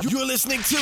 You're 0.00 0.25
listening 0.25 0.59
to 0.59 0.77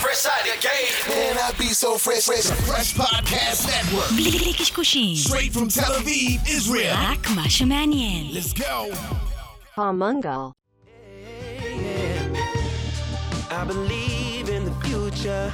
Fresh 0.00 0.24
out 0.24 0.42
the 0.42 0.56
gate. 0.58 1.06
Man, 1.06 1.36
I 1.36 1.52
be 1.58 1.66
so 1.66 1.98
fresh, 1.98 2.24
fresh, 2.24 2.46
fresh 2.66 2.94
podcast 2.94 3.66
network. 3.66 4.08
בלי 4.16 4.54
קשקושים, 4.58 5.16
Straight 5.16 5.52
from 5.52 5.68
Tel 5.68 5.92
Aviv, 5.92 6.48
Israel. 6.48 6.94
רק 6.96 7.30
מה 7.30 7.50
שמעניין. 7.50 8.32
Let's 8.32 8.54
go. 8.54 8.90
Palmungal. 9.76 10.52
I 13.50 13.64
believe 13.64 14.48
in 14.48 14.64
the 14.64 14.74
future. 14.86 15.52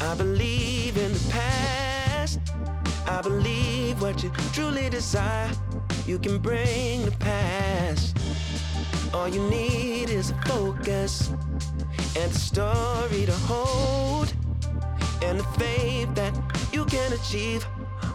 I 0.00 0.14
believe 0.16 0.96
in 0.96 1.12
the 1.12 1.24
past. 1.30 2.40
I 3.06 3.22
believe 3.22 4.02
what 4.02 4.24
you 4.24 4.30
truly 4.52 4.90
desire, 4.90 5.50
you 6.08 6.18
can 6.18 6.38
bring 6.38 7.04
the 7.04 7.16
past. 7.20 8.16
All 9.14 9.28
you 9.28 9.42
need 9.48 10.10
is 10.10 10.30
a 10.30 10.34
focus 10.46 11.30
and 12.16 12.30
a 12.30 12.38
story 12.50 13.22
to 13.26 13.36
hold, 13.50 14.28
and 15.22 15.40
the 15.40 15.48
faith 15.58 16.08
that 16.14 16.32
you 16.72 16.84
can 16.84 17.12
achieve 17.12 17.62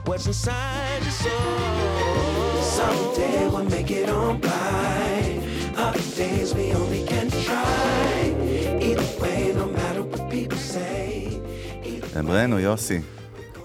what's 0.06 0.26
inside 0.28 1.02
your 1.08 1.18
soul. 1.26 2.62
Someday 2.78 3.48
we'll 3.54 3.70
make 3.76 3.92
it 3.92 4.10
on 4.10 4.40
by. 4.40 5.12
Other 5.86 6.06
days 6.18 6.54
we 6.54 6.66
only 6.74 7.04
can 7.12 7.28
try. 7.48 8.12
Either 8.88 9.10
way, 9.22 9.40
no 9.62 9.66
matter 9.78 10.04
what 10.04 10.30
people 10.30 10.58
say. 10.58 11.40
אמרנו, 12.20 12.60
יוסי, 12.60 13.02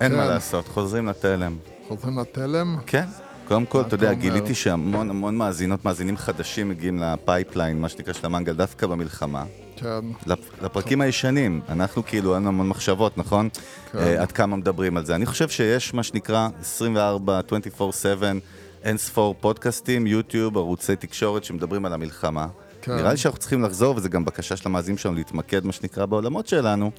אין 0.01 0.13
כן. 0.13 0.16
מה 0.16 0.27
לעשות, 0.27 0.69
חוזרים 0.69 1.07
לתלם. 1.07 1.57
חוזרים 1.88 2.19
לתלם? 2.19 2.77
כן. 2.87 3.05
קודם 3.49 3.66
כל, 3.66 3.80
אתה 3.80 3.95
יודע? 3.95 4.13
גיליתי 4.13 4.55
שהמון 4.55 5.10
המון 5.10 5.37
מאזינות, 5.37 5.85
מאזינים 5.85 6.16
חדשים 6.16 6.69
מגיעים 6.69 6.99
ל 6.98 7.07
pipeline, 7.07 7.80
מה 7.80 7.88
שנקרא 7.88 8.13
של 8.13 8.27
המנגל, 8.27 8.52
דווקא 8.52 8.87
במלחמה. 8.87 9.45
כן. 9.80 10.00
לפ- 10.27 10.62
לפרקים 10.62 11.00
הישנים, 11.00 11.60
אנחנו 11.68 12.05
כאילו, 12.06 12.34
אין 12.34 12.46
המון 12.46 12.68
מחשבות, 12.68 13.18
נכון? 13.18 13.48
כן. 13.92 13.98
אה, 13.98 14.23
עד 14.23 14.32
כמה 14.32 14.57
מדברים 14.57 14.96
על 14.96 15.04
זה. 15.04 15.15
אני 15.15 15.26
חושב 15.26 15.48
שיש 15.48 15.95
מה 15.95 16.02
שנקרא 16.02 16.48
24, 16.60 17.40
24/7, 17.40 18.38
אין 18.82 18.96
ספור 18.98 19.35
פודקאסטים, 19.40 20.07
יוטיוב, 20.07 20.57
ערוצי 20.57 20.96
תקשורת 20.96 21.45
שמדברים 21.45 21.85
על 21.87 21.93
המלחמה. 21.93 22.46
כן. 22.82 22.96
נראה 22.96 23.10
לי 23.10 23.16
שאנחנו 23.16 23.40
צריכים 23.40 23.62
לחזור, 23.62 23.96
וזו 23.96 24.09
גם 24.09 24.24
בקשה 24.24 24.57
של 24.57 24.68
המאזינים 24.68 24.98
שלנו 24.98 25.15
להתמקד, 25.15 25.65
מה 25.65 25.73
שנקרא, 25.73 26.07
בעולמות 26.07 26.46
שלנו. 26.46 26.90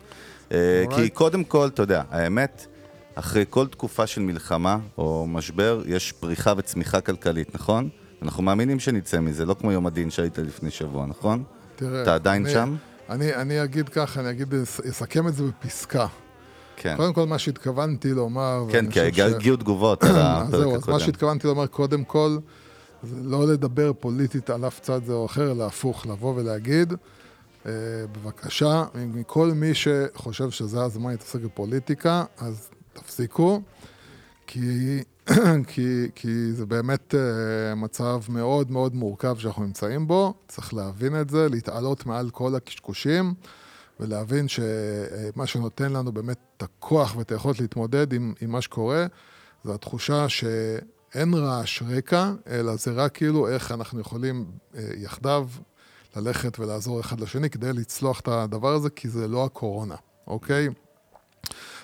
אה. 0.51 0.83
כי 0.95 1.09
קודם 1.09 1.43
כל, 1.43 1.67
אתה 1.67 1.83
יודע, 1.83 2.01
האמת, 2.11 2.65
אחרי 3.15 3.45
כל 3.49 3.67
תקופה 3.67 4.07
של 4.07 4.21
מלחמה 4.21 4.77
או 4.97 5.25
משבר, 5.27 5.81
יש 5.85 6.11
פריחה 6.11 6.53
וצמיחה 6.57 7.01
כלכלית, 7.01 7.55
נכון? 7.55 7.89
אנחנו 8.21 8.43
מאמינים 8.43 8.79
שנצא 8.79 9.19
מזה, 9.19 9.45
לא 9.45 9.53
כמו 9.53 9.71
יום 9.71 9.87
הדין 9.87 10.09
שהיית 10.09 10.37
לפני 10.37 10.71
שבוע, 10.71 11.05
נכון? 11.05 11.43
תראה, 11.79 12.03
אתה 12.03 12.15
עדיין 12.15 12.45
אני- 12.45 12.53
שם? 12.53 12.75
אני, 13.09 13.35
אני 13.35 13.63
אגיד 13.63 13.89
ככה, 13.89 14.19
אני 14.19 14.29
אגיד, 14.29 14.53
אסכם 14.89 15.27
את 15.27 15.35
זה 15.35 15.43
בפסקה. 15.43 16.07
כן. 16.75 16.93
קודם 16.97 17.13
כל, 17.13 17.25
מה 17.27 17.39
שהתכוונתי 17.39 18.11
לומר... 18.13 18.65
כן, 18.71 18.89
כי 18.91 18.99
חושב 19.11 19.29
ש- 19.29 19.33
הגיעו 19.33 19.57
תגובות 19.57 20.03
על 20.03 20.09
הפרק 20.17 20.49
זהו, 20.51 20.61
אז 20.61 20.73
מה 20.73 20.77
הקודם. 20.77 20.99
שהתכוונתי 20.99 21.47
לומר 21.47 21.67
קודם 21.67 22.03
כל, 22.03 22.37
זה 23.03 23.15
לא 23.23 23.47
לדבר 23.47 23.91
פוליטית 23.93 24.49
על 24.49 24.67
אף 24.67 24.79
צד 24.79 25.03
זה 25.05 25.13
או 25.13 25.25
אחר, 25.25 25.51
אלא 25.51 25.63
הפוך, 25.65 26.05
לבוא 26.05 26.33
ולהגיד, 26.35 26.93
אה, 27.65 27.71
בבקשה, 28.11 28.83
מכל 28.95 29.51
מי 29.55 29.71
שחושב 29.73 30.49
שזה 30.51 30.83
הזמן 30.83 31.11
להתעסק 31.11 31.39
בפוליטיקה, 31.39 32.23
אז 32.37 32.69
תפסיקו, 32.93 33.61
כי, 34.47 34.59
כי, 35.67 36.07
כי 36.15 36.53
זה 36.53 36.65
באמת 36.65 37.15
אה, 37.15 37.75
מצב 37.75 38.21
מאוד 38.29 38.71
מאוד 38.71 38.95
מורכב 38.95 39.37
שאנחנו 39.37 39.63
נמצאים 39.63 40.07
בו, 40.07 40.33
צריך 40.47 40.73
להבין 40.73 41.21
את 41.21 41.29
זה, 41.29 41.49
להתעלות 41.49 42.05
מעל 42.05 42.29
כל 42.29 42.55
הקשקושים. 42.55 43.33
ולהבין 43.99 44.47
שמה 44.47 45.45
שנותן 45.45 45.91
לנו 45.91 46.11
באמת 46.11 46.37
את 46.57 46.63
הכוח 46.63 47.15
ואת 47.15 47.31
היכולת 47.31 47.59
להתמודד 47.59 48.13
עם, 48.13 48.33
עם 48.41 48.51
מה 48.51 48.61
שקורה, 48.61 49.05
זו 49.63 49.73
התחושה 49.73 50.29
שאין 50.29 51.33
רעש 51.33 51.83
רקע, 51.87 52.31
אלא 52.47 52.75
זה 52.75 52.91
רק 52.91 53.15
כאילו 53.15 53.47
איך 53.47 53.71
אנחנו 53.71 53.99
יכולים 53.99 54.45
אה, 54.75 54.89
יחדיו 54.97 55.47
ללכת 56.15 56.59
ולעזור 56.59 56.99
אחד 56.99 57.19
לשני 57.19 57.49
כדי 57.49 57.73
לצלוח 57.73 58.19
את 58.19 58.27
הדבר 58.27 58.73
הזה, 58.73 58.89
כי 58.89 59.09
זה 59.09 59.27
לא 59.27 59.45
הקורונה, 59.45 59.95
אוקיי? 60.27 60.67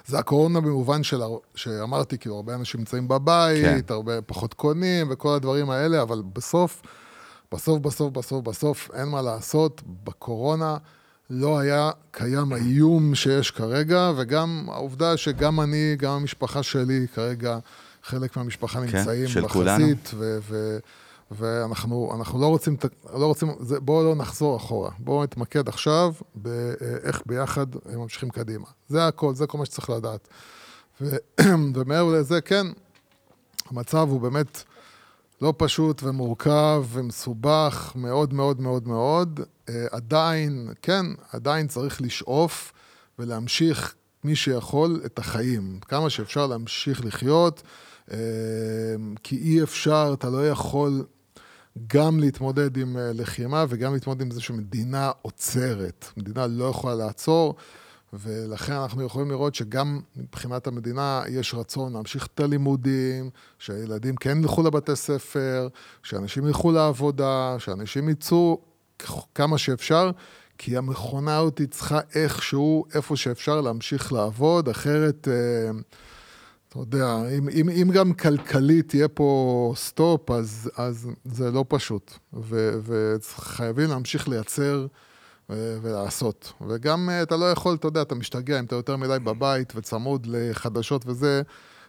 זה 0.07 0.19
הקורונה 0.19 0.61
במובן 0.61 1.03
של, 1.03 1.21
שאמרתי, 1.55 2.17
כאילו, 2.17 2.35
הרבה 2.35 2.55
אנשים 2.55 2.79
נמצאים 2.79 3.07
בבית, 3.07 3.65
כן. 3.87 3.93
הרבה 3.93 4.21
פחות 4.21 4.53
קונים 4.53 5.07
וכל 5.09 5.35
הדברים 5.35 5.69
האלה, 5.69 6.01
אבל 6.01 6.21
בסוף, 6.33 6.81
בסוף, 7.51 7.79
בסוף, 7.79 8.13
בסוף, 8.13 8.43
בסוף, 8.43 8.89
אין 8.93 9.07
מה 9.07 9.21
לעשות, 9.21 9.81
בקורונה 10.03 10.77
לא 11.29 11.59
היה 11.59 11.91
קיים 12.11 12.53
האיום 12.53 13.15
שיש 13.15 13.51
כרגע, 13.51 14.11
וגם 14.17 14.67
העובדה 14.71 15.17
שגם 15.17 15.61
אני, 15.61 15.95
גם 15.97 16.11
המשפחה 16.11 16.63
שלי 16.63 17.07
כרגע, 17.15 17.57
חלק 18.03 18.37
מהמשפחה 18.37 18.79
כן, 18.87 18.97
נמצאים 18.97 19.25
בחזית, 19.43 19.51
כולנו. 19.51 19.95
ו- 20.13 20.37
ו- 20.41 20.77
ואנחנו 21.31 22.11
אנחנו 22.15 22.41
לא 22.41 22.47
רוצים, 22.47 22.77
לא 23.13 23.25
רוצים, 23.25 23.49
זה- 23.59 23.79
בואו 23.79 24.03
לא 24.03 24.15
נחזור 24.15 24.57
אחורה, 24.57 24.91
בואו 24.99 25.23
נתמקד 25.23 25.67
עכשיו 25.69 26.13
באיך 26.35 27.21
ביחד 27.25 27.65
הם 27.85 27.99
ממשיכים 27.99 28.29
קדימה. 28.29 28.65
זה 28.87 29.07
הכל, 29.07 29.35
זה 29.35 29.47
כל 29.47 29.57
מה 29.57 29.65
שצריך 29.65 29.89
לדעת. 29.89 30.27
ו- 31.01 31.15
ומעבר 31.75 32.11
לזה, 32.19 32.41
כן, 32.41 32.67
המצב 33.69 34.07
הוא 34.09 34.21
באמת 34.21 34.63
לא 35.41 35.53
פשוט 35.57 36.03
ומורכב 36.03 36.85
ומסובך 36.89 37.91
מאוד 37.95 38.33
מאוד 38.33 38.61
מאוד 38.61 38.87
מאוד. 38.87 39.39
אה, 39.69 39.85
עדיין, 39.91 40.69
כן, 40.81 41.05
עדיין 41.31 41.67
צריך 41.67 42.01
לשאוף 42.01 42.73
ולהמשיך 43.19 43.95
מי 44.23 44.35
שיכול 44.35 45.01
את 45.05 45.19
החיים. 45.19 45.79
כמה 45.87 46.09
שאפשר 46.09 46.47
להמשיך 46.47 47.05
לחיות, 47.05 47.63
אה, 48.11 48.17
כי 49.23 49.37
אי 49.37 49.63
אפשר, 49.63 50.11
אתה 50.19 50.29
לא 50.29 50.49
יכול 50.49 51.05
גם 51.87 52.19
להתמודד 52.19 52.77
עם 52.77 52.97
אה, 52.97 53.11
לחימה 53.13 53.65
וגם 53.69 53.93
להתמודד 53.93 54.21
עם 54.21 54.31
זה 54.31 54.41
שמדינה 54.41 55.11
עוצרת. 55.21 56.05
מדינה 56.17 56.47
לא 56.47 56.65
יכולה 56.65 56.95
לעצור. 56.95 57.55
ולכן 58.13 58.73
אנחנו 58.73 59.03
יכולים 59.03 59.31
לראות 59.31 59.55
שגם 59.55 59.99
מבחינת 60.15 60.67
המדינה 60.67 61.23
יש 61.29 61.53
רצון 61.53 61.93
להמשיך 61.93 62.27
את 62.33 62.39
הלימודים, 62.39 63.29
שהילדים 63.59 64.15
כן 64.15 64.37
ילכו 64.37 64.63
לבתי 64.63 64.95
ספר, 64.95 65.67
שאנשים 66.03 66.47
ילכו 66.47 66.71
לעבודה, 66.71 67.55
שאנשים 67.59 68.09
יצאו 68.09 68.61
כמה 69.35 69.57
שאפשר, 69.57 70.11
כי 70.57 70.77
המכונה 70.77 71.37
הזאת 71.37 71.61
צריכה 71.71 71.99
איכשהו, 72.15 72.85
איפה 72.93 73.15
שאפשר 73.15 73.61
להמשיך 73.61 74.13
לעבוד, 74.13 74.69
אחרת, 74.69 75.27
אה, 75.27 75.71
אתה 76.75 76.83
יודע, 76.83 77.15
אם, 77.37 77.49
אם, 77.49 77.69
אם 77.69 77.91
גם 77.93 78.13
כלכלית 78.13 78.93
יהיה 78.93 79.07
פה 79.07 79.73
סטופ, 79.75 80.31
אז, 80.31 80.71
אז 80.77 81.07
זה 81.25 81.51
לא 81.51 81.65
פשוט. 81.67 82.13
ו- 82.33 82.79
וחייבים 82.83 83.89
להמשיך 83.89 84.27
לייצר 84.27 84.87
ו- 85.49 85.77
ולעשות. 85.81 86.53
וגם 86.67 87.09
אה, 87.09 87.21
אתה 87.21 87.37
לא 87.37 87.51
יכול, 87.51 87.75
אתה 87.75 87.87
יודע, 87.87 88.01
אתה 88.01 88.15
משתגע, 88.15 88.59
אם 88.59 88.65
אתה 88.65 88.75
יותר 88.75 88.95
מדי 88.95 89.17
בבית 89.23 89.73
וצמוד 89.75 90.27
לחדשות 90.29 91.07
וזה, 91.07 91.41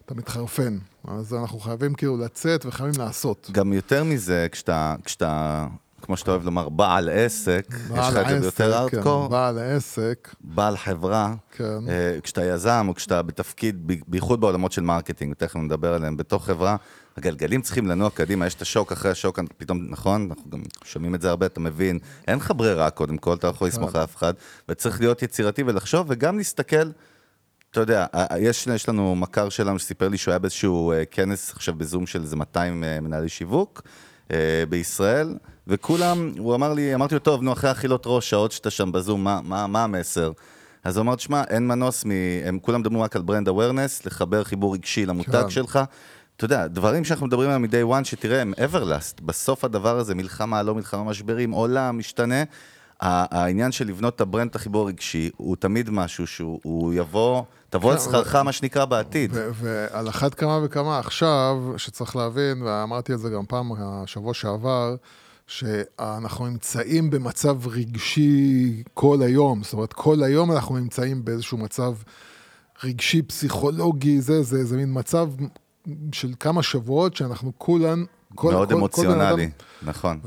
אתה 0.04 0.14
מתחרפן. 0.14 0.78
אז 1.08 1.34
אנחנו 1.34 1.58
חייבים 1.58 1.94
כאילו 1.94 2.16
לצאת 2.16 2.66
וחייבים 2.66 3.00
לעשות. 3.00 3.50
גם 3.52 3.72
יותר 3.72 4.04
מזה, 4.04 4.46
כשאתה, 4.52 4.94
כשאתה, 5.04 5.66
כמו 6.02 6.16
שאתה 6.16 6.30
אוהב 6.30 6.44
לומר, 6.44 6.68
בעל 6.68 7.08
עסק, 7.08 7.66
יש 7.70 7.90
בעל 7.90 8.12
לך 8.12 8.16
את 8.18 8.42
זה 8.42 8.46
העסק, 8.46 8.60
ביותר 8.60 8.88
כן, 8.88 9.30
בעל 9.30 9.58
העסק, 9.58 10.34
בעל 10.40 10.76
חברה, 10.76 11.34
כן. 11.52 11.88
אה, 11.88 12.18
כשאתה 12.22 12.44
יזם 12.44 12.86
או 12.88 12.94
כשאתה 12.94 13.22
בתפקיד, 13.22 13.92
בייחוד 14.06 14.40
בעולמות 14.40 14.72
של 14.72 14.82
marketing, 14.82 15.34
תכף 15.34 15.56
נדבר 15.56 15.94
עליהם, 15.94 16.16
בתוך 16.16 16.46
חברה, 16.46 16.76
הגלגלים 17.16 17.62
צריכים 17.62 17.86
לנוע 17.86 18.10
קדימה, 18.10 18.46
יש 18.46 18.54
את 18.54 18.62
השוק 18.62 18.92
אחרי 18.92 19.10
השוק, 19.10 19.38
פתאום, 19.56 19.86
נכון, 19.90 20.28
אנחנו 20.30 20.50
גם 20.50 20.62
שומעים 20.84 21.14
את 21.14 21.20
זה 21.20 21.30
הרבה, 21.30 21.46
אתה 21.46 21.60
מבין, 21.60 21.98
אין 22.28 22.38
לך 22.38 22.52
ברירה 22.56 22.90
קודם 22.90 23.18
כל, 23.18 23.34
אתה 23.34 23.46
לא 23.46 23.52
יכול 23.52 23.68
לסמוך 23.68 23.96
על 23.96 24.04
אף 24.04 24.16
אחד, 24.16 24.34
וצריך 24.68 25.00
להיות 25.00 25.22
יצירתי 25.22 25.62
ולחשוב, 25.62 26.06
וגם 26.08 26.38
להסתכל, 26.38 26.90
אתה 27.70 27.81
יודע, 27.81 28.06
יש, 28.38 28.66
יש 28.66 28.88
לנו 28.88 29.16
מכר 29.16 29.49
שלנו 29.49 29.78
שסיפר 29.78 30.08
לי 30.08 30.19
שהוא 30.19 30.32
היה 30.32 30.38
באיזשהו 30.38 30.92
אה, 30.92 31.04
כנס 31.04 31.52
עכשיו 31.52 31.75
בזום 31.75 32.06
של 32.06 32.22
איזה 32.22 32.37
200 32.37 32.84
אה, 32.84 33.00
מנהלי 33.00 33.28
שיווק 33.28 33.82
בישראל, 34.69 35.34
וכולם, 35.67 36.32
הוא 36.38 36.55
אמר 36.55 36.73
לי, 36.73 36.94
אמרתי 36.94 37.14
לו, 37.14 37.20
טוב, 37.20 37.43
נו, 37.43 37.52
אחרי 37.52 37.70
אכילות 37.70 38.02
ראש, 38.06 38.31
שעות 38.31 38.52
שאתה 38.52 38.70
שם 38.70 38.93
בזום, 38.93 39.25
מה, 39.25 39.40
מה, 39.44 39.67
מה 39.67 39.84
המסר? 39.84 40.32
אז 40.84 40.96
הוא 40.96 41.02
אמר, 41.02 41.14
תשמע, 41.14 41.43
אין 41.49 41.67
מנוס 41.67 42.05
מ... 42.06 42.11
הם 42.44 42.58
כולם 42.58 42.81
מדברים 42.81 43.02
רק 43.02 43.17
על 43.17 43.23
ברנד 43.23 43.49
אווירנס, 43.49 44.06
לחבר 44.06 44.44
חיבור 44.44 44.75
רגשי 44.75 45.06
למותג 45.06 45.43
כן. 45.43 45.50
שלך. 45.50 45.81
אתה 46.37 46.44
יודע, 46.44 46.67
דברים 46.67 47.05
שאנחנו 47.05 47.26
מדברים 47.26 47.49
עליהם 47.50 47.62
מ-day 47.62 48.00
one, 48.00 48.05
שתראה, 48.05 48.40
הם 48.43 48.52
everlast. 48.56 49.23
בסוף 49.23 49.64
הדבר 49.64 49.99
הזה, 49.99 50.14
מלחמה, 50.14 50.62
לא 50.62 50.75
מלחמה, 50.75 51.05
משברים, 51.05 51.50
עולם, 51.50 51.99
משתנה. 51.99 52.43
העניין 53.00 53.73
של 53.73 53.87
לבנות 53.87 54.14
את 54.17 54.20
הברנד, 54.20 54.50
את 54.50 54.56
החיבור 54.56 54.82
הרגשי, 54.82 55.31
הוא 55.37 55.56
תמיד 55.56 55.90
משהו 55.90 56.26
שהוא 56.26 56.61
הוא 56.62 56.94
יבוא, 56.94 57.43
תבוא 57.70 57.92
על 57.92 57.98
כן, 57.98 58.04
שכרך, 58.04 58.34
מה 58.34 58.52
שנקרא, 58.52 58.84
בעתיד. 58.84 59.30
ו- 59.34 59.50
ועל 59.54 60.08
אחת 60.08 60.34
כמה 60.34 60.60
וכמה 60.64 60.98
עכשיו, 60.98 61.56
שצריך 61.76 62.16
להבין, 62.16 62.62
ואמרתי 62.62 63.12
את 63.12 63.18
זה 63.18 63.30
גם 63.30 63.46
פעם, 63.48 63.72
השבוע 63.78 64.34
שעבר, 64.34 64.96
שאנחנו 65.46 66.46
נמצאים 66.46 67.10
במצב 67.10 67.66
רגשי 67.66 68.82
כל 68.94 69.18
היום, 69.22 69.62
זאת 69.62 69.72
אומרת, 69.72 69.92
כל 69.92 70.22
היום 70.22 70.52
אנחנו 70.52 70.78
נמצאים 70.78 71.24
באיזשהו 71.24 71.58
מצב 71.58 71.92
רגשי, 72.84 73.22
פסיכולוגי, 73.22 74.20
זה, 74.20 74.42
זה, 74.42 74.64
זה 74.64 74.76
מין 74.76 74.88
מצב 74.92 75.28
של 76.12 76.32
כמה 76.40 76.62
שבועות 76.62 77.16
שאנחנו 77.16 77.52
כולן, 77.58 78.04
כל, 78.34 78.52
מאוד 78.52 78.68
כל, 78.68 78.74
כל 78.74 78.78
אמוציונלי, 78.78 79.18
בן 79.36 79.42
אדם- 79.42 79.50
נכון. 79.90 80.20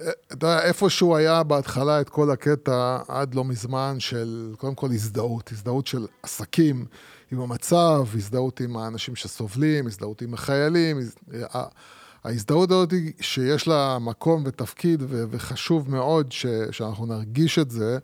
ואתה 0.00 0.46
יודע, 0.46 0.62
איפשהו 0.62 1.16
היה 1.16 1.42
בהתחלה 1.42 2.00
את 2.00 2.08
כל 2.08 2.30
הקטע 2.30 2.98
עד 3.08 3.34
לא 3.34 3.44
מזמן 3.44 3.96
של 3.98 4.54
קודם 4.58 4.74
כל 4.74 4.90
הזדהות, 4.90 5.52
הזדהות 5.52 5.86
של 5.86 6.06
עסקים 6.22 6.86
עם 7.32 7.40
המצב, 7.40 8.06
הזדהות 8.14 8.60
עם 8.60 8.76
האנשים 8.76 9.16
שסובלים, 9.16 9.86
הזדהות 9.86 10.22
עם 10.22 10.34
החיילים. 10.34 11.00
ההזדהות 12.24 12.70
הזאת 12.70 12.92
היא 12.92 13.12
שיש 13.20 13.68
לה 13.68 13.98
מקום 14.00 14.42
ותפקיד 14.46 15.02
ו- 15.08 15.24
וחשוב 15.30 15.90
מאוד 15.90 16.32
ש- 16.32 16.46
שאנחנו 16.70 17.06
נרגיש 17.06 17.58
את 17.58 17.70
זה, 17.70 17.98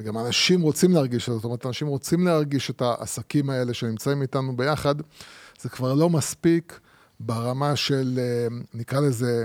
וגם 0.00 0.18
אנשים 0.18 0.60
רוצים 0.60 0.92
להרגיש 0.92 1.22
את 1.28 1.32
זה, 1.32 1.34
זאת 1.34 1.44
אומרת, 1.44 1.66
אנשים 1.66 1.86
רוצים 1.86 2.26
להרגיש 2.26 2.70
את 2.70 2.82
העסקים 2.82 3.50
האלה 3.50 3.74
שנמצאים 3.74 4.22
איתנו 4.22 4.56
ביחד, 4.56 4.94
זה 5.60 5.68
כבר 5.68 5.94
לא 5.94 6.10
מספיק 6.10 6.80
ברמה 7.20 7.76
של, 7.76 8.18
אה, 8.18 8.56
נקרא 8.74 9.00
לזה, 9.00 9.44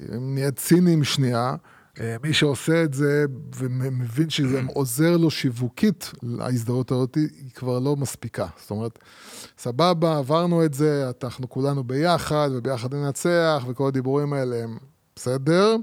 אם 0.00 0.34
נהיה 0.34 0.50
ציניים 0.50 1.04
שנייה, 1.04 1.54
אה, 2.00 2.16
מי 2.22 2.34
שעושה 2.34 2.82
את 2.82 2.94
זה 2.94 3.24
ומבין 3.56 4.30
שזה 4.30 4.60
עוזר 4.74 5.16
לו 5.16 5.30
שיווקית, 5.30 6.12
ההזדהות 6.40 6.92
הזאת 6.92 7.14
היא 7.14 7.50
כבר 7.54 7.78
לא 7.78 7.96
מספיקה. 7.96 8.46
זאת 8.60 8.70
אומרת, 8.70 8.98
סבבה, 9.58 10.18
עברנו 10.18 10.64
את 10.64 10.74
זה, 10.74 11.10
אנחנו 11.24 11.48
כולנו 11.48 11.84
ביחד, 11.84 12.48
וביחד 12.52 12.94
ננצח, 12.94 13.64
וכל 13.68 13.88
הדיבורים 13.88 14.32
האלה 14.32 14.64
הם 14.64 14.78
בסדר, 15.16 15.76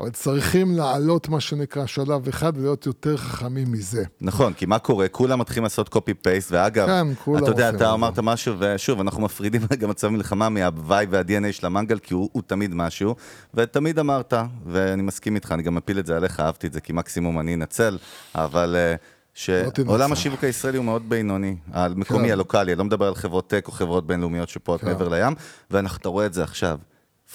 אבל 0.00 0.10
צריכים 0.10 0.76
לעלות, 0.76 1.28
מה 1.28 1.40
שנקרא, 1.40 1.86
שלב 1.86 2.28
אחד 2.28 2.52
ולהיות 2.56 2.86
יותר 2.86 3.16
חכמים 3.16 3.72
מזה. 3.72 4.04
נכון, 4.20 4.52
כי 4.52 4.66
מה 4.66 4.78
קורה? 4.78 5.08
כולם 5.08 5.38
מתחילים 5.38 5.62
לעשות 5.62 5.88
copy 5.88 6.14
paste, 6.14 6.52
ואגב, 6.52 6.86
כן, 6.86 7.36
אתה 7.38 7.50
יודע, 7.50 7.68
אתה. 7.68 7.92
אמרת 7.92 8.18
משהו, 8.18 8.54
ושוב, 8.58 9.00
אנחנו 9.00 9.22
מפרידים 9.22 9.62
רגע 9.72 9.86
מצב 9.86 10.08
מלחמה 10.08 10.48
מהוואי 10.48 11.06
וה-DNA 11.10 11.52
של 11.52 11.66
המנגל, 11.66 11.98
כי 11.98 12.14
הוא, 12.14 12.28
הוא 12.32 12.42
תמיד 12.46 12.74
משהו, 12.74 13.14
ותמיד 13.54 13.98
אמרת, 13.98 14.34
ואני 14.66 15.02
מסכים 15.02 15.34
איתך, 15.34 15.52
אני 15.52 15.62
גם 15.62 15.74
מפיל 15.74 15.98
את 15.98 16.06
זה 16.06 16.16
עליך, 16.16 16.40
אהבתי 16.40 16.66
את 16.66 16.72
זה, 16.72 16.80
כי 16.80 16.92
מקסימום 16.92 17.40
אני 17.40 17.54
אנצל, 17.54 17.98
אבל... 18.34 18.76
אה, 18.78 18.94
שעולם 19.34 19.70
תנצל. 19.72 20.12
השיווק 20.12 20.44
הישראלי 20.44 20.76
הוא 20.76 20.84
מאוד 20.84 21.08
בינוני, 21.08 21.56
המקומי, 21.72 22.26
כן. 22.26 22.32
ה 22.32 22.36
local־י, 22.36 22.72
אני 22.72 22.78
לא 22.78 22.84
מדבר 22.84 23.06
על 23.08 23.14
חברות 23.14 23.50
טק 23.50 23.64
או 23.66 23.72
חברות 23.72 24.06
בינלאומיות 24.06 24.48
שפועלות 24.48 24.80
כן. 24.80 24.86
מעבר 24.86 25.08
לים, 25.08 25.34
ואתה 25.70 26.08
רואה 26.08 26.26
את 26.26 26.34
זה 26.34 26.42
עכשיו. 26.42 26.78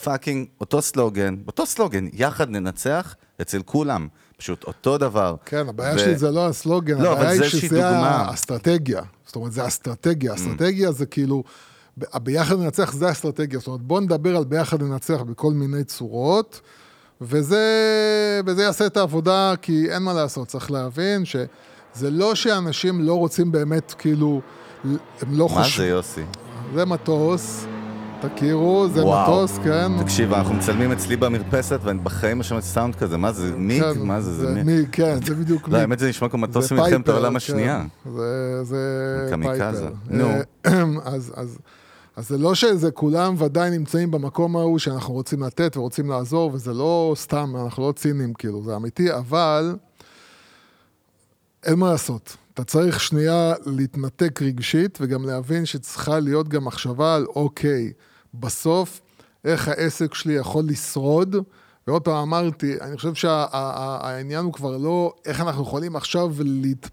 fucking, 0.03 0.47
אותו 0.61 0.81
סלוגן, 0.81 1.35
אותו 1.47 1.65
סלוגן, 1.65 2.07
יחד 2.13 2.49
ננצח 2.49 3.15
אצל 3.41 3.61
כולם, 3.65 4.07
פשוט 4.37 4.63
אותו 4.63 4.97
דבר. 4.97 5.35
כן, 5.45 5.69
הבעיה 5.69 5.95
ו- 5.95 5.99
שלי 5.99 6.17
זה 6.17 6.31
לא 6.31 6.47
הסלוגן, 6.47 7.01
לא, 7.01 7.11
הבעיה 7.11 7.29
היא 7.29 7.43
שזה 7.43 7.75
דוגמה. 7.75 8.09
האסטרטגיה. 8.09 9.01
זאת 9.25 9.35
אומרת, 9.35 9.51
זה 9.51 9.67
אסטרטגיה. 9.67 10.33
Mm. 10.33 10.35
אסטרטגיה 10.35 10.91
זה 10.91 11.05
כאילו, 11.05 11.43
ביחד 12.15 12.59
ננצח 12.59 12.93
זה 12.93 13.07
האסטרטגיה. 13.07 13.59
זאת 13.59 13.67
אומרת, 13.67 13.81
בואו 13.81 13.99
נדבר 13.99 14.35
על 14.35 14.43
ביחד 14.43 14.83
ננצח 14.83 15.21
בכל 15.21 15.53
מיני 15.53 15.83
צורות, 15.83 16.61
וזה, 17.21 17.61
וזה 18.45 18.63
יעשה 18.63 18.85
את 18.85 18.97
העבודה, 18.97 19.53
כי 19.61 19.91
אין 19.91 20.03
מה 20.03 20.13
לעשות, 20.13 20.47
צריך 20.47 20.71
להבין 20.71 21.25
שזה 21.25 22.09
לא 22.11 22.35
שאנשים 22.35 23.01
לא 23.01 23.13
רוצים 23.13 23.51
באמת, 23.51 23.93
כאילו, 23.97 24.41
הם 24.83 24.99
לא 25.31 25.49
מה 25.49 25.63
חושבים. 25.63 25.85
זה, 25.85 25.91
יוסי? 25.91 26.23
זה 26.73 26.85
מטוס, 26.85 27.65
תכירו, 28.21 28.87
זה 28.93 29.05
וואו. 29.05 29.23
מטוס, 29.23 29.57
כן. 29.57 30.03
תקשיב, 30.03 30.33
אנחנו 30.33 30.53
מצלמים 30.53 30.91
אצלי 30.91 31.15
במרפסת, 31.15 31.79
ואני 31.83 31.99
בחיים 31.99 32.37
לא 32.37 32.43
שומע 32.43 32.61
סאונד 32.61 32.95
כזה, 32.95 33.17
מה 33.17 33.31
זה, 33.31 33.55
מיג? 33.55 33.83
כן, 33.83 34.01
מה 34.01 34.21
זה, 34.21 34.33
זה 34.33 34.49
מיג? 34.49 34.65
מי, 34.65 34.85
כן, 34.91 35.17
זה 35.25 35.35
בדיוק 35.35 35.67
לא, 35.67 35.73
מיג. 35.73 35.81
האמת 35.81 35.99
זה 35.99 36.09
נשמע 36.09 36.29
כמו 36.29 36.39
מטוס 36.39 36.69
זה 36.69 36.75
ממלחמת 36.75 37.09
העולם 37.09 37.29
כן. 37.29 37.35
השנייה. 37.35 37.85
זה, 38.15 38.63
זה 38.63 39.27
קמיקזה. 39.31 39.89
נו. 40.09 40.29
אה, 40.65 40.83
אז, 41.13 41.33
אז, 41.35 41.57
אז 42.15 42.29
זה 42.29 42.37
לא 42.37 42.55
שזה 42.55 42.91
כולם 42.91 43.35
ודאי 43.37 43.69
נמצאים 43.69 44.11
במקום 44.11 44.55
ההוא 44.55 44.79
שאנחנו 44.79 45.13
רוצים 45.13 45.43
לתת 45.43 45.77
ורוצים 45.77 46.09
לעזור, 46.09 46.51
וזה 46.53 46.73
לא 46.73 47.13
סתם, 47.17 47.53
אנחנו 47.63 47.87
לא 47.87 47.91
ציניים, 47.91 48.33
כאילו, 48.33 48.63
זה 48.63 48.75
אמיתי, 48.75 49.13
אבל 49.13 49.75
אין 51.65 51.79
מה 51.79 51.91
לעשות. 51.91 52.37
אתה 52.53 52.63
צריך 52.63 52.99
שנייה 52.99 53.53
להתנתק 53.65 54.41
רגשית 54.41 54.97
וגם 55.01 55.25
להבין 55.25 55.65
שצריכה 55.65 56.19
להיות 56.19 56.47
גם 56.47 56.65
מחשבה 56.65 57.15
על 57.15 57.25
אוקיי, 57.25 57.91
בסוף, 58.33 59.01
איך 59.45 59.67
העסק 59.67 60.13
שלי 60.13 60.33
יכול 60.33 60.63
לשרוד. 60.67 61.35
ועוד 61.87 62.01
פעם 62.01 62.17
אמרתי, 62.17 62.81
אני 62.81 62.97
חושב 62.97 63.13
שהעניין 63.13 64.45
הוא 64.45 64.53
כבר 64.53 64.77
לא 64.77 65.13
איך 65.25 65.41
אנחנו 65.41 65.63
יכולים 65.63 65.95
עכשיו 65.95 66.31
להת... 66.39 66.89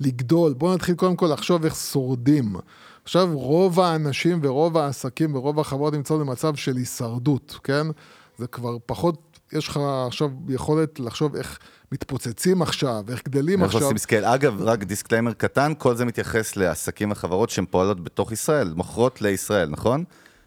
לגדול. 0.00 0.52
בואו 0.52 0.74
נתחיל 0.74 0.94
קודם 0.94 1.16
כל 1.16 1.26
לחשוב 1.26 1.64
איך 1.64 1.74
שורדים. 1.76 2.56
עכשיו 3.04 3.28
רוב 3.32 3.80
האנשים 3.80 4.40
ורוב 4.42 4.78
העסקים 4.78 5.34
ורוב 5.34 5.60
החברות 5.60 5.94
נמצאות 5.94 6.20
במצב 6.20 6.54
של 6.54 6.76
הישרדות, 6.76 7.58
כן? 7.64 7.86
זה 8.38 8.46
כבר 8.46 8.76
פחות, 8.86 9.38
יש 9.52 9.68
לך 9.68 9.80
עכשיו 10.06 10.30
יכולת 10.48 11.00
לחשוב 11.00 11.36
איך 11.36 11.58
מתפוצצים 11.92 12.62
עכשיו, 12.62 13.04
איך 13.08 13.22
גדלים 13.24 13.58
איך 13.62 13.66
עכשיו. 13.66 13.82
עושים 13.82 13.98
scale? 13.98 14.24
אגב, 14.24 14.62
רק 14.62 14.84
disclaimer 14.84 15.32
קטן, 15.32 15.72
כל 15.78 15.96
זה 15.96 16.04
מתייחס 16.04 16.56
לעסקים 16.56 17.10
וחברות 17.10 17.50
שהן 17.50 17.64
פועלות 17.70 18.04
בתוך 18.04 18.32
ישראל, 18.32 18.74
מוכרות 18.76 19.22
לישראל, 19.22 19.68
נכון? 19.68 20.04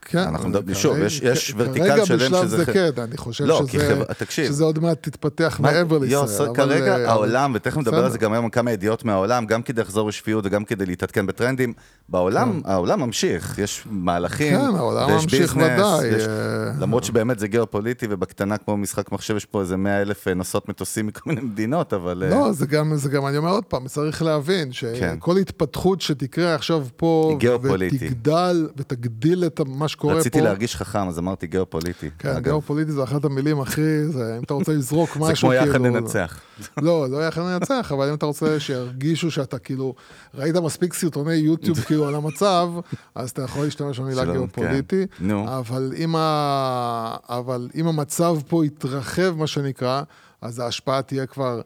כן, 0.09 0.17
אנחנו 0.17 0.49
מדברים- 0.49 0.75
שוב, 0.75 0.97
יש- 0.97 1.21
יש 1.21 1.53
ורטיקל 1.57 1.85
שלם 2.05 2.17
כרגע 2.17 2.17
בשלב 2.17 2.45
שזה 2.47 2.57
זה 2.57 2.65
כן, 2.65 2.89
אני 2.97 3.17
חושב 3.17 3.43
לא, 3.45 3.61
שזה, 3.71 3.87
חבר'ה- 3.89 4.13
תקשיב. 4.13 4.45
שזה 4.47 4.63
עוד 4.63 4.79
מעט 4.79 4.97
תתפתח 5.03 5.57
מה- 5.59 5.71
מעבר 5.71 5.97
לישראל. 5.97 6.21
יוס, 6.21 6.39
אבל, 6.41 6.55
כרגע 6.55 6.97
אה, 6.97 7.09
העולם, 7.11 7.51
ותכף 7.55 7.77
נדבר 7.77 8.05
על. 8.05 8.11
זה 8.11 8.17
גם 8.17 8.33
היום, 8.33 8.49
כמה 8.49 8.71
ידיעות 8.71 9.05
מהעולם, 9.05 9.45
גם 9.45 9.61
כדי 9.61 9.81
לחזור 9.81 10.09
לשפיות 10.09 10.45
וגם 10.45 10.63
כדי 10.65 10.85
להתעדכן 10.85 11.27
בטרנדים. 11.27 11.73
בעולם, 12.09 12.61
העולם 12.65 12.99
ממשיך, 12.99 13.57
יש 13.59 13.83
מהלכים, 13.91 14.57
כן, 14.57 14.75
העולם 14.75 15.09
ויש 15.11 15.23
ממשיך 15.23 15.55
ביזנס, 15.55 15.79
ודאי, 15.79 16.07
יש- 16.07 16.27
אה. 16.27 16.71
למרות 16.79 17.03
שבאמת 17.03 17.39
זה 17.39 17.47
גיאופוליטי, 17.47 18.07
ובקטנה 18.09 18.57
כמו 18.57 18.77
משחק 18.77 19.11
מחשב 19.11 19.35
יש 19.35 19.45
פה 19.45 19.61
איזה 19.61 19.77
100 19.77 20.01
אלף 20.01 20.27
נוסעות 20.27 20.69
מטוסים 20.69 21.07
מכל 21.07 21.21
מיני 21.29 21.41
מדינות, 21.41 21.93
אבל... 21.93 22.23
אה, 22.23 22.29
לא, 22.29 22.51
זה 22.53 22.65
גם, 22.65 22.95
זה 22.95 23.09
גם, 23.09 23.27
אני 23.27 23.37
אומר 23.37 23.49
עוד 23.51 23.63
פעם, 23.65 23.87
צריך 23.87 24.21
להבין 24.21 24.67
כן. 24.79 25.17
שכל 25.17 25.37
התפתחות 25.37 26.01
שתקרה 26.01 26.55
עכשיו 26.55 26.85
פה, 26.95 27.27
היא 27.29 27.37
גיאופוליטית. 27.37 28.01
ותגדל, 28.03 28.67
ותגדיל 28.77 29.43
את 29.45 29.61
מה 29.65 29.87
שקורה 29.97 30.13
פה. 30.13 30.19
רציתי 30.19 30.41
להרגיש 30.41 30.75
חכם, 30.75 31.07
אז 31.07 31.19
אמרתי 31.19 31.47
גיאופוליטי. 31.47 32.09
כן, 32.19 32.29
אגב. 32.29 32.43
גיאופוליטי 32.43 32.91
זה 32.91 33.03
אחת 33.03 33.25
המילים 33.25 33.59
הכי, 33.61 34.05
זה, 34.07 34.35
אם 34.37 34.43
אתה 34.43 34.53
רוצה 34.53 34.73
לזרוק 34.73 35.17
משהו, 35.17 35.27
זה 35.27 35.35
כמו 35.41 35.53
יחד 35.53 35.71
כאילו- 35.71 35.89
ננצח. 35.89 36.39
לא, 36.77 37.09
לא 37.09 37.27
יחד 37.27 37.41
ננצח, 37.41 37.91
אבל 37.91 38.09
אם 38.09 38.13
אתה 38.13 38.25
רוצה 38.25 38.59
שירגישו 38.59 39.31
שאתה 39.31 39.59
כאילו, 39.59 39.95
ראית 40.33 40.55
מספיק 40.55 40.93
סרטוני 40.93 41.33
יוטיוב 41.33 41.79
כאילו 41.79 42.07
על 42.07 42.15
המצב, 42.15 42.69
אז 43.15 43.29
אתה 43.29 43.41
יכול 43.41 43.63
להשתמש 43.63 43.99
במילה 43.99 44.25
גיאופוליטי. 44.25 45.05
כן. 45.17 45.31
אבל 45.47 45.93
אם, 45.97 46.15
ה... 46.15 47.15
אבל 47.29 47.69
אם 47.75 47.87
המצב 47.87 48.37
פה 48.47 48.65
יתרחב, 48.65 49.35
מה 49.37 49.47
שנקרא, 49.47 50.01
אז 50.41 50.59
ההשפעה 50.59 51.01
תהיה 51.01 51.25
כבר... 51.25 51.61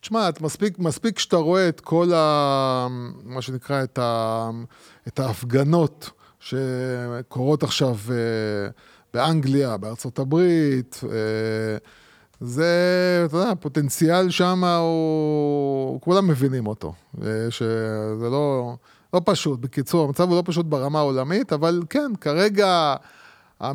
תשמע, 0.00 0.28
מספיק, 0.40 0.78
מספיק 0.78 1.18
שאתה 1.18 1.36
רואה 1.36 1.68
את 1.68 1.80
כל 1.80 2.12
ה... 2.14 2.86
מה 3.24 3.42
שנקרא, 3.42 3.82
את, 3.82 3.98
ה... 3.98 4.50
את 5.08 5.20
ההפגנות 5.20 6.10
שקורות 6.42 7.62
עכשיו 7.62 7.96
אה, 8.10 8.70
באנגליה, 9.14 9.76
בארצות 9.76 10.18
הברית, 10.18 11.00
אה, 11.04 11.76
זה, 12.40 13.22
אתה 13.26 13.36
יודע, 13.36 13.50
הפוטנציאל 13.50 14.30
שם 14.30 14.64
הוא... 14.64 16.00
כולם 16.00 16.28
מבינים 16.28 16.66
אותו. 16.66 16.94
אה, 17.22 17.50
שזה 17.50 18.28
לא, 18.30 18.76
לא 19.14 19.20
פשוט. 19.24 19.60
בקיצור, 19.60 20.04
המצב 20.04 20.28
הוא 20.28 20.36
לא 20.36 20.42
פשוט 20.46 20.66
ברמה 20.66 20.98
העולמית, 20.98 21.52
אבל 21.52 21.82
כן, 21.90 22.12
כרגע 22.20 22.94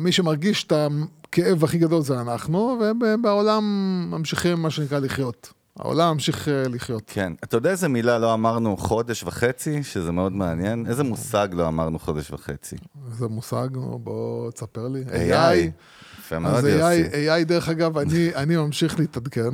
מי 0.00 0.12
שמרגיש 0.12 0.64
את 0.64 0.72
הכאב 0.72 1.64
הכי 1.64 1.78
גדול 1.78 2.02
זה 2.02 2.20
אנחנו, 2.20 2.80
ובעולם 3.00 3.64
ממשיכים, 4.10 4.62
מה 4.62 4.70
שנקרא, 4.70 4.98
לחיות. 4.98 5.57
העולם 5.78 6.12
ממשיך 6.12 6.48
אה, 6.48 6.62
לחיות. 6.68 7.02
כן. 7.06 7.32
אתה 7.44 7.56
יודע 7.56 7.70
איזה 7.70 7.88
מילה 7.88 8.18
לא 8.18 8.34
אמרנו 8.34 8.76
חודש 8.76 9.22
וחצי, 9.24 9.82
שזה 9.82 10.12
מאוד 10.12 10.32
מעניין? 10.32 10.86
איזה 10.88 11.04
מושג 11.04 11.48
לא 11.52 11.68
אמרנו 11.68 11.98
חודש 11.98 12.30
וחצי? 12.30 12.76
איזה 13.12 13.28
מושג, 13.28 13.68
בוא 13.74 14.50
תספר 14.50 14.88
לי. 14.88 15.04
AI. 15.08 15.70
יפה 16.18 16.38
מאוד, 16.38 16.54
אז 16.54 16.64
יוסי. 16.64 17.04
AI, 17.04 17.42
AI, 17.42 17.44
דרך 17.44 17.68
אגב, 17.68 17.98
אני, 17.98 18.30
אני 18.42 18.56
ממשיך 18.56 18.98
להתעדכן. 18.98 19.48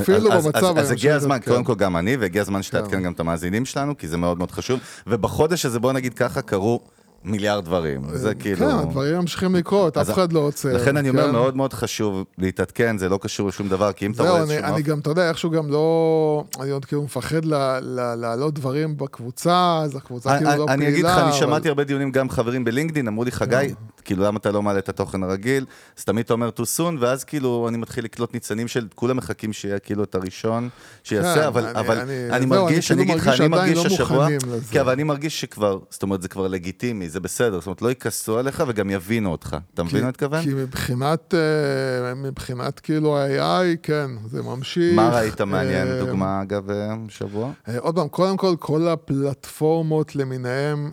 אפילו 0.00 0.32
אז- 0.32 0.44
במצב 0.46 0.64
אז- 0.64 0.78
אז 0.84 0.90
הגיע 0.90 1.14
הזמן. 1.14 1.38
קודם 1.44 1.64
כל 1.64 1.74
גם 1.74 1.96
אני, 1.96 2.16
והגיע 2.16 2.42
הזמן 2.42 2.62
שתעדכן 2.62 2.90
כן. 2.96 3.02
גם 3.02 3.12
את 3.12 3.20
המאזינים 3.20 3.64
שלנו, 3.64 3.96
כי 3.96 4.08
זה 4.08 4.16
מאוד 4.16 4.38
מאוד 4.38 4.50
חשוב. 4.50 4.80
ובחודש 5.06 5.66
הזה, 5.66 5.78
בוא 5.80 5.92
נגיד 5.92 6.14
ככה, 6.14 6.42
קרו 6.42 6.80
מיליארד 7.26 7.64
דברים. 7.64 8.02
זה 8.12 8.34
כאילו... 8.34 8.56
כן, 8.58 8.76
הדברים 8.78 9.16
ממשיכים 9.16 9.54
לקרות, 9.54 9.96
אף 9.98 10.10
אחד 10.10 10.32
לא 10.32 10.40
עוצר. 10.40 10.72
לכן 10.76 10.96
אני 10.96 11.08
אומר, 11.08 11.26
כן? 11.26 11.32
מאוד 11.32 11.56
מאוד 11.56 11.72
חשוב 11.72 12.24
להתעדכן, 12.38 12.98
זה 12.98 13.08
לא 13.08 13.18
קשור 13.22 13.48
לשום 13.48 13.68
דבר, 13.68 13.92
כי 13.92 14.06
אם 14.06 14.10
אתה 14.10 14.22
זהו, 14.22 14.26
רואה 14.32 14.42
אני, 14.42 14.50
איזשהו... 14.52 14.64
אני 14.74 14.80
מוח- 14.82 14.88
גם, 14.90 14.98
אתה 14.98 15.10
יודע, 15.10 15.28
איכשהו 15.28 15.50
גם 15.50 15.70
לא... 15.70 16.44
אני 16.60 16.70
עוד 16.70 16.84
כאילו 16.84 17.02
מפחד 17.02 17.44
לה- 17.44 17.80
לה- 17.80 18.16
להעלות 18.16 18.54
דברים 18.54 18.96
בקבוצה, 18.96 19.80
אז 19.84 19.96
הקבוצה 19.96 20.36
כאילו 20.38 20.50
אני- 20.50 20.58
לא 20.58 20.66
פעילה. 20.66 20.74
אני 20.74 20.88
אגיד 20.88 21.04
לך, 21.04 21.18
אני 21.18 21.32
שמעתי 21.32 21.68
הרבה 21.68 21.84
דיונים 21.84 22.10
גם 22.10 22.30
חברים 22.30 22.64
בלינקדאין, 22.64 23.08
אמרו 23.08 23.24
לי, 23.24 23.30
חגי, 23.32 23.74
כאילו, 24.06 24.24
למה 24.24 24.38
אתה 24.38 24.50
לא 24.52 24.62
מעלה 24.62 24.78
את 24.78 24.88
התוכן 24.88 25.22
הרגיל? 25.22 25.64
אז 25.98 26.04
תמיד 26.04 26.24
אתה 26.24 26.32
אומר 26.34 26.50
too 26.56 26.78
soon, 26.78 26.94
ואז 27.00 27.24
כאילו, 27.24 27.66
אני 27.68 27.76
מתחיל 27.78 28.04
לקלוט 28.04 28.34
ניצנים 28.34 28.68
של, 28.68 28.86
כולם 28.94 29.16
מחכים 29.16 29.52
שיהיה 29.52 29.78
כאילו 29.78 30.04
את 30.04 30.14
הראשון 30.14 30.68
שיעשה, 31.04 31.34
כן, 31.34 31.46
אבל, 31.46 31.66
אני- 31.66 31.80
אבל 31.80 31.98
אני- 31.98 32.30
אני 32.30 32.40
זהו, 32.46 32.48
מרגיש, 32.64 32.92
אני 32.92 32.98
כאילו 33.06 33.18
אגיד 33.18 33.28
לך, 33.32 33.40
אני 33.40 33.48
מרגיש 33.48 33.76
לא 33.76 33.86
השבוע. 33.86 34.28
כן, 34.70 34.80
אבל 34.80 34.92
אני 34.92 35.02
מרגיש 35.02 35.40
שכבר, 35.40 35.78
זאת 35.90 36.02
אומרת, 36.02 36.22
זה 36.22 36.28
כבר 36.28 36.48
לגיטימי, 36.48 37.08
זה 37.08 37.20
בסדר, 37.20 37.58
זאת 37.60 37.66
אומרת, 37.66 37.82
לא 37.82 37.90
יכעסו 37.90 38.38
עליך 38.38 38.64
וגם 38.68 38.90
יבינו 38.90 39.30
אותך. 39.32 39.56
אתה 39.74 39.82
מבין 39.82 39.96
מה 39.96 40.02
אני 40.02 40.08
מתכוון? 40.08 40.42
כי 40.42 40.54
מבחינת, 40.54 41.34
אה, 41.34 42.14
מבחינת 42.14 42.80
כאילו 42.80 43.18
ה-AI, 43.18 43.76
כן, 43.82 44.10
זה 44.26 44.42
ממשיך. 44.42 44.96
מה 44.96 45.08
ראית 45.08 45.40
מעניין, 45.40 45.88
אה, 45.88 45.98
דוגמה, 46.04 46.42
אגב, 46.42 46.70
אה, 46.70 46.94
שבוע? 47.08 47.52
עוד 47.78 47.94
פעם, 47.94 48.08
קודם 48.08 48.36
כל, 48.36 48.54
כל 48.58 48.88
הפלטפורמות 48.88 50.16
למיניהם 50.16 50.90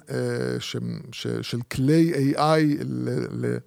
ש, 0.59 0.77
של 1.41 1.59
כלי 1.71 2.11
AI 2.35 2.83
ל, 3.03 3.45
ל, 3.45 3.57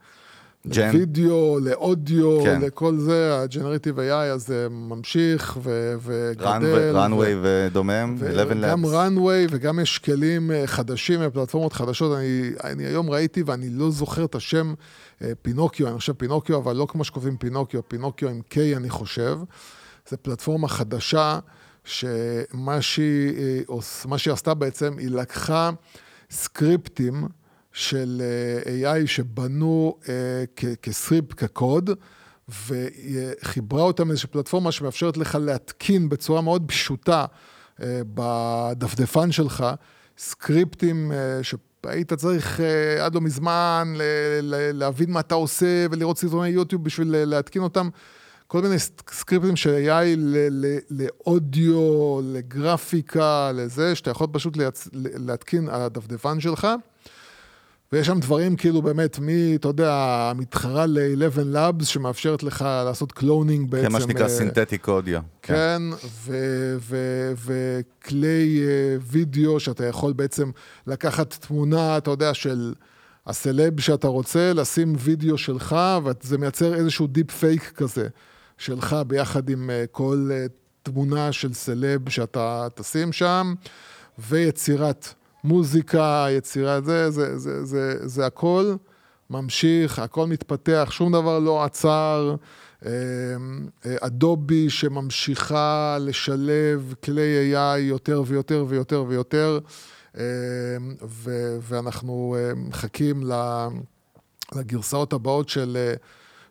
ג'ן. 0.69 0.93
לוידאו, 0.93 1.59
לאודיו, 1.61 2.41
כן. 2.45 2.61
לכל 2.61 2.97
זה, 2.97 3.35
ה-Generative 3.35 3.99
AI, 3.99 4.33
אז 4.33 4.47
זה 4.47 4.69
ממשיך 4.71 5.59
ו, 5.63 5.95
וגדל. 6.03 6.97
runway 6.97 7.37
ודומם, 7.43 8.17
11 8.27 8.45
וגם 8.49 8.85
Labs. 8.85 8.89
runway 8.89 9.49
וגם 9.51 9.81
יש 9.81 9.99
כלים 9.99 10.51
אה, 10.51 10.67
חדשים, 10.67 11.23
אה, 11.23 11.31
פלטפורמות 11.31 11.73
חדשות. 11.73 12.19
אני, 12.19 12.51
אני 12.65 12.85
היום 12.85 13.11
ראיתי 13.11 13.43
ואני 13.43 13.71
לא 13.71 13.91
זוכר 13.91 14.25
את 14.25 14.35
השם 14.35 14.75
אה, 15.23 15.33
פינוקיו, 15.43 15.89
אני 15.89 15.99
חושב 15.99 16.13
פינוקיו, 16.13 16.59
אבל 16.59 16.77
לא 16.77 16.87
כמו 16.89 17.05
שכותבים 17.05 17.37
פינוקיו, 17.37 17.89
פינוקיו 17.89 18.29
עם 18.29 18.41
K 18.51 18.57
אני 18.77 18.91
חושב. 18.91 19.39
זו 20.11 20.17
פלטפורמה 20.23 20.69
חדשה, 20.69 21.39
שמה 21.85 22.83
שהיא, 22.83 23.65
מה 24.05 24.19
שהיא 24.19 24.33
עשתה 24.33 24.55
בעצם, 24.55 24.95
היא 24.99 25.11
לקחה 25.11 25.71
סקריפטים 26.31 27.25
של 27.77 28.23
אה, 28.77 29.03
AI 29.03 29.07
שבנו 29.07 29.97
אה, 30.09 30.15
כ- 30.57 30.75
כסקריפט, 30.83 31.45
כקוד, 31.45 31.91
וחיברה 32.49 33.83
אותם 33.83 34.09
לאיזושהי 34.09 34.29
פלטפורמה 34.29 34.73
שמאפשרת 34.73 35.17
לך 35.17 35.39
להתקין 35.41 36.09
בצורה 36.09 36.41
מאוד 36.41 36.65
פשוטה 36.67 37.25
אה, 37.83 38.01
בדפדפן 38.15 39.33
שלך 39.33 39.65
סקריפטים 40.19 41.13
אה, 41.13 41.41
שהיית 41.43 42.13
צריך 42.13 42.61
אה, 42.61 43.05
עד 43.05 43.15
לא 43.15 43.21
מזמן 43.21 43.95
להבין 44.73 45.11
מה 45.11 45.21
אתה 45.21 45.35
עושה 45.35 45.87
ולראות 45.91 46.19
סרטוני 46.19 46.49
יוטיוב 46.49 46.85
בשביל 46.85 47.25
להתקין 47.25 47.63
אותם. 47.63 47.89
כל 48.47 48.63
מיני 48.63 48.79
סקריפטים 49.11 49.57
של 49.57 49.75
AI 49.87 50.19
לאודיו, 50.91 52.21
לגרפיקה, 52.25 53.53
לזה, 53.55 53.95
שאתה 53.95 54.11
יכול 54.11 54.27
פשוט. 54.33 54.57
להתקין 54.95 55.69
על 55.69 55.81
הדפדפן 55.83 56.41
שלך. 56.41 56.67
ויש 57.93 58.07
שם 58.07 58.21
דברים 58.21 58.57
כאילו 58.57 58.83
באמת, 58.83 59.19
מי, 59.19 59.57
אתה 59.57 59.69
יודע, 59.69 59.93
המתחרה 60.31 60.87
ל-11 60.87 61.55
Labs, 61.55 61.85
שמאפשרת 61.85 62.43
לך 62.43 62.63
לעשות 62.85 63.13
cloning 63.13 63.71
בעצם. 63.71 63.87
כן, 63.87 63.93
מה 63.93 64.01
שנקרא 64.01 64.23
אה, 64.23 64.29
synthetic 64.29 64.89
audio. 64.89 65.21
כן, 65.43 65.83
ו- 66.25 67.33
וכלי 67.45 68.61
אה, 68.63 68.97
וידאו 69.01 69.61
שאתה 69.61 69.87
יכול 69.87 70.13
בעצם 70.13 70.51
לקחת 70.87 71.35
תמונה, 71.41 71.99
אתה 71.99 72.11
יודע, 72.11 72.35
של 72.35 72.75
הסלב 73.27 73.81
שאתה 73.81 74.09
רוצה, 74.09 74.53
לשים 74.53 74.95
וידאו 74.99 75.39
שלך, 75.39 75.77
וזה 76.05 76.39
מייצר 76.39 76.75
איזשהו 76.75 77.07
deep 77.07 77.31
fake 77.31 77.73
כזה 77.75 78.09
שלך 78.59 78.97
ביחד 79.07 79.49
עם 79.49 79.71
אה, 79.71 79.85
כל 79.91 80.29
אה, 80.33 80.47
תמונה 80.83 81.33
של 81.33 81.55
סלב 81.55 82.09
שאתה 82.09 82.67
תשים 82.75 83.13
שם, 83.13 83.55
ויצירת 84.19 85.15
מוזיקה, 85.47 86.27
יצירת 86.31 86.85
זה, 86.85 87.11
זה, 87.11 87.39
זה, 87.39 87.65
זה, 87.65 88.09
זה 88.09 88.27
הכל 88.27 88.75
ממשיך, 89.31 89.99
הכל 89.99 90.27
מתפתח, 90.27 90.89
שום 90.93 91.13
דבר 91.13 91.39
לא 91.39 91.65
עצר. 91.65 92.35
אה, 92.87 92.91
אה, 93.87 93.97
אדובי 94.01 94.71
שממשיכה 94.71 95.99
לשלב 96.01 96.95
כלי 97.05 97.55
AI 97.55 97.79
יותר 97.79 98.23
ויותר 98.27 98.65
ויותר 98.69 99.05
ויותר, 99.09 99.59
אה, 100.17 100.23
ו- 101.03 101.57
ואנחנו 101.61 102.37
מחכים 102.57 103.23
לגרסאות 104.55 105.13
הבאות 105.13 105.49
של, 105.49 105.93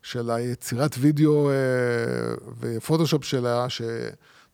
של 0.04 0.32
היצירת 0.32 0.96
וידאו 1.00 1.50
ופוטושופ 2.60 3.24
שלה, 3.24 3.70
ש... 3.70 3.82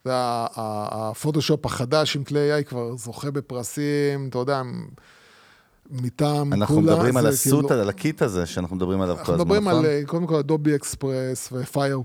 זה 0.06 0.14
ה- 0.14 0.48
ה- 0.56 1.10
הפוטושופ 1.12 1.66
החדש 1.66 2.16
עם 2.16 2.24
כלי 2.24 2.60
AI 2.60 2.64
כבר 2.64 2.96
זוכה 2.96 3.32
בפרסים, 3.32 4.28
אתה 4.30 4.38
יודע, 4.38 4.62
מטעם 5.92 6.44
כולה. 6.44 6.56
אנחנו 6.56 6.82
מדברים 6.82 7.18
על 7.18 7.24
זה 7.24 7.30
ה 7.30 7.35
suite, 7.35 7.66
כאילו- 7.68 7.82
על 7.82 7.90
הקיט 7.90 8.22
הזה 8.22 8.46
שאנחנו 8.46 8.76
מדברים 8.76 9.02
עליו 9.02 9.16
כל 9.16 9.20
אנחנו 9.20 9.34
הזמן, 9.34 9.46
מדברים 9.46 9.68
נכון? 9.68 9.86
על, 9.86 9.92
אה, 9.92 10.02
קודם 10.06 10.28
כל, 10.28 10.36
Adobe 10.36 10.76
Express 10.76 11.50
ו 11.52 12.02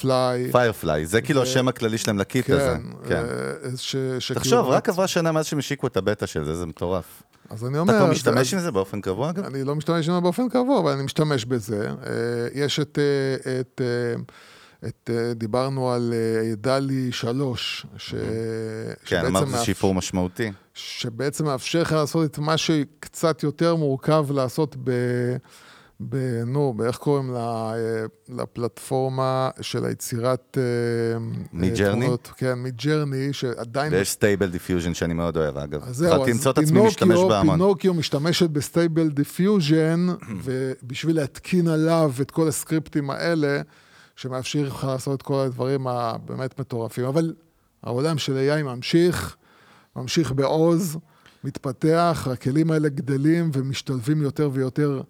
Firefly. 0.00 0.52
Firefly, 0.52 1.06
זה 1.06 1.20
כאילו 1.20 1.42
השם 1.42 1.68
הכללי 1.68 1.98
שלהם 1.98 2.18
לקיט 2.18 2.50
הזה. 2.50 2.76
כן. 3.08 3.24
אה, 3.64 3.70
ש- 3.76 3.96
שכאילו 4.18 4.40
תחשוב, 4.40 4.66
רק 4.66 4.88
עברה 4.88 5.06
שנה 5.06 5.32
מאז 5.32 5.46
שהם 5.46 5.58
השיקו 5.58 5.86
את 5.86 5.96
הבטא 5.96 6.26
של 6.26 6.44
זה, 6.44 6.54
זה 6.54 6.66
מטורף. 6.66 7.22
אז 7.50 7.64
אני 7.66 7.78
אומר... 7.78 7.92
אתה 7.96 8.02
כבר 8.02 8.10
משתמש 8.10 8.54
עם 8.54 8.60
זה 8.60 8.70
באופן 8.70 9.00
קבוע, 9.00 9.30
אגב? 9.30 9.44
אני 9.44 9.64
לא 9.64 9.74
משתמש 9.74 10.08
בזה 10.08 10.20
באופן 10.20 10.48
קבוע, 10.48 10.80
אבל 10.80 10.92
אני 10.92 11.02
משתמש 11.02 11.44
בזה. 11.44 11.86
אה, 11.88 11.92
יש 12.54 12.80
את... 12.80 12.98
את 13.60 13.80
אה, 13.80 14.20
את, 14.86 15.10
אה, 15.12 15.34
דיברנו 15.34 15.90
על 15.90 16.14
אה, 16.14 16.54
דלי 16.56 17.12
3, 17.12 17.86
ש... 17.96 18.14
כן, 19.04 19.26
אמרת 19.26 19.48
מאפ- 19.48 19.64
שיפור 19.64 19.94
משמעותי. 19.94 20.52
שבעצם 20.74 21.44
מאפשר 21.44 21.82
לך 21.82 21.92
לעשות 21.92 22.30
את 22.30 22.38
מה 22.38 22.56
שקצת 22.56 23.42
יותר 23.42 23.76
מורכב 23.76 24.26
לעשות 24.30 24.76
ב... 24.84 24.90
ב... 26.00 26.42
נו, 26.46 26.74
באיך 26.76 26.96
קוראים 26.96 27.30
לה, 27.32 27.72
אה, 27.74 28.04
לפלטפורמה 28.28 29.50
של 29.60 29.84
היצירת... 29.84 30.58
תמונות. 31.74 32.30
כן, 32.36 32.54
מג'רני, 32.54 33.32
שעדיין... 33.32 33.92
ויש 33.92 34.10
Stable 34.10 34.50
Diffusion 34.50 34.94
שאני 34.94 35.14
מאוד 35.14 35.36
אוהב, 35.36 35.56
אגב. 35.56 35.82
אז 35.82 35.96
זהו, 35.96 36.22
אז 36.22 36.28
Pinokio-. 36.68 37.42
Pinokio 37.42 37.94
משתמשת 37.94 38.50
ב 38.50 38.58
Stable 38.58 39.08
Diffusion, 39.08 40.06
ובשביל 40.44 41.16
להתקין 41.16 41.68
עליו 41.68 42.12
את 42.20 42.30
כל 42.30 42.48
הסקריפטים 42.48 43.10
האלה, 43.10 43.60
שמאפשר 44.18 44.62
לך 44.62 44.84
לעשות 44.84 45.20
את 45.20 45.22
כל 45.22 45.40
הדברים 45.40 45.86
הבאמת 45.86 46.60
מטורפים. 46.60 47.04
אבל 47.04 47.34
העולם 47.82 48.18
של 48.18 48.36
AI 48.36 48.62
ממשיך, 48.62 49.36
ממשיך 49.96 50.32
בעוז, 50.32 50.98
מתפתח, 51.44 52.28
הכלים 52.32 52.70
האלה 52.70 52.88
גדלים 52.88 53.50
ומשתלבים 53.52 54.22
יותר 54.22 54.50
ויותר 54.52 55.00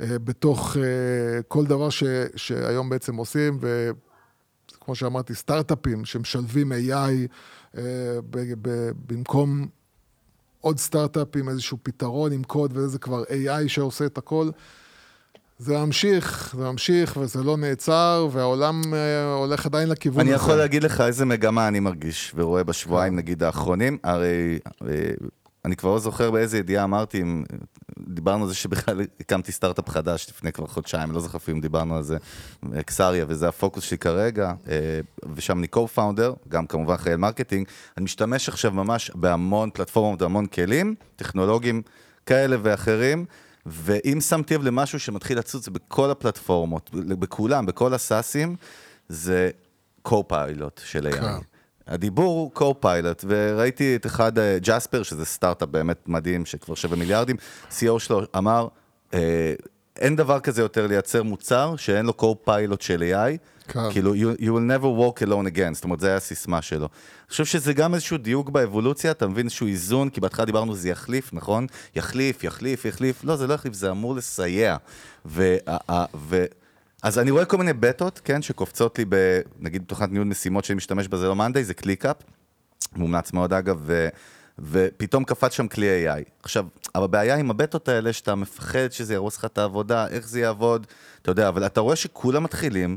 אה, 0.00 0.18
בתוך 0.18 0.76
אה, 0.76 1.42
כל 1.48 1.66
דבר 1.66 1.90
ש, 1.90 2.02
שהיום 2.36 2.88
בעצם 2.88 3.16
עושים, 3.16 3.58
ו... 3.60 3.90
כמו 4.80 4.94
שאמרתי, 4.94 5.34
סטארט-אפים 5.34 6.04
שמשלבים 6.04 6.72
AI 6.72 6.94
אה, 7.76 7.82
ב- 8.30 8.68
ב- 8.68 8.90
במקום 9.06 9.66
עוד 10.60 10.78
סטארט-אפ 10.78 11.36
עם 11.36 11.48
איזשהו 11.48 11.78
פתרון 11.82 12.32
עם 12.32 12.42
קוד, 12.44 12.72
וזה 12.74 12.98
כבר 12.98 13.22
AI 13.22 13.68
שעושה 13.68 14.06
את 14.06 14.18
הכל. 14.18 14.50
זה 15.58 15.78
ממשיך, 15.78 16.54
זה 16.58 16.64
ממשיך, 16.64 17.16
וזה 17.20 17.42
לא 17.42 17.56
נעצר, 17.56 18.28
והעולם 18.32 18.82
אה, 18.94 19.34
הולך 19.34 19.66
עדיין 19.66 19.88
לכיוון 19.88 20.20
אני 20.20 20.34
הזה. 20.34 20.42
יכול 20.44 20.54
להגיד 20.54 20.82
לך 20.84 21.00
איזה 21.00 21.24
מגמה 21.24 21.68
אני 21.68 21.80
מרגיש 21.80 22.32
ורואה 22.34 22.64
בשבועיים, 22.64 23.16
נגיד, 23.16 23.42
האחרונים. 23.42 23.98
הרי 24.04 24.58
אה, 24.82 24.88
אני 25.64 25.76
כבר 25.76 25.90
לא 25.90 25.98
זוכר 25.98 26.30
באיזה 26.30 26.58
ידיעה 26.58 26.84
אמרתי, 26.84 27.20
אם- 27.22 27.44
דיברנו 28.08 28.42
על 28.42 28.48
זה 28.48 28.54
שבכלל 28.54 29.00
הקמתי 29.20 29.52
סטארט-אפ 29.52 29.88
חדש 29.88 30.26
לפני 30.30 30.52
כבר 30.52 30.66
חודשיים, 30.66 31.10
לא 31.12 31.20
זוכר 31.20 31.36
אפילו 31.38 31.56
אם 31.56 31.60
דיברנו 31.62 31.96
על 31.96 32.02
זה, 32.02 32.16
אקסריה, 32.80 33.24
וזה 33.28 33.48
הפוקוס 33.48 33.84
שלי 33.84 33.98
כרגע, 33.98 34.52
אה, 34.68 35.00
ושם 35.34 35.58
אני 35.58 35.66
co-founder, 35.76 36.48
גם 36.48 36.66
כמובן 36.66 36.94
אחראי 36.94 37.16
marketing. 37.16 37.66
אני 37.96 38.04
משתמש 38.04 38.48
עכשיו 38.48 38.70
ממש 38.72 39.10
בהמון 39.14 39.70
פלטפורמות 39.74 40.22
והמון 40.22 40.46
כלים, 40.46 40.94
טכנולוגיים 41.16 41.82
כאלה 42.26 42.56
ואחרים. 42.62 43.24
ואם 43.70 44.20
שמתי 44.20 44.54
לב 44.54 44.62
למשהו 44.62 45.00
שמתחיל 45.00 45.38
לצוץ 45.38 45.68
בכל 45.68 46.10
הפלטפורמות, 46.10 46.90
בכולם, 46.94 47.66
בכל 47.66 47.94
הסאסים, 47.94 48.56
זה 49.08 49.50
co-pilot 50.08 50.80
של 50.84 51.06
AI. 51.06 51.12
כן. 51.12 51.38
הדיבור 51.86 52.50
הוא 52.54 52.74
co-pilot, 52.74 53.24
וראיתי 53.26 53.96
את 53.96 54.06
אחד, 54.06 54.38
אה, 54.38 54.58
Jasper, 54.62 55.02
שזה 55.02 55.24
סטארט-אפ 55.24 55.68
באמת 55.68 56.08
מדהים, 56.08 56.46
שכבר 56.46 56.74
שווה 56.74 56.96
מיליארדים, 56.96 57.36
CEO 57.70 57.98
שלו 57.98 58.20
אמר, 58.36 58.68
אה, 59.14 59.54
אין 59.98 60.16
דבר 60.16 60.40
כזה 60.40 60.62
יותר 60.62 60.86
לייצר 60.86 61.22
מוצר 61.22 61.74
שאין 61.76 62.06
לו 62.06 62.12
co-pilot 62.20 62.76
של 62.80 63.02
AI, 63.12 63.38
כן. 63.68 63.90
כאילו, 63.92 64.14
you, 64.14 64.40
you 64.40 64.48
will 64.48 64.82
never 64.82 64.84
walk 64.84 65.26
alone 65.26 65.56
again, 65.56 65.74
זאת 65.74 65.84
אומרת, 65.84 66.00
זה 66.00 66.06
היה 66.06 66.16
הסיסמה 66.16 66.62
שלו. 66.62 66.78
אני 66.86 67.30
חושב 67.30 67.44
שזה 67.44 67.72
גם 67.72 67.94
איזשהו 67.94 68.18
דיוק 68.18 68.50
באבולוציה, 68.50 69.10
אתה 69.10 69.26
מבין 69.26 69.46
איזשהו 69.46 69.66
איזון, 69.66 70.10
כי 70.10 70.20
בהתחלה 70.20 70.44
דיברנו 70.44 70.74
זה 70.74 70.88
יחליף, 70.88 71.32
נכון? 71.32 71.66
יחליף, 71.96 72.44
יחליף, 72.44 72.84
יחליף, 72.84 73.24
לא, 73.24 73.36
זה 73.36 73.46
לא 73.46 73.54
יחליף, 73.54 73.74
זה 73.74 73.90
אמור 73.90 74.14
לסייע. 74.16 74.76
ו, 75.26 75.56
ו, 76.14 76.44
אז 77.02 77.18
אני 77.18 77.30
רואה 77.30 77.44
כל 77.44 77.56
מיני 77.56 77.72
בטות, 77.72 78.20
כן, 78.24 78.42
שקופצות 78.42 78.98
לי 78.98 79.04
ב... 79.08 79.40
נגיד 79.60 79.82
תוכנת 79.86 80.12
ניהול 80.12 80.26
משימות 80.26 80.64
שאני 80.64 80.76
משתמש 80.76 81.08
בה, 81.08 81.16
זה 81.16 81.28
לא 81.28 81.36
monday, 81.36 81.64
זה 81.64 81.74
ClickUp, 81.74 82.16
מומלץ 82.96 83.32
מאוד 83.32 83.52
אגב. 83.52 83.90
ופתאום 84.62 85.24
קפץ 85.24 85.52
שם 85.52 85.68
כלי 85.68 85.86
AI. 86.08 86.22
עכשיו, 86.42 86.66
הבעיה 86.94 87.36
עם 87.36 87.50
הבטות 87.50 87.88
האלה, 87.88 88.12
שאתה 88.12 88.34
מפחד 88.34 88.88
שזה 88.92 89.12
יהרוס 89.12 89.36
לך 89.36 89.44
את 89.44 89.58
העבודה, 89.58 90.06
איך 90.08 90.28
זה 90.28 90.40
יעבוד, 90.40 90.86
אתה 91.22 91.30
יודע, 91.30 91.48
אבל 91.48 91.66
אתה 91.66 91.80
רואה 91.80 91.96
שכולם 91.96 92.42
מתחילים 92.42 92.96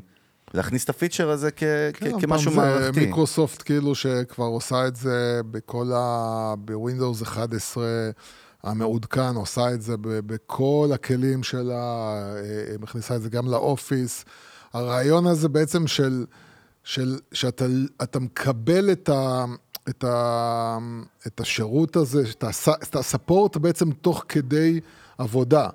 להכניס 0.54 0.84
את 0.84 0.90
הפיצ'ר 0.90 1.30
הזה 1.30 1.52
כ- 1.52 1.64
כן, 1.94 2.18
כ- 2.18 2.22
כמשהו 2.22 2.52
פעם 2.52 2.66
זה 2.66 2.80
מערכתי. 2.80 3.00
מיקרוסופט 3.06 3.62
כאילו 3.66 3.96
שכבר 3.96 4.46
עושה 4.46 4.88
את 4.88 4.96
זה 4.96 5.42
בכל 5.52 5.92
ה... 5.96 6.54
בווינדוס 6.58 7.22
11 7.22 7.86
המעודכן, 8.64 9.36
עושה 9.36 9.74
את 9.74 9.82
זה 9.82 9.98
ב- 9.98 10.20
בכל 10.34 10.90
הכלים 10.94 11.44
שלה, 11.44 12.14
אה, 12.36 12.76
מכניסה 12.80 13.16
את 13.16 13.22
זה 13.22 13.30
גם 13.30 13.48
לאופיס. 13.48 14.26
הרעיון 14.74 15.28
הזה 15.28 15.50
בעצם 15.50 15.88
של, 15.88 16.26
של 16.84 17.20
שאתה 17.34 17.66
אתה 18.04 18.20
מקבל 18.20 18.92
את 18.92 19.10
ה... 19.10 19.46
את, 19.90 20.04
ה, 20.04 20.78
את 21.28 21.40
השירות 21.40 21.96
הזה, 21.96 22.24
את 22.32 22.44
הס- 22.44 22.70
את 22.84 22.96
ה 22.96 23.03
support 23.04 23.58
בעצם 23.58 23.92
תוך 23.92 24.26
כדי 24.30 24.80
עבודה. 25.18 25.68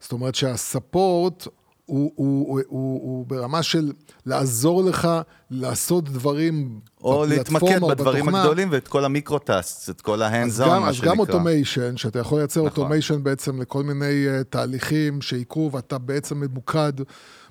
זאת 0.00 0.12
אומרת 0.12 0.34
שה 0.34 0.68
support 0.68 1.46
הוא, 1.86 2.12
הוא, 2.14 2.48
הוא, 2.48 2.60
הוא, 2.68 3.00
הוא 3.02 3.26
ברמה 3.26 3.62
של 3.62 3.92
לעזור 4.26 4.84
לך 4.84 5.08
לעשות 5.50 6.04
דברים 6.04 6.80
או 7.02 7.24
להתמקד 7.26 7.80
בדברים 7.90 8.16
בתוכנה. 8.24 8.40
הגדולים 8.40 8.68
ואת 8.72 8.88
כל 8.88 9.04
ה 9.04 9.11
micro-tasks, 9.11 9.90
את 9.90 10.00
כל 10.00 10.22
אז 10.22 10.60
גם, 10.60 10.82
מה 10.82 10.88
אז 10.88 10.94
שנקרא. 10.94 11.10
גם 11.12 11.18
automation, 11.18 11.96
שאתה 11.96 12.18
יכול 12.18 12.38
לייצר 12.38 12.60
נכון. 12.60 12.70
automation 12.70 13.22
בעצם 13.22 13.60
לכל 13.60 13.82
מיני 13.82 14.04
אה, 14.26 14.44
תהליכים 14.44 15.22
שיקרו, 15.22 15.72
ואתה 15.72 15.98
בעצם 15.98 16.40
ממוקד 16.40 16.92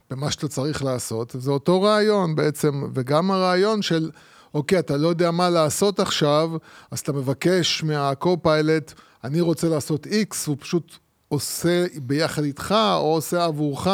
במה 0.09 0.31
שאתה 0.31 0.47
צריך 0.47 0.83
לעשות. 0.83 1.35
זה 1.39 1.51
אותו 1.51 1.81
רעיון 1.81 2.35
בעצם, 2.35 2.83
וגם 2.93 3.31
הרעיון 3.31 3.81
של, 3.81 4.09
אוקיי, 4.53 4.79
אתה 4.79 4.97
לא 4.97 5.07
יודע 5.07 5.31
מה 5.31 5.49
לעשות 5.49 5.99
עכשיו, 5.99 6.51
אז 6.91 6.99
אתה 6.99 7.11
מבקש 7.11 7.83
מה-co-pilot, 7.83 8.93
אני 9.23 9.41
רוצה 9.41 9.69
לעשות 9.69 10.07
X, 10.07 10.35
הוא 10.47 10.57
פשוט 10.59 10.97
עושה 11.27 11.85
ביחד 12.01 12.43
איתך, 12.43 12.71
או 12.71 13.13
עושה 13.13 13.45
עבורך, 13.45 13.87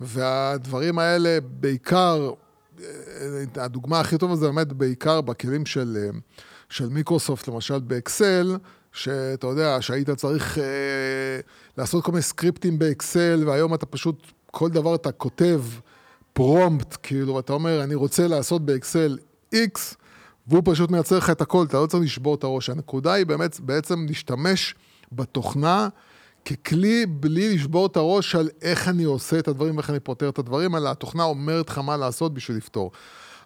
והדברים 0.00 0.98
האלה 0.98 1.38
בעיקר, 1.42 2.30
אה, 2.80 2.84
הדוגמה 3.56 4.00
הכי 4.00 4.18
טובה 4.18 4.36
זה 4.36 4.46
באמת 4.46 4.72
בעיקר 4.72 5.20
בכלים 5.20 5.66
של, 5.66 5.96
אה, 6.00 6.18
של 6.68 6.88
מיקרוסופט, 6.88 7.48
למשל 7.48 7.78
באקסל, 7.78 8.56
שאתה 8.92 9.46
יודע, 9.46 9.76
שהיית 9.80 10.10
צריך 10.10 10.58
אה, 10.58 10.64
לעשות 11.78 12.04
כל 12.04 12.12
מיני 12.12 12.22
סקריפטים 12.22 12.78
באקסל, 12.78 13.44
והיום 13.46 13.74
אתה 13.74 13.86
פשוט, 13.86 14.26
כל 14.50 14.70
דבר 14.70 14.94
אתה 14.94 15.12
כותב 15.12 15.62
פרומפט, 16.32 16.96
כאילו, 17.02 17.34
ואתה 17.34 17.52
אומר, 17.52 17.82
אני 17.82 17.94
רוצה 17.94 18.28
לעשות 18.28 18.66
באקסל 18.66 19.18
X, 19.54 19.94
והוא 20.46 20.62
פשוט 20.64 20.90
מייצר 20.90 21.18
לך 21.18 21.30
את 21.30 21.40
הכל, 21.40 21.66
אתה 21.68 21.80
לא 21.80 21.86
צריך 21.86 22.02
לשבור 22.02 22.34
את 22.34 22.44
הראש. 22.44 22.70
הנקודה 22.70 23.12
היא 23.12 23.26
באמת, 23.26 23.60
בעצם 23.60 24.06
להשתמש 24.08 24.74
בתוכנה 25.12 25.88
ככלי 26.44 27.06
בלי 27.06 27.54
לשבור 27.54 27.86
את 27.86 27.96
הראש 27.96 28.34
על 28.34 28.48
איך 28.62 28.88
אני 28.88 29.04
עושה 29.04 29.38
את 29.38 29.48
הדברים 29.48 29.76
ואיך 29.76 29.90
אני 29.90 30.00
פותר 30.00 30.28
את 30.28 30.38
הדברים, 30.38 30.76
אלא 30.76 30.90
התוכנה 30.90 31.22
אומרת 31.22 31.68
לך 31.68 31.78
מה 31.78 31.96
לעשות 31.96 32.34
בשביל 32.34 32.56
לפתור. 32.56 32.90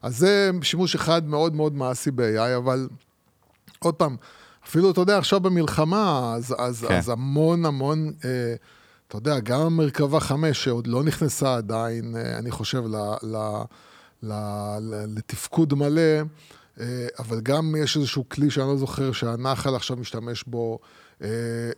אז 0.02 0.18
זה 0.18 0.50
שימוש 0.62 0.94
אחד 0.94 1.28
מאוד 1.28 1.54
מאוד 1.54 1.74
מעשי 1.74 2.10
ב-AI, 2.10 2.56
אבל 2.56 2.88
עוד 3.78 3.94
פעם, 3.94 4.16
אפילו, 4.66 4.90
אתה 4.90 5.00
יודע, 5.00 5.18
עכשיו 5.18 5.40
במלחמה, 5.40 6.32
אז, 6.36 6.54
אז, 6.58 6.84
כן. 6.88 6.96
אז 6.96 7.08
המון 7.08 7.64
המון, 7.64 8.12
אה, 8.24 8.54
אתה 9.08 9.16
יודע, 9.16 9.40
גם 9.40 9.60
המרכבה 9.60 10.20
5, 10.20 10.64
שעוד 10.64 10.86
לא 10.86 11.02
נכנסה 11.02 11.56
עדיין, 11.56 12.16
אה, 12.16 12.38
אני 12.38 12.50
חושב, 12.50 12.82
ל, 12.86 12.96
ל, 13.22 13.36
לתפקוד 15.08 15.74
מלא, 15.74 16.00
אה, 16.80 16.84
אבל 17.18 17.40
גם 17.40 17.74
יש 17.78 17.96
איזשהו 17.96 18.28
כלי 18.28 18.50
שאני 18.50 18.66
לא 18.68 18.76
זוכר 18.76 19.12
שהנחל 19.12 19.74
עכשיו 19.74 19.96
משתמש 19.96 20.44
בו, 20.46 20.78
אה, 21.22 21.28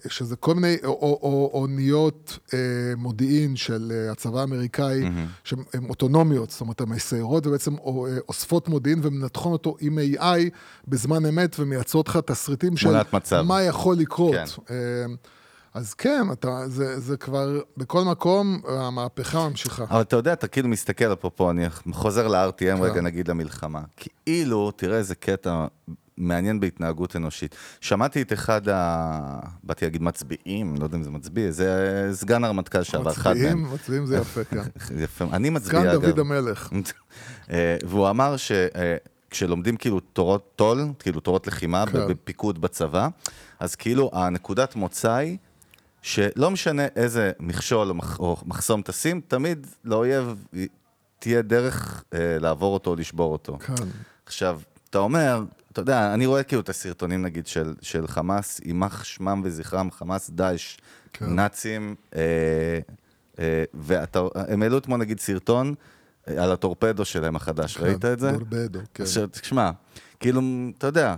שזה 0.09 0.37
כל 0.37 0.55
מיני 0.55 0.77
או- 0.85 0.89
או- 0.91 1.19
או- 1.23 1.51
אוניות 1.61 2.39
אה, 2.55 2.59
מודיעין 2.97 3.57
של 3.57 4.09
הצבא 4.13 4.41
האמריקאי, 4.41 5.03
שהן 5.45 5.61
אוטונומיות, 5.89 6.51
זאת 6.51 6.61
אומרת, 6.61 6.81
הן 6.81 6.89
מסיירות 6.89 7.47
ובעצם 7.47 7.75
או- 7.79 8.07
אוספות 8.29 8.69
מודיעין 8.69 8.99
ומנתחות 9.03 9.53
אותו 9.53 9.77
עם 9.81 9.99
AI 9.99 10.51
בזמן 10.89 11.27
אמת 11.27 11.57
ומייצרות 11.61 12.09
לך 12.09 12.17
תסריטים 12.27 12.77
של 12.77 12.89
מצב. 12.89 12.97
מה 13.43 13.63
יכול 13.63 13.97
לקרות. 13.97 14.35
כן. 14.35 14.45
אה, 15.77 15.81
אז 15.81 15.95
כן, 15.95 16.27
אתה, 16.33 16.69
זה, 16.69 17.01
זה 17.01 17.17
כבר, 17.17 17.61
בכל 17.77 18.05
מקום 18.05 18.61
המהפכה 18.69 19.49
ממשיכה. 19.49 19.85
אבל 19.91 20.01
אתה 20.01 20.17
יודע, 20.17 20.33
אתה 20.33 20.49
כאילו 20.49 20.69
מסתכל, 20.69 21.13
אפרופו, 21.13 21.51
אני 21.51 21.67
חוזר 21.93 22.29
ל-RTM 22.29 22.59
כן. 22.59 22.83
רגע, 22.83 23.01
נגיד, 23.01 23.29
למלחמה. 23.29 23.83
כאילו, 23.97 24.71
תראה 24.71 24.99
איזה 24.99 25.15
קטע 25.15 25.67
מעניין 26.17 26.61
בהתנהגות 26.61 27.17
אנושית. 27.17 27.57
שמעתי 27.81 28.23
את 28.23 28.33
אחד 28.33 28.69
ה... 28.69 29.41
באתי 29.65 29.85
להגיד 29.85 30.03
מצביעים, 30.03 30.75
לא 30.79 30.85
יודע 30.85 30.97
אם 30.97 31.03
זה 31.03 31.11
מצביע, 31.11 31.51
זה 31.51 32.09
סגן 32.13 32.45
הרמטכ"ל 32.45 32.79
לשעבר, 32.79 33.11
אחד 33.11 33.31
מצביעים, 33.31 33.63
מהם. 33.63 33.75
מצביעים 33.75 34.07
זה 34.07 34.17
יפה, 34.17 34.45
כן. 34.45 34.63
יפה, 35.05 35.25
אני 35.33 35.51
מצביע, 35.51 35.93
אגב. 35.93 36.07
דוד 36.07 36.19
המלך. 36.19 36.71
אה, 37.51 37.77
והוא 37.85 38.11
אמר 38.11 38.37
שכשלומדים 38.37 39.77
כאילו 39.77 40.01
תורות 40.01 40.53
טול, 40.57 40.85
כאילו 40.99 41.21
תורות 41.21 41.47
לחימה 41.47 41.85
כן. 41.87 42.09
בפיקוד 42.09 42.61
בצבא, 42.61 43.09
אז 43.61 43.75
כאילו 43.75 44.11
הנקודת 44.13 44.77
מוצא 44.77 45.13
היא 45.13 45.39
שלא 46.03 46.51
משנה 46.51 46.87
איזה 46.97 47.33
מכשול 47.41 47.89
או 47.89 47.95
מח- 47.95 48.19
או 48.19 48.37
מחסום 48.47 48.83
תשים, 48.85 49.21
תמיד 49.29 49.67
לאויב 49.85 50.45
תהיה 51.19 51.43
דרך 51.43 52.05
אה, 52.15 52.39
לעבור 52.41 52.75
אותו 52.75 52.91
או 52.91 52.97
לשבור 52.97 53.33
אותו. 53.33 53.59
כן. 53.59 53.75
עכשיו, 54.27 54.61
אתה 54.91 54.99
אומר, 54.99 55.43
אתה 55.73 55.81
יודע, 55.81 56.15
אני 56.15 56.27
רואה 56.27 56.43
כאילו 56.43 56.63
את 56.63 56.69
הסרטונים 56.69 57.23
נגיד 57.23 57.47
של, 57.47 57.75
של 57.81 58.07
חמאס, 58.07 58.61
יימח 58.65 59.05
שמם 59.05 59.41
וזכרם, 59.45 59.91
חמאס, 59.91 60.31
דאעש, 60.31 60.77
כן. 61.13 61.27
נאצים, 61.35 61.95
אה, 62.17 62.21
אה, 63.39 63.65
והם 63.75 64.63
העלו 64.63 64.79
אתמול 64.79 65.01
נגיד 65.01 65.21
סרטון 65.21 65.75
אה, 66.29 66.45
על 66.45 66.53
הטורפדו 66.53 67.05
שלהם 67.05 67.37
החדש, 67.37 67.77
ראית 67.79 68.05
את 68.05 68.21
זה? 68.21 68.33
דורבדו, 68.33 68.81
כן. 68.95 69.03
עכשיו, 69.03 69.29
תשמע, 69.29 69.71
כאילו, 70.21 70.41
אתה 70.79 70.87
יודע, 70.87 71.15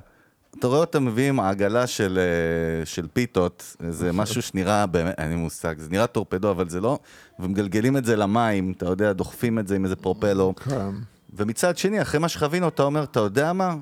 אתה 0.58 0.66
רואה 0.66 0.78
אותם 0.78 1.04
מביאים 1.04 1.40
עגלה 1.40 1.86
של, 1.86 2.18
אה, 2.18 2.86
של 2.86 3.06
פיתות, 3.12 3.76
זה 3.90 4.12
משהו 4.12 4.42
שנראה, 4.42 4.86
באמת, 4.86 5.14
אין 5.18 5.30
לי 5.30 5.36
מושג, 5.36 5.78
זה 5.78 5.90
נראה 5.90 6.06
טורפדו, 6.06 6.50
אבל 6.50 6.68
זה 6.68 6.80
לא, 6.80 6.98
ומגלגלים 7.38 7.96
את 7.96 8.04
זה 8.04 8.16
למים, 8.16 8.72
אתה 8.76 8.86
יודע, 8.86 9.12
דוחפים 9.12 9.58
את 9.58 9.68
זה 9.68 9.76
עם 9.76 9.84
איזה 9.84 9.96
פרופלו, 9.96 10.54
כן. 10.56 10.90
ומצד 11.36 11.76
שני, 11.76 12.02
אחרי 12.02 12.20
מה 12.20 12.28
שחווינו, 12.28 12.68
אתה 12.68 12.82
אומר, 12.82 13.02
אתה 13.02 13.20
יודע 13.20 13.52
מה? 13.52 13.74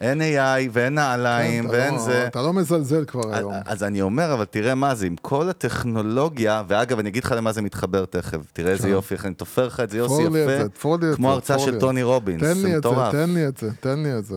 אין 0.00 0.20
AI 0.20 0.70
ואין 0.72 0.94
נעליים 0.94 1.64
כן, 1.64 1.70
ואין 1.70 1.94
לא- 1.94 2.00
זה. 2.00 2.26
אתה 2.26 2.42
לא 2.42 2.52
מזלזל 2.52 3.04
כבר 3.04 3.34
היום. 3.34 3.52
אז 3.64 3.82
אני 3.82 4.02
אומר, 4.02 4.34
אבל 4.34 4.44
תראה 4.44 4.74
מה 4.74 4.94
זה, 4.94 5.06
עם 5.06 5.16
כל 5.16 5.48
הטכנולוגיה, 5.50 6.62
ואגב, 6.68 6.98
אני 6.98 7.08
אגיד 7.08 7.24
לך 7.24 7.34
למה 7.36 7.52
זה 7.52 7.62
מתחבר 7.62 8.04
תכף, 8.04 8.38
תראה 8.52 8.72
איזה 8.72 8.82
כן. 8.82 8.88
יופי, 8.88 9.14
אני 9.24 9.34
תופר 9.34 9.66
לך 9.66 9.80
את 9.80 9.90
זה, 9.90 9.98
יוסי, 9.98 10.22
יפה, 10.22 10.98
זה, 11.00 11.16
כמו 11.16 11.32
הרצאה 11.32 11.58
של. 11.58 11.78
טוני 11.80 12.02
רובינס, 12.02 12.42
תן 12.42 12.54
זה 12.54 12.66
לי 12.66 12.76
את 12.76 12.82
זה, 12.82 12.88
מטורף. 12.88 13.12
תן 13.12 13.30
לי 13.30 13.48
את 13.48 13.56
זה, 13.56 13.70
תן 13.80 13.98
לי 13.98 14.18
את 14.18 14.24
זה. 14.24 14.36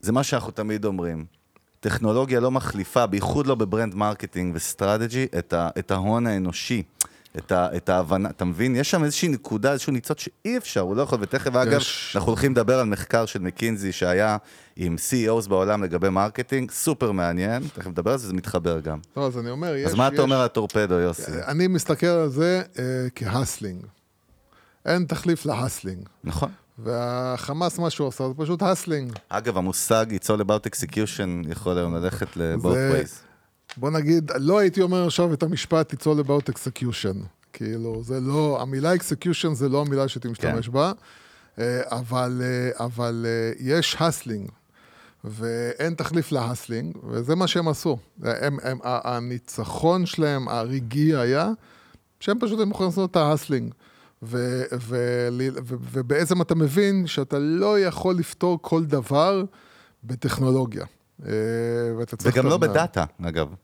זה 0.00 0.12
מה 0.12 0.22
שאנחנו 0.22 0.50
תמיד 0.52 0.84
אומרים. 0.84 1.24
טכנולוגיה 1.80 2.40
לא 2.40 2.50
מחליפה, 2.50 3.06
בייחוד 3.06 3.46
לא 3.46 3.54
ב 3.54 3.61
brand 3.61 3.94
marketing 3.94 4.52
ו 4.56 4.63
strategy, 4.63 5.26
את, 5.38 5.52
ה, 5.52 5.68
את 5.78 5.90
ההון 5.90 6.26
האנושי, 6.26 6.82
את, 7.38 7.52
ה, 7.52 7.76
את 7.76 7.88
ההבנה, 7.88 8.30
אתה 8.30 8.44
מבין? 8.44 8.76
יש 8.76 8.90
שם 8.90 9.04
איזושהי 9.04 9.28
נקודה, 9.28 9.72
איזשהו 9.72 9.92
ניצוץ 9.92 10.20
שאי 10.20 10.56
אפשר, 10.56 10.80
הוא 10.80 10.96
לא 10.96 11.02
יכול, 11.02 11.18
ותכף 11.22 11.54
אגב, 11.54 11.72
יש. 11.80 12.12
אנחנו 12.16 12.28
הולכים 12.28 12.52
לדבר 12.52 12.80
על 12.80 12.86
מחקר 12.86 13.26
של 13.26 13.38
מקינזי 13.38 13.92
שהיה 13.92 14.36
עם 14.76 14.96
CEOs 15.10 15.48
בעולם 15.48 15.84
לגבי 15.84 16.08
marketing, 16.08 16.70
סופר 16.70 17.12
מעניין, 17.12 17.62
תכף 17.74 17.86
נדבר 17.86 18.12
על 18.12 18.18
זה, 18.18 18.26
זה 18.26 18.32
מתחבר 18.34 18.80
גם. 18.80 18.98
לא, 19.16 19.26
אז 19.26 19.38
אני 19.38 19.50
אומר, 19.50 19.74
יש... 19.76 19.86
אז 19.86 19.94
מה 19.94 20.06
אתה 20.06 20.14
יש- 20.14 20.20
אומר 20.20 20.36
על 20.38 20.44
הטורפדו, 20.44 20.94
יוסי? 20.94 21.32
אני 21.46 21.66
מסתכל 21.66 22.06
על 22.06 22.28
זה 22.28 22.62
אה, 22.78 22.84
כ 23.14 23.27
hustling. 23.27 23.84
אין 24.86 25.04
תחליף 25.04 25.46
ל 25.46 25.52
hustling. 25.52 26.08
נכון. 26.24 26.50
והחמאס, 26.82 27.78
מה 27.78 27.90
שהוא 27.90 28.06
עושה, 28.06 28.28
זה 28.28 28.34
פשוט 28.34 28.62
hustling. 28.62 29.12
אגב, 29.28 29.56
המושג 29.56 30.06
It's 30.10 30.26
all 30.26 30.40
about 30.40 30.70
execution 30.70 31.50
יכול 31.50 31.78
היום 31.78 31.94
ללכת 31.94 32.36
ל-both 32.36 32.64
ways. 32.64 33.30
בוא 33.76 33.90
נגיד, 33.90 34.30
לא 34.38 34.58
הייתי 34.58 34.82
אומר 34.82 35.06
עכשיו 35.06 35.34
את 35.34 35.42
המשפט 35.42 35.94
It's 35.94 36.04
all 36.04 36.26
about 36.26 36.52
execution. 36.52 37.16
כאילו, 37.52 38.02
זה 38.02 38.20
לא, 38.20 38.58
המילה 38.62 38.94
execution 38.94 39.52
זה 39.52 39.68
לא 39.68 39.80
המילה 39.80 40.08
שהייתי 40.08 40.28
משתמש 40.28 40.66
כן. 40.66 40.72
בה, 40.72 40.92
אה, 41.58 41.80
אבל, 41.86 42.42
אה, 42.44 42.84
אבל 42.84 43.26
אה, 43.28 43.52
יש 43.58 43.96
hustling, 44.00 44.50
ואין 45.24 45.94
תחליף 45.94 46.32
ל 46.32 46.38
hustling, 46.38 46.96
וזה 47.08 47.34
מה 47.34 47.46
שהם 47.46 47.68
עשו. 47.68 47.98
הם, 48.22 48.56
הם, 48.62 48.78
הניצחון 48.84 50.06
שלהם, 50.06 50.48
הרגעי 50.48 51.16
היה, 51.16 51.50
שהם 52.20 52.38
פשוט 52.40 52.60
הם 52.60 52.70
יכולים 52.70 52.90
לעשות 52.90 53.10
את 53.10 53.16
ה 53.16 53.22
hustling. 53.22 53.74
ו- 54.22 54.62
ו- 54.72 55.28
ו- 55.64 55.76
ובעצם 55.92 56.42
אתה 56.42 56.54
מבין 56.54 57.06
שאתה 57.06 57.38
לא 57.38 57.80
יכול 57.80 58.14
לפתור 58.14 58.58
כל 58.62 58.84
דבר 58.84 59.44
בטכנולוגיה. 60.04 60.84
אה, 61.26 61.32
וגם 62.22 62.46
לא. 62.46 62.56
בדאטה, 62.56 63.04
אגב. 63.22 63.54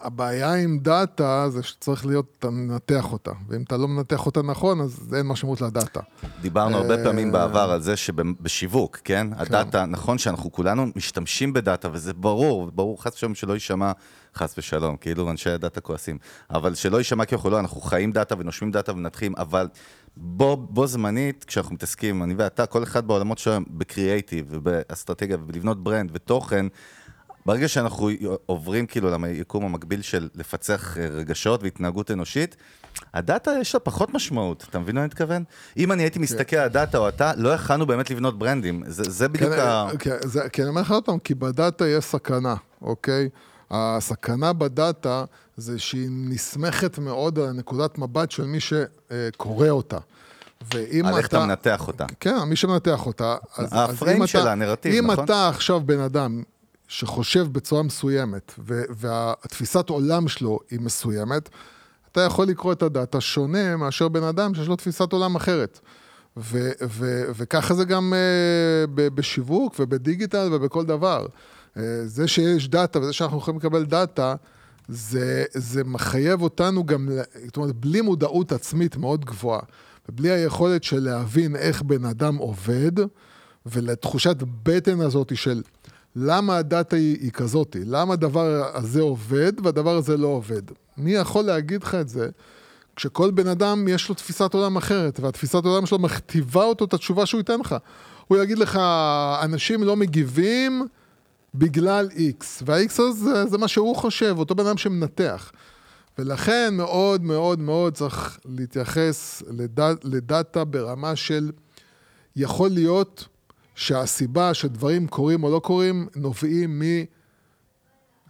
הבעיה 0.00 0.54
עם 0.54 0.78
דאטה 0.78 1.46
זה 1.50 1.62
שצריך 1.62 2.06
להיות, 2.06 2.36
אתה 2.38 2.50
מנתח 2.50 3.12
אותה, 3.12 3.30
ואם 3.48 3.62
אתה 3.62 3.76
לא 3.76 3.88
מנתח 3.88 4.26
אותה 4.26 4.42
נכון, 4.42 4.80
אז 4.80 5.14
אין 5.16 5.26
משמעות 5.26 5.60
לדאטה. 5.60 6.00
דיברנו 6.40 6.76
הרבה 6.76 6.98
אה, 6.98 7.04
פעמים 7.04 7.32
בעבר 7.32 7.70
על 7.70 7.82
זה 7.82 7.96
שבשיווק, 7.96 8.98
כן? 9.04 9.26
הדאטה, 9.36 9.86
נכון 9.86 10.18
שאנחנו 10.18 10.52
כולנו 10.52 10.86
משתמשים 10.96 11.52
בדאטה, 11.52 11.88
וזה 11.92 12.14
ברור, 12.14 12.70
ברור 12.74 13.02
חס 13.02 13.14
ושלום 13.14 13.34
שלא 13.34 13.52
יישמע, 13.52 13.92
חס 14.36 14.54
ושלום, 14.58 14.96
כאילו 14.96 15.30
אנשי 15.30 15.50
הדאטה 15.50 15.80
כועסים, 15.80 16.18
אבל 16.50 16.74
שלא 16.74 16.96
יישמע 16.96 17.24
אנחנו 17.32 17.50
לא, 17.50 17.60
אנחנו 17.60 17.80
חיים 17.80 18.12
דאטה 18.12 18.34
ונושמים 18.38 18.70
דאטה 18.70 18.92
ומנתחים, 18.92 19.34
אבל 19.36 19.68
בו, 20.16 20.56
בו 20.56 20.86
זמנית, 20.86 21.44
כשאנחנו 21.44 21.74
מתעסקים, 21.74 22.22
אני 22.22 22.34
ואתה, 22.34 22.66
כל 22.66 22.82
אחד 22.82 23.06
בעולמות 23.06 23.38
שלנו, 23.38 23.64
בקריאייטיב 23.70 24.46
ובאסטרטגיה 24.48 25.36
ובלבנות 25.40 25.84
brand 25.84 26.10
ותוכן, 26.14 26.66
ברגע 27.46 27.68
שאנחנו 27.68 28.10
עוברים 28.46 28.86
כאילו 28.86 29.18
ליקום 29.18 29.64
המקביל 29.64 30.02
של 30.02 30.28
לפצח 30.34 30.98
אה, 30.98 31.06
רגשות 31.06 31.62
והתנהגות 31.62 32.10
אנושית, 32.10 32.56
הדאטה 33.14 33.50
יש 33.60 33.74
לה 33.74 33.80
פחות 33.80 34.14
משמעות, 34.14 34.66
אתה 34.70 34.78
מבין 34.78 34.94
מה 34.94 35.00
אני 35.00 35.06
מתכוון? 35.06 35.44
אם 35.76 35.92
אני 35.92 36.02
הייתי 36.02 36.18
מסתכל 36.18 36.56
על 36.56 36.64
הדאטה 36.64 36.98
או 36.98 37.08
אתה, 37.08 37.32
לא 37.36 37.48
יכלנו 37.48 37.86
באמת 37.86 38.10
לבנות 38.10 38.38
ברנדים, 38.38 38.82
זה, 38.86 39.02
זה 39.10 39.28
בדיוק 39.28 39.52
כן, 39.52 39.60
ה... 39.60 39.88
כן, 39.98 40.16
זה, 40.24 40.48
כי 40.48 40.62
אני 40.62 40.68
אומר 40.68 40.80
לך 40.80 40.90
עוד 40.90 41.04
פעם, 41.04 41.18
כי 41.18 41.34
בדאטה 41.34 41.88
יש 41.88 42.04
סכנה, 42.04 42.54
אוקיי? 42.82 43.28
הסכנה 43.72 44.52
בדאטה 44.52 45.24
זה 45.56 45.78
שהיא 45.78 46.08
נסמכת 46.10 46.98
מאוד 46.98 47.38
על 47.38 47.52
נקודת 47.52 47.98
מבט 47.98 48.30
של 48.30 48.44
מי 48.44 48.58
שקורא 48.60 49.68
אותה. 49.68 49.98
ואם 50.74 51.06
על 51.06 51.16
איך 51.16 51.26
אתה 51.26 51.46
מנתח 51.46 51.88
אותה. 51.88 52.06
כן, 52.20 52.38
מי 52.38 52.56
שמנתח 52.56 53.06
אותה. 53.06 53.36
אז, 53.56 53.68
הפריים 53.72 54.22
אז 54.22 54.28
שלה, 54.28 54.42
אתה, 54.42 54.52
הנרטיב, 54.52 54.94
אם 54.94 55.04
נכון? 55.04 55.18
אם 55.18 55.24
אתה 55.24 55.48
עכשיו 55.48 55.80
בן 55.80 56.00
אדם 56.00 56.42
שחושב 56.88 57.46
בצורה 57.52 57.82
מסוימת, 57.82 58.54
ו- 58.58 58.82
והתפיסת 58.90 59.88
עולם 59.88 60.28
שלו 60.28 60.58
היא 60.70 60.80
מסוימת, 60.80 61.48
אתה 62.12 62.20
יכול 62.20 62.46
לקרוא 62.46 62.72
את 62.72 62.82
הדאטה 62.82 63.20
שונה 63.20 63.76
מאשר 63.76 64.08
בן 64.08 64.22
אדם 64.22 64.54
שיש 64.54 64.68
לו 64.68 64.76
תפיסת 64.76 65.12
עולם 65.12 65.36
אחרת. 65.36 65.80
ו- 66.36 66.70
ו- 66.82 67.24
וככה 67.36 67.74
זה 67.74 67.84
גם 67.84 68.12
אה, 68.12 68.90
ב- 68.94 69.08
בשיווק 69.08 69.74
ובדיגיטל 69.78 70.48
ובכל 70.52 70.84
דבר. 70.84 71.26
אה, 71.76 71.80
זה 72.04 72.28
שיש 72.28 72.68
דאטה 72.68 73.00
וזה 73.00 73.12
שאנחנו 73.12 73.38
יכולים 73.38 73.58
לקבל 73.60 73.84
דאטה, 73.84 74.34
זה, 74.88 75.44
זה 75.54 75.84
מחייב 75.84 76.42
אותנו 76.42 76.86
גם, 76.86 77.08
זאת 77.44 77.56
אומרת, 77.56 77.76
בלי 77.76 78.00
מודעות 78.00 78.52
עצמית 78.52 78.96
מאוד 78.96 79.24
גבוהה, 79.24 79.60
ובלי 80.08 80.30
היכולת 80.30 80.84
של 80.84 80.98
להבין 80.98 81.56
איך 81.56 81.82
בן 81.82 82.04
אדם 82.04 82.36
עובד, 82.36 82.92
ולתחושת 83.66 84.36
בטן 84.62 85.00
הזאת 85.00 85.36
של 85.36 85.62
למה 86.16 86.56
הדאטה 86.56 86.96
היא, 86.96 87.18
היא 87.20 87.30
כזאת, 87.30 87.76
למה 87.84 88.12
הדבר 88.12 88.70
הזה 88.74 89.00
עובד 89.00 89.52
והדבר 89.64 89.96
הזה 89.96 90.16
לא 90.16 90.26
עובד. 90.26 90.62
מי 90.96 91.12
יכול 91.12 91.44
להגיד 91.44 91.82
לך 91.82 91.94
את 91.94 92.08
זה 92.08 92.28
כשכל 92.96 93.30
בן 93.30 93.46
אדם 93.46 93.88
יש 93.88 94.08
לו 94.08 94.14
תפיסת 94.14 94.54
עולם 94.54 94.76
אחרת, 94.76 95.20
והתפיסת 95.20 95.64
עולם 95.64 95.86
שלו 95.86 95.98
מכתיבה 95.98 96.64
אותו 96.64 96.84
את 96.84 96.94
התשובה 96.94 97.26
שהוא 97.26 97.38
ייתן 97.38 97.60
לך. 97.60 97.76
הוא 98.28 98.38
יגיד 98.38 98.58
לך, 98.58 98.78
אנשים 99.42 99.82
לא 99.82 99.96
מגיבים 99.96 100.86
בגלל 101.54 102.08
X, 102.10 102.44
וה-X 102.66 103.02
הזה 103.02 103.46
זה 103.46 103.58
מה 103.58 103.68
שהוא 103.68 103.96
חושב, 103.96 104.34
אותו 104.38 104.54
בן 104.54 104.66
אדם 104.66 104.76
שמנתח. 104.76 105.52
ולכן 106.18 106.74
מאוד 106.76 107.22
מאוד 107.22 107.60
מאוד 107.60 107.94
צריך 107.94 108.38
להתייחס 108.44 109.42
לד... 109.50 109.80
לדאטה 110.04 110.64
ברמה 110.64 111.16
של 111.16 111.50
יכול 112.36 112.70
להיות 112.70 113.28
שהסיבה 113.74 114.54
שדברים 114.54 115.08
קורים 115.08 115.44
או 115.44 115.50
לא 115.50 115.58
קורים 115.58 116.08
נובעים 116.16 116.82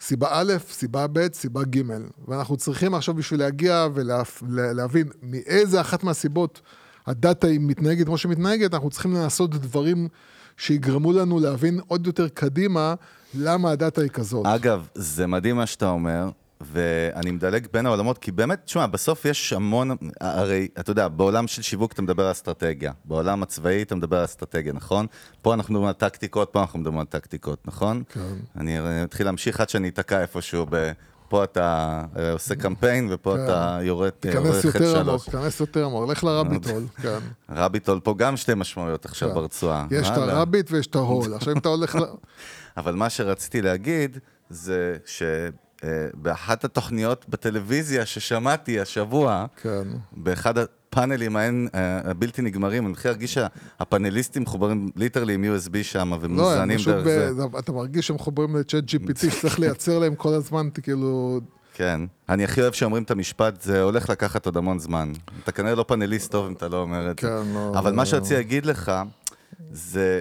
מסיבה 0.00 0.28
א', 0.30 0.52
סיבה 0.70 1.06
ב', 1.12 1.32
סיבה 1.32 1.64
ג', 1.64 1.82
ואנחנו 2.28 2.56
צריכים 2.56 2.94
עכשיו 2.94 3.14
בשביל 3.14 3.40
להגיע 3.40 3.86
ולהבין 4.48 5.08
מאיזה 5.22 5.80
אחת 5.80 6.04
מהסיבות 6.04 6.60
הדאטה 7.06 7.46
היא 7.46 7.60
מתנהגת 7.62 8.06
כמו 8.06 8.18
שמתנהגת, 8.18 8.74
אנחנו 8.74 8.90
צריכים 8.90 9.14
לעשות 9.14 9.50
דברים 9.50 10.08
שיגרמו 10.56 11.12
לנו 11.12 11.40
להבין 11.40 11.80
עוד 11.86 12.06
יותר 12.06 12.28
קדימה 12.28 12.94
למה 13.34 13.70
הדאטה 13.70 14.00
היא 14.00 14.10
כזאת. 14.10 14.46
אגב, 14.46 14.88
זה 14.94 15.26
מדהים 15.26 15.56
מה 15.56 15.66
שאתה 15.66 15.88
אומר, 15.88 16.30
ואני 16.72 17.30
מדלג 17.30 17.66
בין 17.72 17.86
העולמות, 17.86 18.18
כי 18.18 18.32
באמת, 18.32 18.60
תשמע, 18.64 18.86
בסוף 18.86 19.24
יש 19.24 19.52
המון, 19.52 19.90
הרי, 20.20 20.68
אתה 20.80 20.90
יודע, 20.90 21.08
בעולם 21.08 21.46
של 21.46 21.62
שיווק 21.62 21.92
אתה 21.92 22.02
מדבר 22.02 22.24
על 22.24 22.32
אסטרטגיה, 22.32 22.92
בעולם 23.04 23.42
הצבאי 23.42 23.82
אתה 23.82 23.94
מדבר 23.94 24.18
על 24.18 24.24
אסטרטגיה, 24.24 24.72
נכון? 24.72 25.06
פה 25.42 25.54
אנחנו 25.54 25.74
מדברים 25.74 25.88
על 25.88 25.94
טקטיקות, 25.94 26.48
פה 26.52 26.60
אנחנו 26.60 26.78
מדברים 26.78 26.98
על 26.98 27.06
טקטיקות, 27.06 27.66
נכון? 27.66 28.02
כן. 28.08 28.20
אני 28.56 28.78
אני 28.78 29.04
אתחיל 29.04 29.26
להמשיך 29.26 29.60
עד 29.60 29.68
שאני 29.68 29.88
אתקע 29.88 30.20
איפשהו 30.20 30.66
ב... 30.70 30.92
פה 31.32 31.44
אתה 31.44 32.02
אה, 32.18 32.32
עושה 32.32 32.54
קמפיין, 32.54 33.08
ופה 33.10 33.34
כן. 33.36 33.44
אתה 33.44 33.78
יורד 33.82 34.10
תיכנס 34.10 34.66
חטא 34.66 34.66
יותר 34.66 35.00
עמוק, 35.00 35.06
שלוש. 35.06 35.24
תיכנס 35.24 35.60
יותר 35.60 35.84
עמוק, 35.84 36.10
לך 36.10 36.24
לרביטול, 36.24 36.86
כן. 37.02 37.18
רביטול 37.50 38.00
פה 38.00 38.14
גם 38.18 38.36
שתי 38.36 38.52
משמעויות 38.56 39.04
עכשיו 39.04 39.28
כן. 39.28 39.34
ברצועה. 39.34 39.86
יש 39.90 40.08
את. 40.08 40.16
הרביט 40.16 40.70
ויש 40.70 40.86
את 40.86 40.94
ההול. 40.94 41.34
עכשיו 41.34 41.52
אם 41.52 41.58
אתה 41.58 41.68
הולך 41.68 41.94
ל... 41.94 41.98
אבל 42.76 42.94
מה 42.94 43.10
שרציתי 43.10 43.62
להגיד, 43.62 44.18
זה 44.50 44.96
שבאחת 45.06 46.64
התוכניות 46.64 47.24
בטלוויזיה 47.28 48.06
ששמעתי 48.06 48.80
השבוע, 48.80 49.46
כן. 49.62 49.88
באחד 50.12 50.54
הפאנלים 50.92 51.36
האין, 51.36 51.68
אה, 51.74 52.10
הבלתי 52.10 52.42
נגמרים, 52.42 52.82
אני 52.84 52.92
מתחיל 52.92 53.10
להרגיש 53.10 53.34
שהפאנליסטים 53.34 54.42
מחוברים 54.42 54.90
ליטרלי 54.96 55.34
עם 55.34 55.44
USB 55.44 55.82
שם, 55.82 56.10
לא, 56.10 56.18
ומוזנים 56.20 56.78
פשוט, 56.78 56.94
דרך 56.94 57.04
זה. 57.32 57.46
ב- 57.46 57.56
אתה 57.56 57.72
מרגיש 57.72 58.06
שהם 58.06 58.16
מחוברים 58.16 58.56
לצ'אט 58.56 58.84
GPT, 58.84 59.18
שצריך 59.30 59.60
לייצר 59.60 59.98
להם 59.98 60.14
כל 60.14 60.34
הזמן, 60.34 60.68
כאילו... 60.82 61.40
כן. 61.74 62.00
אני 62.28 62.44
הכי 62.44 62.62
אוהב 62.62 62.72
שאומרים 62.72 63.02
את 63.02 63.10
המשפט, 63.10 63.62
זה 63.62 63.82
הולך 63.82 64.10
לקחת 64.10 64.46
עוד 64.46 64.56
המון 64.56 64.78
זמן. 64.78 65.12
אתה 65.44 65.52
כנראה 65.52 65.74
לא 65.74 65.84
פאנליסט 65.88 66.30
טוב 66.32 66.46
אם 66.46 66.52
אתה 66.52 66.68
לא 66.68 66.76
אומר 66.82 67.10
את 67.10 67.18
זה. 67.18 67.28
כן, 67.28 67.52
לא... 67.54 67.72
אבל 67.78 67.92
מה 67.92 68.02
לא- 68.02 68.04
שרציתי 68.04 68.34
להגיד 68.34 68.66
לך, 68.66 68.92
זה... 69.72 70.20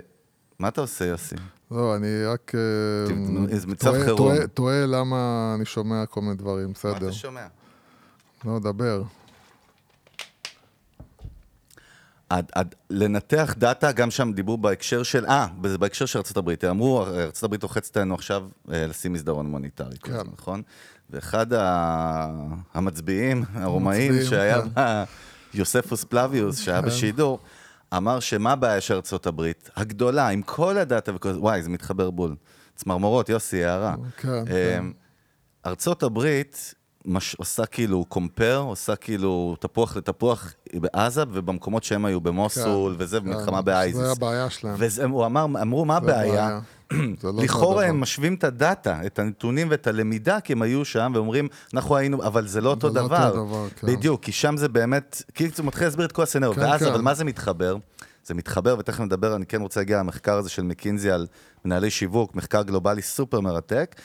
מה 0.59 0.67
אתה 0.67 0.81
עושה, 0.81 1.05
יוסי? 1.05 1.35
לא, 1.71 1.95
אני 1.95 2.25
רק... 2.25 2.51
אה, 2.55 3.49
איזה 3.49 3.67
מצב 3.67 3.91
תוהה- 3.91 4.03
חירום. 4.05 4.33
תוהה- 4.53 4.85
למה 4.85 5.17
אני 5.55 5.65
שומע 5.65 6.05
כל 6.05 6.21
מיני 6.21 6.35
דברים, 6.35 6.65
מה 6.67 6.73
בסדר. 6.73 6.97
אתה 6.97 7.11
שומע? 7.11 7.45
לא, 8.45 8.59
דבר. 8.59 9.03
עד, 12.31 12.51
עד, 12.55 12.75
לנתח 12.89 13.55
דאטה, 13.57 13.91
גם 13.91 14.11
שם 14.11 14.31
דיברו 14.33 14.57
בהקשר 14.57 15.03
של, 15.03 15.25
אה, 15.25 15.47
בהקשר 15.79 16.05
של 16.05 16.19
ארה"ב, 16.19 16.65
אמרו, 16.69 17.05
ארה"ב 17.05 17.63
רוחצת 17.63 17.97
לנו 17.97 18.15
עכשיו 18.15 18.47
אה, 18.71 18.87
לשים 18.87 19.13
מסדרון 19.13 19.45
מוניטרי, 19.45 19.97
כן. 19.97 20.13
הזמן, 20.13 20.33
נכון? 20.37 20.61
ואחד 21.09 21.53
ה... 21.53 22.27
המצביעים, 22.73 23.43
הרומאים, 23.53 24.11
המצביעים, 24.11 24.29
שהיה 24.29 24.61
כן. 24.61 24.67
בה, 24.73 25.03
יוספוס 25.53 26.03
פלביוס, 26.03 26.59
שהיה 26.59 26.81
כן. 26.81 26.87
בשידור, 26.87 27.39
אמר 27.97 28.19
שמה 28.19 28.51
הבעיה 28.51 28.81
של 28.81 28.99
הברית? 29.25 29.69
הגדולה, 29.75 30.27
עם 30.27 30.41
כל 30.41 30.77
הדאטה 30.77 31.15
וכל 31.15 31.33
זה, 31.33 31.39
וואי, 31.39 31.63
זה 31.63 31.69
מתחבר 31.69 32.11
בול. 32.11 32.35
צמרמורות, 32.75 33.29
יוסי, 33.29 33.65
הערה. 33.65 33.95
כן, 34.17 34.29
אה, 34.29 34.43
כן. 34.45 34.85
ארצות 35.65 36.03
הברית 36.03 36.73
מש, 37.05 37.35
עושה 37.35 37.65
כאילו 37.65 38.05
קומפר, 38.05 38.57
עושה 38.57 38.95
כאילו 38.95 39.55
תפוח 39.59 39.97
לתפוח 39.97 40.53
בעזה 40.73 41.23
ובמקומות 41.31 41.83
שהם 41.83 42.05
היו, 42.05 42.21
במוסול 42.21 42.95
כן, 42.95 43.03
וזה, 43.03 43.19
כן, 43.19 43.25
במלחמה 43.25 43.61
באייזיס. 43.61 44.01
זה 44.01 44.11
הבעיה 44.11 44.49
שלהם. 44.49 44.75
והוא 44.77 45.25
אמר, 45.25 45.45
אמרו, 45.45 45.85
מה 45.85 45.97
הבעיה? 45.97 46.59
לא 47.23 47.31
לכאורה 47.43 47.83
דבר. 47.83 47.89
הם 47.89 48.01
משווים 48.01 48.33
את 48.33 48.43
הדאטה, 48.43 48.99
את 49.05 49.19
הנתונים 49.19 49.67
ואת 49.69 49.87
הלמידה, 49.87 50.39
כי 50.39 50.53
הם 50.53 50.61
היו 50.61 50.85
שם 50.85 51.11
ואומרים, 51.15 51.47
אנחנו 51.73 51.97
היינו, 51.97 52.23
אבל 52.23 52.47
זה 52.47 52.61
לא 52.61 52.69
אותו 52.69 52.89
זה 52.89 52.99
לא 52.99 53.03
אותו 53.03 53.15
דבר. 53.15 53.31
דבר, 53.31 53.67
כן. 53.75 53.87
בדיוק, 53.87 54.23
כי 54.23 54.31
שם 54.31 54.57
זה 54.57 54.69
באמת, 54.69 55.23
כאילו 55.33 55.51
הוא 55.57 55.65
מתחיל 55.65 55.87
להסביר 55.87 56.05
את 56.05 56.11
כל 56.11 56.23
הסצנריו. 56.23 56.53
כן, 56.53 56.61
ואז, 56.61 56.79
כן. 56.83 56.87
אבל 56.87 57.01
מה 57.01 57.13
זה 57.13 57.23
מתחבר? 57.23 57.77
זה 58.25 58.33
מתחבר, 58.33 58.75
ותכף 58.79 58.99
נדבר, 58.99 59.35
אני 59.35 59.45
כן 59.45 59.61
רוצה 59.61 59.79
להגיע 59.79 59.99
למחקר 59.99 60.37
הזה 60.37 60.49
של 60.49 60.61
מקינזי 60.63 61.11
על 61.11 61.27
מנהלי 61.65 61.89
שיווק, 61.89 62.35
מחקר 62.35 62.63
גלובלי 62.63 63.01
סופר 63.01 63.39
מרתק, 63.39 63.95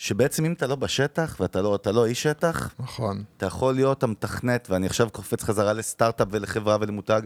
שבעצם 0.00 0.44
אם 0.44 0.52
אתה 0.52 0.66
לא 0.66 0.76
בשטח 0.76 1.36
ואתה 1.40 1.62
לא, 1.62 1.78
לא 1.86 2.06
איש 2.06 2.22
שטח, 2.22 2.74
נכון. 2.78 3.22
אתה 3.36 3.46
יכול 3.46 3.74
להיות 3.74 4.02
המתכנת, 4.02 4.68
ואני 4.70 4.86
עכשיו 4.86 5.10
קופץ 5.10 5.42
חזרה 5.42 5.72
לסטארט-אפ 5.72 6.28
ולחברה 6.30 6.76
ולמותג. 6.80 7.22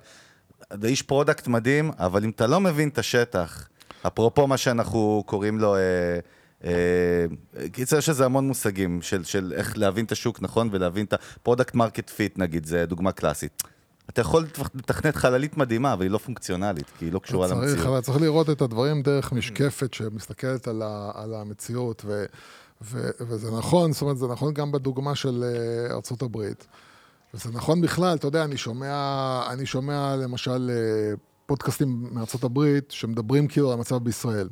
אתה 0.74 0.86
איש 0.86 1.02
product 1.02 1.48
מדהים, 1.48 1.90
אבל 1.98 2.24
אם 2.24 2.30
אתה 2.30 2.46
לא 2.46 2.60
מבין 2.60 2.88
את 2.88 2.98
השטח, 2.98 3.68
אפרופו 4.06 4.46
מה 4.46 4.56
שאנחנו 4.56 5.22
קוראים 5.26 5.58
לו, 5.58 5.76
אה, 5.76 5.80
אה, 6.64 7.26
קיצר 7.72 7.98
יש 7.98 8.08
לזה 8.08 8.24
המון 8.24 8.46
מושגים 8.46 9.02
של, 9.02 9.24
של 9.24 9.52
איך 9.56 9.78
להבין 9.78 10.04
את 10.04 10.12
השוק 10.12 10.42
נכון 10.42 10.68
ולהבין 10.72 11.06
את 11.06 11.12
ה 11.12 11.20
product 11.20 11.74
market 11.74 12.10
fit 12.10 12.38
נגיד, 12.38 12.66
זה 12.66 12.86
דוגמה 12.86 13.12
קלאסית. 13.12 13.62
אתה 14.10 14.20
יכול 14.20 14.46
לתכנת 14.74 15.16
חללית 15.16 15.56
מדהימה, 15.56 15.92
אבל 15.92 16.02
היא 16.02 16.10
לא 16.10 16.18
פונקציונלית, 16.18 16.90
כי 16.98 17.04
היא 17.04 17.12
לא 17.12 17.18
קשורה 17.18 17.48
צריך, 17.48 17.60
למציאות. 17.60 17.86
אבל 17.86 18.00
צריך 18.00 18.20
לראות 18.20 18.50
את 18.50 18.62
הדברים 18.62 19.02
דרך 19.02 19.32
משקפת 19.32 19.94
שמסתכלת 19.94 20.68
על, 20.68 20.82
ה, 20.82 21.10
על 21.14 21.34
המציאות, 21.34 22.02
ו, 22.06 22.24
ו, 22.82 23.10
וזה 23.20 23.50
נכון, 23.50 23.92
זאת 23.92 24.02
אומרת, 24.02 24.18
זה 24.18 24.26
נכון 24.26 24.54
גם 24.54 24.72
בדוגמה 24.72 25.14
של 25.14 25.44
אה, 25.44 25.94
ארצות 25.94 26.22
הברית. 26.22 26.66
וזה 27.34 27.50
נכון 27.52 27.80
בכלל, 27.80 28.14
אתה 28.16 28.26
יודע, 28.26 28.44
אני 28.44 28.56
שומע, 28.56 29.42
אני 29.50 29.66
שומע 29.66 30.16
למשל 30.16 30.70
אה, 30.70 31.14
פודקאסטים 31.46 32.08
מארצות 32.12 32.44
הברית 32.44 32.90
שמדברים 32.90 33.48
כאילו 33.48 33.68
על 33.68 33.78
המצב 33.78 33.96
בישראל. 33.96 34.48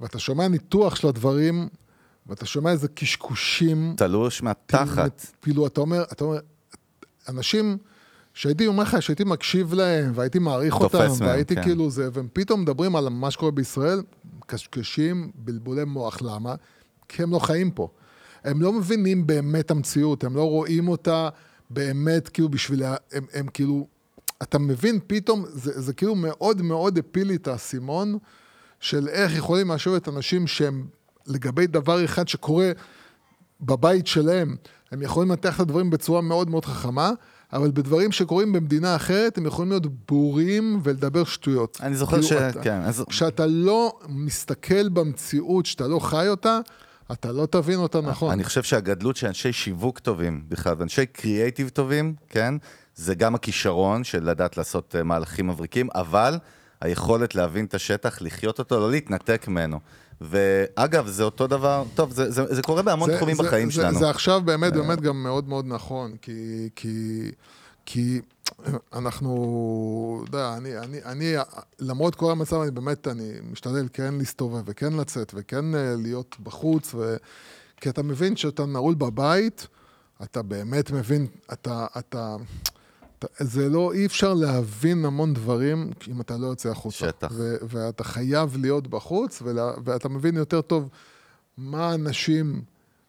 ואתה 0.00 0.18
שומע 0.18 0.48
ניתוח 0.48 0.96
של 0.96 1.08
הדברים, 1.08 1.68
ואתה 2.26 2.46
שומע 2.46 2.70
איזה 2.70 2.88
קשקושים. 2.88 3.94
תלוש 3.96 4.42
מהתחת. 4.42 5.26
כאילו, 5.42 5.66
אתה 5.66 5.80
אומר, 5.80 6.02
אתה 6.12 6.24
אומר, 6.24 6.38
אנשים 7.28 7.78
שהייתי 8.34 8.66
אומר 8.66 8.82
לך, 8.82 9.02
שהייתי 9.02 9.24
מקשיב 9.24 9.74
להם, 9.74 10.12
והייתי 10.14 10.38
מעריך 10.38 10.80
אותם, 10.80 10.98
מהם, 10.98 11.10
והייתי 11.20 11.54
כן. 11.54 11.62
כאילו 11.62 11.90
זה, 11.90 12.08
והם 12.12 12.28
פתאום 12.32 12.62
מדברים 12.62 12.96
על 12.96 13.08
מה 13.08 13.30
שקורה 13.30 13.50
בישראל, 13.50 14.02
קשקשים, 14.46 15.30
בלבולי 15.34 15.84
מוח, 15.84 16.22
למה? 16.22 16.54
כי 17.08 17.22
הם 17.22 17.30
לא 17.30 17.38
חיים 17.38 17.70
פה. 17.70 17.88
הם 18.44 18.62
לא 18.62 18.72
מבינים 18.72 19.26
באמת 19.26 19.70
המציאות, 19.70 20.24
הם 20.24 20.36
לא 20.36 20.42
רואים 20.48 20.88
אותה 20.88 21.28
באמת, 21.70 22.28
כאילו 22.28 22.48
בשביל, 22.48 22.82
הם, 23.12 23.26
הם 23.34 23.46
כאילו, 23.46 23.86
אתה 24.42 24.58
מבין 24.58 24.98
פתאום, 25.06 25.44
זה, 25.48 25.80
זה 25.80 25.92
כאילו 25.92 26.14
מאוד 26.14 26.62
מאוד 26.62 26.98
הפיל 26.98 27.26
לי 27.26 27.36
את 27.36 27.48
האסימון 27.48 28.18
של 28.80 29.08
איך 29.08 29.36
יכולים 29.36 29.70
לשבת 29.70 30.08
אנשים 30.08 30.46
שהם 30.46 30.86
לגבי 31.26 31.66
דבר 31.66 32.04
אחד 32.04 32.28
שקורה 32.28 32.72
בבית 33.60 34.06
שלהם, 34.06 34.56
הם 34.92 35.02
יכולים 35.02 35.30
לנתח 35.30 35.54
את 35.56 35.60
הדברים 35.60 35.90
בצורה 35.90 36.20
מאוד 36.20 36.50
מאוד 36.50 36.64
חכמה, 36.64 37.10
אבל 37.52 37.70
בדברים 37.70 38.12
שקורים 38.12 38.52
במדינה 38.52 38.96
אחרת, 38.96 39.38
הם 39.38 39.46
יכולים 39.46 39.70
להיות 39.70 39.86
בורים 40.08 40.80
ולדבר 40.82 41.24
שטויות. 41.24 41.78
אני 41.82 41.96
זוכר 41.96 42.12
כאילו, 42.22 42.28
ש... 42.28 42.32
אתה- 42.32 42.62
כן, 42.62 42.80
אז... 42.82 43.04
כשאתה 43.08 43.46
לא 43.46 43.98
מסתכל 44.08 44.88
במציאות, 44.88 45.66
שאתה 45.66 45.88
לא 45.88 45.98
חי 45.98 46.28
אותה, 46.28 46.60
אתה 47.12 47.32
לא 47.32 47.46
תבין 47.46 47.78
אותה 47.78 48.00
נכון. 48.00 48.32
אני 48.32 48.44
חושב 48.44 48.62
שהגדלות 48.62 49.16
של 49.16 49.26
אנשי 49.26 49.52
שיווק 49.52 49.98
טובים 49.98 50.44
בכלל, 50.48 50.74
ואנשי 50.78 51.06
קריאייטיב 51.06 51.68
טובים, 51.68 52.14
כן? 52.28 52.54
זה 52.94 53.14
גם 53.14 53.34
הכישרון 53.34 54.04
של 54.04 54.30
לדעת 54.30 54.56
לעשות 54.56 54.96
אה, 54.98 55.02
מהלכים 55.02 55.46
מבריקים, 55.46 55.88
אבל 55.94 56.38
היכולת 56.80 57.34
להבין 57.34 57.64
את 57.64 57.74
השטח, 57.74 58.22
לחיות 58.22 58.58
אותו, 58.58 58.80
לא 58.80 58.90
להתנתק 58.90 59.48
ממנו. 59.48 59.80
ואגב, 60.20 61.06
זה 61.06 61.22
אותו 61.24 61.46
דבר, 61.46 61.84
טוב, 61.94 62.12
זה, 62.12 62.30
זה, 62.30 62.54
זה 62.54 62.62
קורה 62.62 62.82
בהמון 62.82 63.10
זה- 63.10 63.16
תחומים 63.16 63.36
זה- 63.36 63.42
בחיים 63.42 63.70
זה, 63.70 63.74
שלנו. 63.74 63.98
זה 63.98 64.10
עכשיו 64.10 64.40
באמת, 64.44 64.72
באמת 64.72 65.00
גם 65.00 65.22
מאוד 65.22 65.48
מאוד 65.48 65.64
נכון, 65.66 66.16
כי, 66.22 66.68
כי, 66.76 67.22
כי 67.86 68.20
אנחנו, 68.92 70.24
אתה 70.28 70.36
יודע, 70.36 70.56
אני, 70.56 70.78
אני, 70.78 71.04
אני, 71.04 71.34
למרות 71.78 72.14
כל 72.14 72.32
המצב, 72.32 72.60
אני 72.60 72.70
באמת, 72.70 73.08
אני 73.08 73.32
משתדל 73.50 73.88
כן 73.92 74.14
להסתובב 74.14 74.62
וכן 74.66 74.92
לצאת 74.92 75.32
וכן 75.36 75.74
אה, 75.74 75.94
להיות 75.96 76.36
בחוץ, 76.42 76.94
ו... 76.94 77.16
כי 77.80 77.88
אתה 77.88 78.02
מבין 78.02 78.36
שאתה 78.36 78.66
נעול 78.66 78.94
בבית, 78.94 79.66
אתה 80.22 80.42
באמת 80.42 80.90
מבין, 80.90 81.26
אתה, 81.52 81.86
אתה, 81.98 82.36
אתה, 83.18 83.26
זה 83.38 83.68
לא, 83.68 83.92
אי 83.92 84.06
אפשר 84.06 84.34
להבין 84.34 85.04
המון 85.04 85.34
דברים 85.34 85.90
אם 86.08 86.20
אתה 86.20 86.36
לא 86.36 86.46
יוצא 86.46 86.68
החוצה. 86.68 86.96
שטח. 86.96 87.32
ו, 87.34 87.56
ואתה 87.68 88.04
חייב 88.04 88.56
להיות 88.56 88.86
בחוץ, 88.86 89.42
ולה, 89.42 89.72
ואתה 89.84 90.08
מבין 90.08 90.36
יותר 90.36 90.60
טוב 90.60 90.88
מה 91.56 91.94
אנשים 91.94 92.62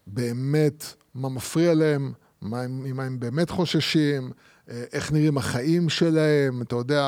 באמת, 0.08 0.86
מה 1.16 1.30
מפריע 1.30 1.74
להם, 1.74 2.14
מה 2.42 2.68
ממה 2.68 3.04
הם 3.04 3.20
באמת 3.20 3.50
חוששים, 3.50 4.32
איך 4.68 5.12
נראים 5.12 5.38
החיים 5.38 5.90
שלהם, 5.90 6.62
אתה 6.62 6.76
יודע, 6.76 7.04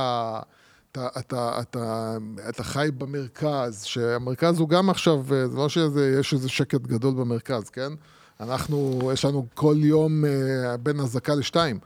אתה, 0.92 1.08
אתה, 1.20 1.62
אתה, 1.62 2.18
אתה 2.50 2.64
חי 2.64 2.90
במרכז, 2.98 3.84
שהמרכז 3.84 4.60
הוא 4.60 4.70
גם 4.70 4.90
עכשיו, 4.90 5.18
אה, 5.34 5.48
זה 5.48 5.58
לא 5.58 5.70
שיש 5.70 6.34
איזה 6.34 6.50
שקט 6.50 6.82
גדול 6.82 7.14
במרכז, 7.14 7.70
כן? 7.70 7.94
אנחנו, 8.40 9.10
יש 9.14 9.26
לנו 9.26 9.46
כל 9.54 9.76
יום 9.80 10.26
אה, 10.26 10.78
בין 10.78 11.00
אזעקה 11.00 11.36
לשתיים, 11.36 11.80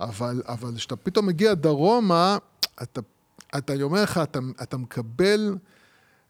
אבל 0.00 0.42
אבל 0.46 0.76
כשאתה 0.76 0.96
פתאום 0.96 1.26
מגיע 1.26 1.54
דרומה, 1.54 2.38
אתה, 2.82 3.00
אתה 3.58 3.72
אני 3.72 3.82
אומר 3.82 4.02
לך, 4.02 4.20
אתה, 4.22 4.38
אתה 4.62 4.76
מקבל 4.76 5.56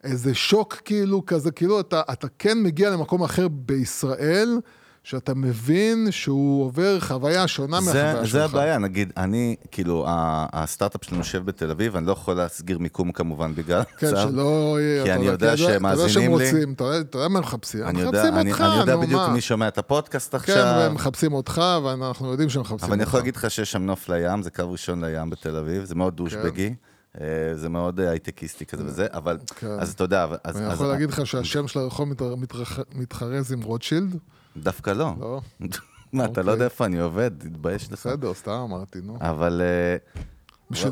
איזה 0.04 0.34
שוק 0.34 0.74
כאילו 0.74 1.26
כזה, 1.26 1.50
כאילו 1.50 1.80
אתה, 1.80 2.02
אתה 2.12 2.26
כן 2.38 2.62
מגיע 2.62 2.90
למקום 2.90 3.22
אחר 3.22 3.48
בישראל, 3.48 4.60
שאתה 5.08 5.34
מבין 5.34 6.06
שהוא 6.10 6.64
עובר 6.64 7.00
חוויה 7.00 7.48
שונה 7.48 7.80
מהחוויה 7.80 8.16
שלך. 8.24 8.32
זה 8.32 8.44
הבעיה, 8.44 8.78
נגיד, 8.78 9.12
אני, 9.16 9.56
כאילו, 9.70 10.04
הסטארט-אפ 10.52 11.04
שלנו 11.04 11.18
יושב 11.20 11.44
בתל 11.44 11.70
אביב, 11.70 11.96
אני 11.96 12.06
לא 12.06 12.12
יכול 12.12 12.34
להסגיר 12.34 12.78
מיקום 12.78 13.12
כמובן 13.12 13.54
בגלל 13.54 13.82
כן, 13.98 14.06
הצו. 14.06 14.16
שלא 14.28 14.76
יהיה... 14.80 15.04
כי 15.04 15.12
אני 15.12 15.26
יודע- 15.26 15.32
יודע 15.46 15.54
אתה 15.54 15.62
יודע- 15.62 15.72
שהם 15.72 15.86
אתה 15.86 15.94
יודע 15.94 16.08
שהם 16.08 16.22
מאזינים 16.32 16.38
לי. 16.38 16.50
רוצים, 16.50 16.72
אתה 16.72 16.84
יודע- 16.84 17.28
מה 17.28 17.38
הם 17.38 17.44
מחפשים? 17.44 17.80
הם 17.82 17.88
אני 17.88 18.00
יודע, 18.00 18.18
מחפשים 18.22 18.38
אני, 18.40 18.50
אותך, 18.50 18.60
אני 18.60 18.80
יודע 18.80 18.96
בדיוק? 18.96 19.22
מי 19.32 19.40
שומע 19.40 19.68
את 19.68 19.78
הפודקאסט 19.78 20.30
כן, 20.30 20.36
עכשיו. 20.36 20.74
והם 20.78 20.94
מחפשים 20.94 21.32
אותך, 21.32 21.62
ואנחנו 21.84 22.30
יודעים 22.30 22.48
שהם 22.48 22.60
מחפשים 22.60 22.74
אותך. 22.74 22.84
אבל 22.84 22.92
אני 22.94 23.02
יכול 23.02 23.20
להגיד 23.20 23.36
לך 23.36 23.50
שיש 23.50 23.72
שם 23.72 23.82
נוף 23.82 24.08
לים, 24.08 24.42
זה 24.42 24.50
קו 24.50 24.72
ראשון 24.72 25.04
לים 25.04 25.30
בתל 25.30 25.56
אביב, 25.56 25.84
זה 25.84 25.94
מאוד 25.94 26.16
דושבגי. 26.16 26.74
אה, 27.20 27.26
זה 27.54 27.68
מאוד 27.68 28.00
אה, 28.00 28.10
הייטקיסטי 28.10 28.66
כזה 28.66 28.82
וזה, 28.86 29.06
אבל, 29.12 29.38
כן. 29.56 29.66
אז 29.80 29.92
אתה 29.92 30.04
יודע, 30.04 30.26
אז, 30.44 30.62
יכול 30.72 30.86
להגיד 30.86 31.10
לך 31.10 31.26
שהשם 31.26 31.68
של 31.68 31.78
הרחוב 31.78 32.08
מתחרז 32.94 33.52
עם 33.52 33.62
רוטשילד? 33.62 34.16
דווקא 34.62 34.90
לא. 34.90 35.14
לא, 35.20 35.40
מה, 36.12 36.24
אתה 36.24 36.42
לא 36.42 36.46
אוקיי. 36.46 36.52
יודע 36.52 36.64
איפה 36.64 36.84
אני 36.84 37.00
עובד, 37.00 37.30
תתבייש 37.38 37.86
לך. 37.86 37.92
בסדר, 37.92 38.34
סתם 38.34 38.50
אמרתי, 38.50 38.98
נו. 39.02 39.18
אבל 39.20 39.62
אה, 39.64 39.96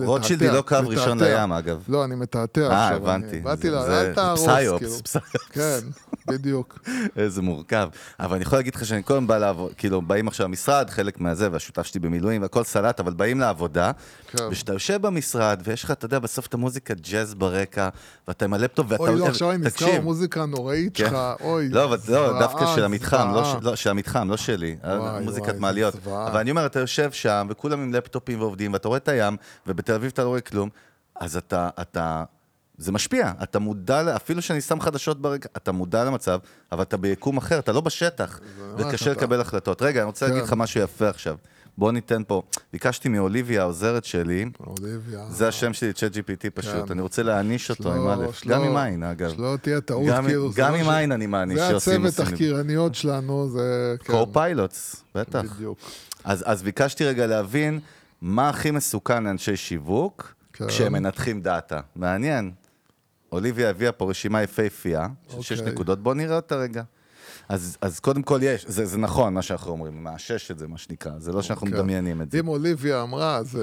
רוטשילד 0.05 0.43
היא 0.43 0.51
לא 0.51 0.63
קו 0.63 0.77
ראשון. 0.87 1.23
לים, 1.23 1.53
אגב. 1.53 1.85
לא, 1.89 2.05
אני 2.05 2.15
מתעתע 2.15 2.61
אה, 2.61 2.85
עכשיו. 2.87 2.97
הבנתי. 2.97 3.31
אני 3.31 3.41
באתי 3.41 3.71
ל... 3.71 3.75
אל 3.75 4.15
תהרוס, 4.15 4.41
פסיופס, 4.49 4.79
כאילו. 4.79 5.03
פסיופס. 5.03 5.17
כן, 5.51 5.79
בדיוק. 6.27 6.79
איזה 7.17 7.43
מורכב. 7.43 7.89
אבל 8.21 8.35
אני 8.35 8.43
יכול 8.43 8.59
להגיד 8.59 8.75
לך 8.75 8.87
שאני 8.87 9.03
קודם 9.03 9.27
בא 9.27 9.39
לעבוד, 9.39 9.73
כאילו, 9.77 10.03
באים 10.03 10.29
עכשיו 10.29 10.47
למשרד, 10.49 10.91
חלק 10.91 11.21
מהזה, 11.21 11.49
והשותף 11.53 11.83
שלי 11.83 12.01
במילואים, 12.01 12.43
והכל 12.43 12.65
סלט, 12.65 13.01
אבל 13.01 13.13
באים 13.13 13.41
לעבודה, 13.41 13.93
כן. 14.27 14.45
וכשאתה 14.51 14.73
יושב 14.73 15.03
במשרד, 15.03 15.63
ויש 15.65 15.85
לך, 15.85 15.91
אתה 15.91 16.07
יודע, 16.07 16.19
בסוף 16.19 16.47
את 16.47 16.55
המוזיקה 16.55 16.95
ג'אז 16.95 17.35
ברקע, 17.35 17.89
ואתה 18.29 18.45
עם 18.45 18.55
הלפטופ, 18.55 18.87
ואתה... 18.89 19.03
אוי, 19.03 19.19
לא, 19.19 19.27
עכשיו 19.27 19.51
אני 19.51 19.59
נזכר. 19.59 20.01
במוזיקה 20.01 20.43
הנוראית 20.43 20.97
כן. 20.97 21.05
שלך, 21.05 21.17
אוי. 21.41 21.69
לא, 21.69 21.85
אבל 21.85 21.99
לא, 22.09 22.39
דווקא 22.41 22.67
של 22.75 22.85
המתחם, 22.85 23.35
לא, 23.35 23.61
לא, 23.63 23.77
של 23.77 23.91
המתחם, 23.91 24.31
לא 24.31 24.37
שלי. 24.37 24.77
וואי, 24.85 25.25
מוזיקת 25.25 25.59
מעליות. 25.59 25.95
אבל 26.07 26.41
אני 26.41 26.51
אומר, 26.51 26.67
אתה 26.67 26.81
יושב 26.81 27.13
שם, 27.13 27.47
וכולם 27.51 27.81
עם 27.81 27.95
לפטופים 27.95 28.41
ועובדים, 28.41 28.73
ואתה 28.73 28.89
רואה 28.89 28.99
את 28.99 29.09
הים, 29.09 29.37
ובתל 29.67 29.93
אביב 29.95 30.11
אתה 30.15 30.25
לא 30.25 30.29
רואה 30.29 30.41
כלום, 30.41 30.69
אז 31.21 31.37
אתה, 31.37 31.69
אתה, 31.81 32.25
זה 32.79 32.93
משפיע. 32.93 33.33
אתה 33.43 33.59
מודע, 33.59 34.17
אפילו 34.17 34.43
שאני 34.43 34.61
שם 34.61 34.81
חדשות 34.81 35.21
ברקע, 35.23 35.49
אתה 35.57 35.73
מודע 35.73 36.05
למצב, 36.05 36.39
אבל 36.73 36.83
אתה 36.83 36.97
ביקום 36.97 37.37
אחר, 37.37 37.59
אתה 37.59 37.73
לא 37.73 37.81
בשטח, 37.81 38.41
וקשה 38.79 39.11
לקבל 39.11 39.41
החלטות. 39.41 39.83
רגע, 39.83 40.01
אני 40.01 40.07
רוצה 40.07 40.27
כן. 40.27 40.33
להגיד 40.33 40.47
לך 40.47 40.55
משהו 40.57 40.81
יפה 40.81 41.09
עכשיו. 41.09 41.37
בוא 41.79 41.93
ניתן 41.93 42.23
פה, 42.27 42.43
ביקשתי 42.73 43.09
מאוליביה, 43.09 43.63
העוזרת 43.63 44.05
שלי, 44.05 44.45
אוליביה. 44.67 45.25
זה 45.31 45.49
השם 45.49 45.73
שלי, 45.73 45.93
ChatGPT 45.93 46.51
פשוט, 46.55 46.73
כן. 46.87 46.93
אני 46.93 47.03
רוצה 47.03 47.23
להאניש 47.23 47.71
אותו 47.71 47.95
עם 47.95 48.09
א', 48.09 48.27
גם 48.49 48.63
עם 48.63 48.77
עין, 48.77 49.03
אגב. 49.03 49.31
שלא 49.31 49.57
תהיה 49.63 49.81
טעות, 49.81 50.07
גם- 50.09 50.25
כאילו. 50.27 50.53
זה 50.53 50.61
גם 50.63 50.73
לא 50.73 50.77
עם 50.79 50.85
ש- 50.85 50.89
עין 50.89 51.13
אני 51.13 51.27
מעניש 51.27 51.59
זה 51.59 51.69
שעושים 51.71 52.07
הצוות 52.07 52.19
עושים. 52.21 52.35
תחקירניות 52.35 52.95
שלנו, 52.95 53.49
זה... 53.49 53.95
כן, 54.05 54.13
co-pilots, 54.13 55.05
בטח. 55.15 55.43
בדיוק. 55.57 55.79
אז, 56.25 56.45
אז 56.47 56.63
ביקשתי 56.63 57.05
רגע 57.05 57.27
להבין 57.27 57.81
מה 58.23 58.49
הכי 58.49 58.71
מסוכן 58.71 59.25
לאנשי 59.25 59.57
שיווק 59.57 60.35
כן. 60.53 60.67
כשהם 60.69 60.93
מנתחים 60.93 61.41
דאטה. 61.43 61.81
מעניין. 61.97 62.51
אוליביה 63.33 63.71
הביאה 63.71 63.93
פה 63.93 64.11
רשימה 64.11 64.43
יפהפייה 64.43 65.09
של 65.29 65.43
שש 65.43 65.59
אוקיי. 65.59 65.73
נקודות, 65.73 66.03
בואו 66.03 66.15
נראה 66.15 66.37
אותה 66.37 66.57
רגע. 66.57 66.83
אז, 67.49 67.79
אז 67.81 68.01
קודם 68.01 68.23
כל 68.23 68.41
יש, 68.43 68.67
זה, 68.69 68.87
זה 68.87 68.99
נכון 68.99 69.35
מה 69.35 69.43
שאנחנו 69.43 69.71
אומרים, 69.71 70.05
מאשש 70.05 70.51
את 70.51 70.59
זה 70.59 70.69
מה 70.69 70.79
שנקרא, 70.79 71.13
זה 71.19 71.33
לא 71.33 71.43
שאנחנו 71.43 71.67
כן. 71.67 71.73
מדמיינים 71.73 72.23
את 72.23 72.31
זה. 72.31 72.39
אם 72.39 72.49
אוליביה 72.49 73.03
אמרה, 73.03 73.37
אז 73.37 73.59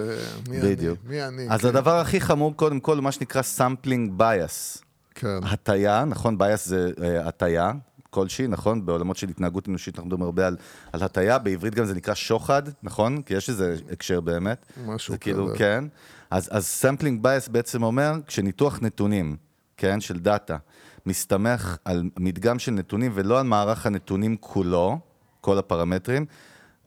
מי 0.49 0.61
אני? 0.61 0.75
בדיוק. 0.75 0.99
מי 1.05 1.23
אני? 1.23 1.47
אז 1.49 1.61
כן, 1.61 1.67
הדבר 1.67 1.99
הכי 1.99 2.21
חמור 2.21 2.55
קודם 2.55 2.79
כל 2.79 3.01
מה 3.01 3.11
שנקרא 3.11 3.41
sampling 3.41 4.11
bias. 4.17 4.83
כן. 5.15 5.39
הטיה, 5.43 6.05
נכון? 6.05 6.37
bias 6.37 6.65
זה 6.67 6.91
uh, 6.95 7.27
הטיה 7.27 7.71
כלשהי, 8.09 8.47
נכון? 8.47 8.85
בעולמות 8.85 9.17
של 9.17 9.29
התנהגות 9.29 9.69
אנושית 9.69 9.95
אנחנו 9.95 10.07
מדברים 10.07 10.23
הרבה 10.23 10.47
על, 10.47 10.57
על 10.93 11.03
הטיה, 11.03 11.39
בעברית 11.39 11.75
גם 11.75 11.85
זה 11.85 11.95
נקרא 11.95 12.13
שוחד, 12.13 12.63
נכון? 12.83 13.21
כי 13.21 13.33
יש 13.33 13.49
איזה 13.49 13.75
הקשר 13.91 14.21
באמת. 14.21 14.65
משהו 14.85 15.15
כאילו, 15.19 15.47
כזה. 15.47 15.57
כן. 15.57 15.83
אז, 16.31 16.49
אז 16.51 16.65
sampling 16.65 17.23
bias 17.23 17.47
בעצם 17.47 17.83
אומר, 17.83 18.13
כשניתוח 18.27 18.79
נתונים, 18.81 19.35
כן, 19.77 20.01
של 20.01 20.19
דאטה, 20.19 20.57
מסתמך 21.05 21.77
על 21.85 22.03
מדגם 22.19 22.59
של 22.59 22.71
נתונים 22.71 23.11
ולא 23.15 23.39
על 23.39 23.45
מערך 23.45 23.85
הנתונים 23.85 24.37
כולו, 24.39 24.99
כל 25.41 25.57
הפרמטרים, 25.57 26.25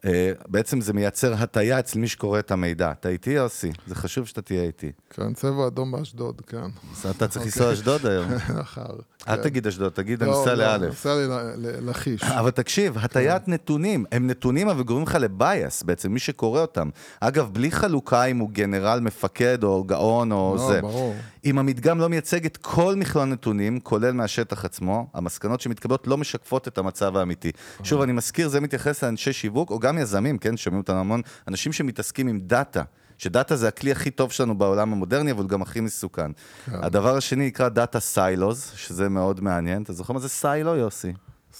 אה, 0.04 0.32
בעצם 0.48 0.80
זה 0.80 0.92
מייצר 0.92 1.34
הטיה 1.34 1.78
אצל 1.78 1.98
מי 1.98 2.08
שקורא 2.08 2.38
את 2.38 2.50
המידע. 2.50 2.92
אתה 2.92 3.08
איתי, 3.08 3.30
יוסי? 3.30 3.70
זה 3.86 3.94
חשוב 3.94 4.26
שאתה 4.26 4.42
תהיה 4.42 4.62
איתי. 4.62 4.92
כן, 5.10 5.34
צבע 5.34 5.66
אדום 5.66 5.92
באשדוד, 5.92 6.40
כן. 6.40 6.66
אז 6.92 7.06
אתה 7.06 7.28
צריך 7.28 7.44
לנסוע 7.44 7.72
אשדוד 7.72 8.06
היום. 8.06 8.28
אחר. 8.60 8.96
אל 9.28 9.36
כן. 9.36 9.42
תגיד 9.42 9.66
אשדוד, 9.66 9.92
תגיד 9.92 10.22
אני 10.22 10.30
לא, 10.30 10.46
לא, 10.46 10.52
לאלף. 10.54 10.88
נוסע 10.88 11.14
לי 11.14 11.26
ל- 11.26 11.32
ל- 11.56 11.90
לכיש. 11.90 12.22
אבל 12.22 12.50
תקשיב, 12.50 12.98
הטיית 12.98 13.48
נתונים, 13.48 14.04
הם 14.12 14.26
נתונים 14.26 14.68
אבל 14.68 14.82
גורמים 14.82 15.06
לך 15.06 15.14
לבייס 15.20 15.82
בעצם, 15.82 16.12
מי 16.12 16.18
שקורא 16.18 16.60
אותם. 16.60 16.88
אגב, 17.20 17.50
בלי 17.52 17.70
חלוקה 17.70 18.24
אם 18.24 18.38
הוא 18.38 18.50
גנרל, 18.50 19.00
מפקד 19.00 19.64
או 19.64 19.84
גאון 19.84 20.32
או 20.32 20.54
לא, 20.58 20.68
זה. 20.68 20.80
ברור. 20.80 21.14
אם 21.44 21.58
המדגם 21.58 21.98
לא 22.00 22.08
מייצג 22.08 22.46
את 22.46 22.56
כל 22.56 22.94
מכלול 22.96 23.22
הנתונים, 23.22 23.80
כולל 23.80 24.12
מהשטח 24.12 24.64
עצמו, 24.64 25.06
המסקנות 25.14 25.60
שמתקבלות 25.60 26.06
לא 26.06 26.16
משקפות 26.16 26.68
את 26.68 26.78
המצב 26.78 27.16
האמיתי. 27.16 27.50
שוב, 27.82 28.00
אני 28.02 28.12
מזכיר, 28.12 28.48
זה 28.48 28.60
מתייחס 28.60 29.04
לאנשי 29.04 29.32
שיווק, 29.32 29.70
או 29.70 29.78
גם 29.78 29.98
יזמים, 29.98 30.38
כן, 30.38 30.56
שומעים 30.56 30.80
אותנו 30.80 31.00
המון, 31.00 31.20
אנשים 31.48 31.72
שמתעסקים 31.72 32.28
עם 32.28 32.40
דאטה. 32.40 32.82
שדאטה 33.18 33.56
זה 33.56 33.68
הכלי 33.68 33.92
הכי 33.92 34.10
טוב 34.10 34.32
שלנו 34.32 34.58
בעולם 34.58 34.92
המודרני, 34.92 35.32
אבל 35.32 35.46
גם 35.46 35.62
הכי 35.62 35.80
מסוכן. 35.80 36.30
הדבר 36.68 37.16
השני 37.16 37.46
נקרא 37.46 37.68
data 37.68 38.00
silos, 38.00 38.72
שזה 38.76 39.08
מאוד 39.08 39.40
מעניין. 39.40 39.82
אתה 39.82 39.92
זוכר 39.92 40.12
מה 40.12 40.20
זה 40.20 40.28
silo, 40.28 40.76
יוסי? 40.76 41.12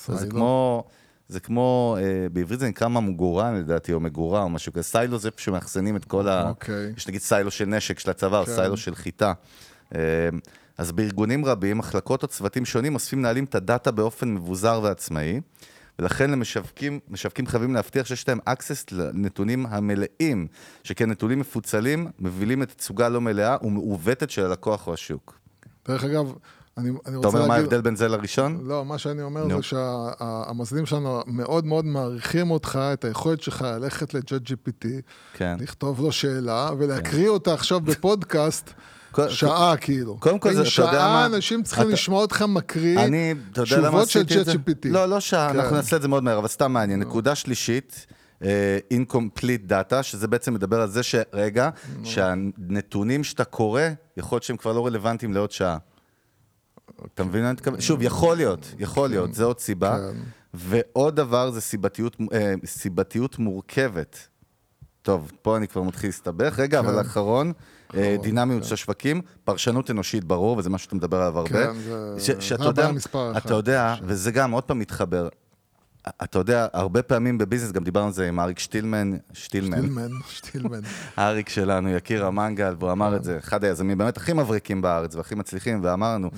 זה 0.07 0.17
silo. 0.17 0.31
כמו, 0.31 0.85
זה 1.29 1.41
כמו, 1.41 1.97
אה, 2.01 2.29
בעברית 2.33 2.61
זה 2.61 2.69
נקרא 2.69 2.89
ממגורה 2.89 3.53
לדעתי, 3.53 3.93
או 3.93 4.01
מגורה 4.01 4.43
או 4.43 4.49
משהו 4.49 4.73
כזה. 4.73 4.83
silo 4.83 5.19
זה 5.19 5.29
איפה 5.29 5.41
שמאחסנים 5.41 5.97
את 5.97 6.05
כל 6.05 6.29
ה... 6.29 6.49
אוקיי. 6.49 6.93
יש 6.97 7.09
נגיד 7.09 7.21
silo 7.21 7.51
של 7.51 7.65
נשק 7.65 7.99
של 7.99 8.11
הצבא, 8.11 8.41
או 8.41 8.47
כן. 8.47 8.55
silo 8.55 8.77
של 8.77 8.95
חיטה. 8.95 9.33
אה, 9.95 10.01
אז 10.79 10.93
בארגונים 10.93 11.45
רבים, 11.45 11.79
מחלקות 11.79 12.23
או 12.23 12.29
צוותים 12.29 12.65
שונים 12.65 12.95
אוספים 12.95 13.19
מנהלים 13.19 13.45
את 13.45 13.55
הדאטה 13.55 13.91
באופן 13.91 14.35
מבוזר 14.35 14.81
ועצמאי, 14.83 15.41
ולכן 15.99 16.31
למשווקים 16.31 17.01
משווקים 17.09 17.47
חייבים 17.47 17.75
להבטיח 17.75 18.07
שיש 18.07 18.29
להם 18.29 18.39
access 18.49 18.93
לנתונים 18.93 19.67
המלאים, 19.67 20.47
שכן 20.83 21.11
נתונים 21.11 21.39
מפוצלים 21.39 22.11
מובילים 22.19 22.63
את 22.63 22.69
תצוגה 22.69 23.09
לא 23.09 23.21
מלאה 23.21 23.57
ומעוותת 23.63 24.31
של 24.31 24.45
הלקוח 24.45 24.87
או 24.87 24.95
השוק. 24.95 25.39
דרך 25.89 26.05
אגב, 26.05 26.33
אני, 26.79 26.89
אני 26.89 26.99
אתה 27.01 27.17
רוצה 27.17 27.29
אומר 27.29 27.39
להגיד... 27.39 27.49
מה 27.49 27.55
ההבדל 27.55 27.81
בין 27.81 27.97
זה 27.97 28.09
לראשון? 28.09 28.61
לא, 28.65 28.85
מה 28.85 28.99
שאני 28.99 29.23
אומר 29.23 29.47
נו. 29.47 29.57
זה 29.57 29.63
שהמאזינים 29.63 30.87
שלנו 30.87 31.23
מאוד 31.27 31.67
מאוד 31.67 31.85
מעריכים 31.85 32.51
אותך, 32.51 32.79
את 32.93 33.05
היכולת 33.05 33.43
שלך 33.43 33.63
ללכת 33.63 34.15
ל-Jet 34.15 34.51
GPT, 34.51 34.87
כן. 35.33 35.57
לכתוב 35.61 36.01
לו 36.01 36.13
שאלה 36.13 36.71
ולהקריא 36.79 37.29
אותה 37.29 37.55
עכשיו 37.55 37.81
בפודקאסט. 37.81 38.71
שעה 39.29 39.77
כאילו. 39.77 40.17
קודם 40.21 40.39
כל, 40.39 40.49
זה- 40.49 40.55
אתה 40.55 40.81
יודע 40.81 40.93
שעה 40.93 41.13
מה? 41.13 41.27
אנשים 41.27 41.63
צריכים 41.63 41.89
לשמוע 41.91 42.23
אותך 42.23 42.43
מקריא 42.49 42.99
תשובות 43.53 44.09
של 44.09 44.23
זה? 44.45 44.53
ChatGPT. 44.53 44.89
לא, 44.91 45.07
לא 45.07 45.21
שעה, 45.21 45.53
כן. 45.53 45.59
אנחנו 45.61 45.77
נעשה 45.77 45.97
את 45.97 46.03
זה 46.03 46.09
מאוד 46.09 46.23
מהר, 46.25 46.39
אבל 46.39 46.49
סתם 46.49 46.73
מעניין. 46.73 47.01
נקודה 47.01 47.35
שלישית, 47.35 48.07
אה, 48.45 48.79
incomplete 48.95 49.71
data, 49.71 50.03
שזה 50.03 50.29
בעצם 50.29 50.55
מדבר 50.55 50.81
על 50.81 50.89
זה 50.91 51.03
שרגע, 51.03 51.71
שהנתונים 52.05 53.25
שאתה 53.25 53.45
קורא, 53.45 53.83
יכול 54.17 54.37
להיות 54.37 54.43
שהם 54.43 54.57
כבר 54.57 54.73
לא 54.73 54.87
רלוונטיים 54.87 55.35
לעוד 55.35 55.51
שעה. 55.53 55.79
אתה 57.15 57.25
מבין 57.25 57.43
מה 57.43 57.49
אני 57.49 57.55
מתכוון? 57.55 57.81
שוב, 57.81 58.03
יכול 58.03 58.37
להיות, 58.37 58.75
יכול 58.79 59.09
להיות, 59.09 59.35
זה 59.35 59.45
עוד 59.45 59.61
סיבה. 59.61 59.99
כן. 59.99 60.19
ועוד 60.55 61.17
דבר 61.17 61.51
זה 61.51 61.61
סיבתיות, 61.61 62.17
אה, 62.33 62.55
סיבתיות 62.67 63.39
מורכבת. 63.39 64.29
טוב, 65.03 65.33
פה 65.43 65.57
אני 65.57 65.69
כבר 65.69 65.83
מתחיל 65.83 66.09
להסתבך. 66.09 66.59
רגע, 66.59 66.79
אבל 66.79 66.95
אה, 66.97 67.01
אחרון, 67.01 67.53
דינמיות 68.23 68.65
של 68.65 68.75
השווקים, 68.75 69.21
פרשנות 69.45 69.91
אנושית, 69.91 70.25
ברור, 70.25 70.57
וזה 70.59 70.71
מה 70.71 70.79
שאתה 70.79 70.95
מדבר 70.95 71.17
עליו 71.17 71.39
הרבה. 71.39 71.51
כן, 71.51 71.73
זה- 72.17 72.41
שאתה 72.41 72.65
יודע. 72.65 72.91
אתה 73.37 73.55
יודע, 73.55 73.95
וזה 74.03 74.31
גם 74.31 74.51
עוד 74.51 74.65
פעם 74.65 74.79
מתחבר. 74.79 75.29
אתה 76.25 76.39
יודע, 76.39 76.67
הרבה 76.73 77.03
פעמים 77.03 77.39
בביזנס, 77.39 77.73
גם 77.73 77.85
דיברנו 77.85 78.07
על 78.07 78.13
זה 78.13 78.29
עם 78.29 78.41
אריק 78.41 78.59
שטילמן, 78.59 79.13
שטילמן, 79.33 79.77
שטילמן, 79.77 80.09
שטילמן. 80.29 80.81
אריק 81.19 81.49
שלנו, 81.49 81.89
יקיר 81.89 82.27
המנגל, 82.27 82.75
והוא 82.79 82.93
אמר 82.93 83.17
את 83.17 83.25
זה, 83.25 83.39
אחד 83.39 83.65
היזמים 83.65 83.99
באמת 83.99 84.17
הכי 84.17 84.33
מבריקים 84.33 84.83
בארץ 84.83 85.15
והכי 85.15 85.35
מצליחים, 85.35 85.81
ואמר 85.85 86.15
לנו, 86.15 86.31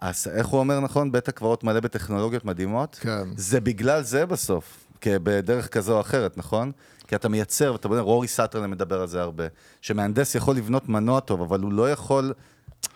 אז 0.00 0.26
איך 0.34 0.46
הוא 0.46 0.60
אומר 0.60 0.80
נכון? 0.80 1.12
בית 1.12 1.28
הקברות 1.28 1.64
מלא 1.64 1.80
בטכנולוגיות 1.80 2.44
מדהימות? 2.44 2.98
כן. 3.00 3.28
זה 3.36 3.60
בגלל 3.60 4.02
זה 4.02 4.26
בסוף, 4.26 4.85
בדרך 5.08 5.68
כזו 5.68 5.94
או 5.94 6.00
אחרת, 6.00 6.38
נכון? 6.38 6.72
כי 7.08 7.16
אתה 7.16 7.28
מייצר, 7.28 7.72
ואתה 7.72 7.88
אומר, 7.88 8.00
רורי 8.00 8.28
סאטרלן 8.28 8.70
מדבר 8.70 9.00
על 9.00 9.08
זה 9.08 9.20
הרבה, 9.22 9.44
שמהנדס 9.80 10.34
יכול 10.34 10.56
לבנות 10.56 10.88
מנוע 10.88 11.20
טוב, 11.20 11.40
אבל 11.40 11.60
הוא 11.60 11.72
לא 11.72 11.90
יכול 11.90 12.32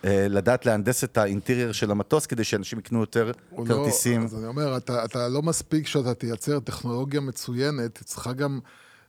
אה, 0.04 0.26
לדעת 0.28 0.66
להנדס 0.66 1.04
את 1.04 1.18
האינטרייר 1.18 1.72
של 1.72 1.90
המטוס 1.90 2.26
כדי 2.26 2.44
שאנשים 2.44 2.78
יקנו 2.78 3.00
יותר 3.00 3.32
לא- 3.58 3.64
כרטיסים. 3.64 4.24
אז 4.24 4.34
אני 4.34 4.46
אומר, 4.46 4.76
אתה, 4.76 5.04
אתה 5.04 5.28
לא 5.28 5.42
מספיק 5.42 5.86
שאתה 5.86 6.14
תייצר 6.14 6.60
טכנולוגיה 6.60 7.20
מצוינת, 7.20 7.98
צריכה 8.04 8.32
גם 8.32 8.60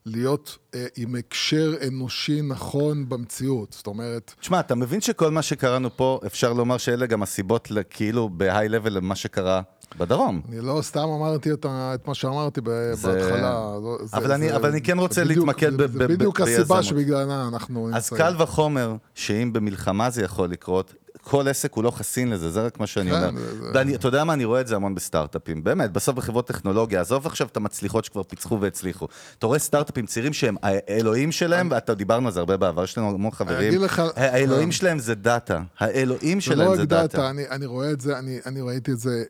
להיות 0.06 0.58
אה, 0.76 0.86
עם 0.98 1.16
הקשר 1.16 1.74
אנושי 1.88 2.42
נכון 2.42 3.10
במציאות. 3.10 3.74
זאת 3.74 3.88
אומרת, 3.88 4.34
תשמע, 4.40 4.60
אתה 4.60 4.76
מבין 4.76 5.02
שכל 5.02 5.32
מה 5.32 5.42
שקראנו 5.42 5.98
פה, 5.98 6.20
אפשר 6.26 6.54
לומר 6.54 6.78
שאלה 6.78 7.06
גם 7.06 7.24
הסיבות 7.24 7.72
כאילו 7.90 8.30
level 8.40 8.90
למה 8.90 9.16
שקרה 9.16 9.62
בדרום. 9.98 10.42
אני 10.50 10.62
לא 10.62 10.80
סתם 10.82 11.00
אמרתי 11.20 11.52
את, 11.54 11.66
את 11.70 12.08
מה 12.08 12.14
שאמרתי 12.16 12.62
ב- 12.64 12.70
זה- 12.94 13.08
בהתחלה. 13.14 13.40
לא- 13.84 13.98
זה- 14.04 14.18
אבל 14.18 14.32
אני- 14.32 14.50
זה- 14.50 14.56
אבל 14.56 14.70
אני 14.70 14.82
כן 14.82 15.00
רוצה 15.00 15.16
זה 15.16 15.26
בדיוק- 15.30 15.48
להתמקד 15.48 15.72
זה- 15.72 15.78
ב- 15.78 15.92
זה 15.92 16.00
ב- 16.00 16.04
בדיוק 16.12 16.40
ב- 16.40 16.44
הסיבה 16.44 16.60
ביזמות. 16.62 16.84
שבגללה 16.84 17.48
אנחנו 17.48 17.88
אז 17.88 17.94
נמצאים. 18.12 18.18
קל 18.22 18.44
וחומר 18.44 18.96
שאם 19.16 19.54
במלחמה 19.54 20.10
זה 20.10 20.24
יכול 20.24 20.50
לקרות, 20.50 20.94
כל 21.24 21.48
עסק 21.48 21.74
הוא 21.74 21.84
לא 21.84 21.92
חסין 21.92 22.30
לזה, 22.30 22.50
זה 22.52 22.62
רק 22.66 22.80
מה 22.80 22.88
שאני 22.88 23.12
כן, 23.12 23.18
אומר. 23.24 23.40
זה- 23.42 23.58
זה- 23.58 23.72
ואני, 23.74 23.96
אתה 23.96 24.08
יודע 24.08 24.24
מה, 24.24 24.34
אני 24.34 24.46
רואה 24.46 24.62
את 24.62 24.68
זה 24.68 24.76
המון 24.76 24.96
בסטארט-אפים. 24.96 25.64
באמת, 25.64 25.92
בסוף 25.92 26.16
בחברות 26.16 26.48
טכנולוגיה, 26.48 27.02
עזוב 27.02 27.26
עכשיו 27.26 27.48
את 27.48 27.58
המצליחות 27.58 28.06
שכבר 28.06 28.24
פיצחו 28.24 28.62
והצליחו. 28.62 29.08
אתה 29.40 29.48
רואה 29.48 29.60
סטארט-אפים 29.60 30.06
צעירים 30.06 30.34
שהם 30.34 30.56
האלוהים 30.64 31.32
שלהם, 31.32 31.68
ואתה 31.72 31.94
דיברנו 31.94 32.28
על 32.28 32.34
זה 32.34 32.40
הרבה 32.40 32.58
בעבר, 32.58 32.84
יש 32.84 32.98
לנו 32.98 33.10
המון 33.10 33.32
חברים. 33.32 33.82
לך- 33.82 34.02
האלוהים 34.16 34.66
כן. 34.68 34.72
שלהם 34.72 35.00
זה 35.00 35.16
דאטה. 35.16 35.62
האלוהים 35.80 36.40
זה 36.42 36.50
לא 36.50 36.56
שלהם 36.56 36.70
רק 36.70 36.76
זה 36.78 36.86
דאטה, 36.86 37.02
דאטה. 37.18 37.30
אני, 37.30 37.44
אני 37.50 37.66
רואה 37.66 37.92
את 37.92 38.02
זה, 38.02 38.18
אני, 38.20 38.40
אני 38.46 38.62
ראיתי 38.62 38.92
את 38.92 39.00
זה 39.00 39.24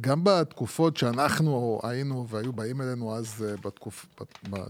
גם 0.00 0.24
בתקופות 0.24 0.96
שאנחנו 0.96 1.80
היינו 1.82 2.28
והיו 2.28 2.52
באים 2.52 2.80
אלינו 2.80 3.14
אז, 3.16 3.44
אה, 3.48 3.54
בתקופ... 3.64 4.06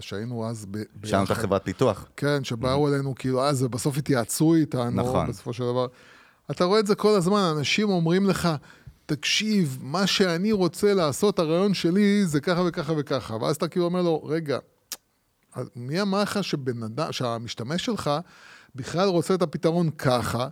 שהיינו 0.01 0.49
אז 0.49 0.67
ב... 0.71 0.77
שאלנו 1.05 1.25
את 1.25 1.29
ביחד. 1.29 1.41
החברת 1.41 1.65
פיתוח. 1.65 2.07
כן, 2.17 2.45
שבאו 2.45 2.89
אלינו 2.89 3.15
כאילו 3.15 3.45
אז, 3.45 3.63
ובסוף 3.63 3.99
התייעצו 3.99 4.55
איתנו, 4.55 4.91
נכון. 4.91 5.27
בסופו 5.27 5.53
של 5.53 5.65
דבר. 5.65 5.87
אתה 6.51 6.65
רואה 6.65 6.81
את 6.81 6.87
זה 6.87 6.95
כל 6.95 7.15
הזמן, 7.17 7.55
אנשים 7.57 7.89
אומרים 7.89 8.27
לך, 8.27 8.49
תקשיב, 9.07 9.79
מה 9.81 10.07
שאני 10.07 10.53
רוצה 10.53 10.95
לעשות, 10.95 11.39
הרעיון 11.39 11.75
שלי 11.75 12.27
זה 12.27 12.41
ככה 12.41 12.63
וככה 12.67 12.93
וככה. 12.97 13.37
ואז 13.37 13.57
אתה 13.57 13.69
כאילו 13.69 13.85
אומר 13.85 14.03
לו, 14.03 14.25
רגע, 14.25 14.59
מי 15.77 16.03
אמר 16.03 16.23
לך 16.23 16.39
שהמשתמש 17.11 17.85
שלך 17.85 18.11
בכלל 18.75 19.09
רוצה 19.09 19.35
את 19.35 19.43
הפתרון 19.43 19.91
ככה, 19.91 20.49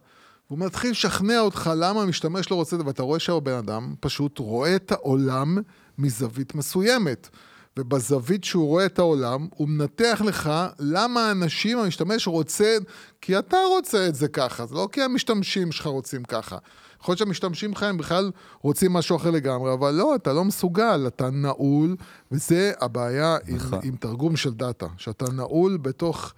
והוא 0.50 0.58
מתחיל 0.58 0.90
לשכנע 0.90 1.40
אותך 1.40 1.70
למה 1.76 2.02
המשתמש 2.02 2.50
לא 2.50 2.56
רוצה 2.56 2.76
את 2.76 2.80
זה, 2.80 2.86
ואתה 2.86 3.02
רואה 3.02 3.18
שהבן 3.18 3.52
אדם 3.52 3.94
פשוט 4.00 4.38
רואה 4.38 4.76
את 4.76 4.92
העולם 4.92 5.58
מזווית 5.98 6.54
מסוימת. 6.54 7.28
ובזווית 7.76 8.44
שהוא 8.44 8.66
רואה 8.66 8.86
את 8.86 8.98
העולם, 8.98 9.48
הוא 9.54 9.68
מנתח 9.68 10.22
לך 10.24 10.50
למה 10.78 11.28
האנשים, 11.28 11.78
המשתמש 11.78 12.26
רוצה, 12.26 12.76
כי 13.20 13.38
אתה 13.38 13.56
רוצה 13.68 14.06
את 14.08 14.14
זה 14.14 14.28
ככה, 14.28 14.66
זה 14.66 14.74
לא 14.74 14.88
כי 14.92 15.02
המשתמשים 15.02 15.72
שלך 15.72 15.86
רוצים 15.86 16.24
ככה. 16.24 16.58
יכול 17.00 17.12
להיות 17.12 17.18
שהמשתמשים 17.18 17.70
שלך 17.70 17.82
הם 17.82 17.96
בכלל 17.96 18.30
רוצים 18.60 18.92
משהו 18.92 19.16
אחר 19.16 19.30
לגמרי, 19.30 19.72
אבל 19.72 19.90
לא, 19.90 20.14
אתה 20.14 20.32
לא 20.32 20.44
מסוגל, 20.44 21.04
אתה 21.06 21.30
נעול, 21.30 21.96
וזה 22.32 22.72
הבעיה 22.80 23.36
עם, 23.48 23.58
עם 23.82 23.96
תרגום 23.96 24.36
של 24.36 24.54
דאטה, 24.54 24.86
שאתה 24.96 25.32
נעול 25.32 25.76
בתוך 25.76 26.34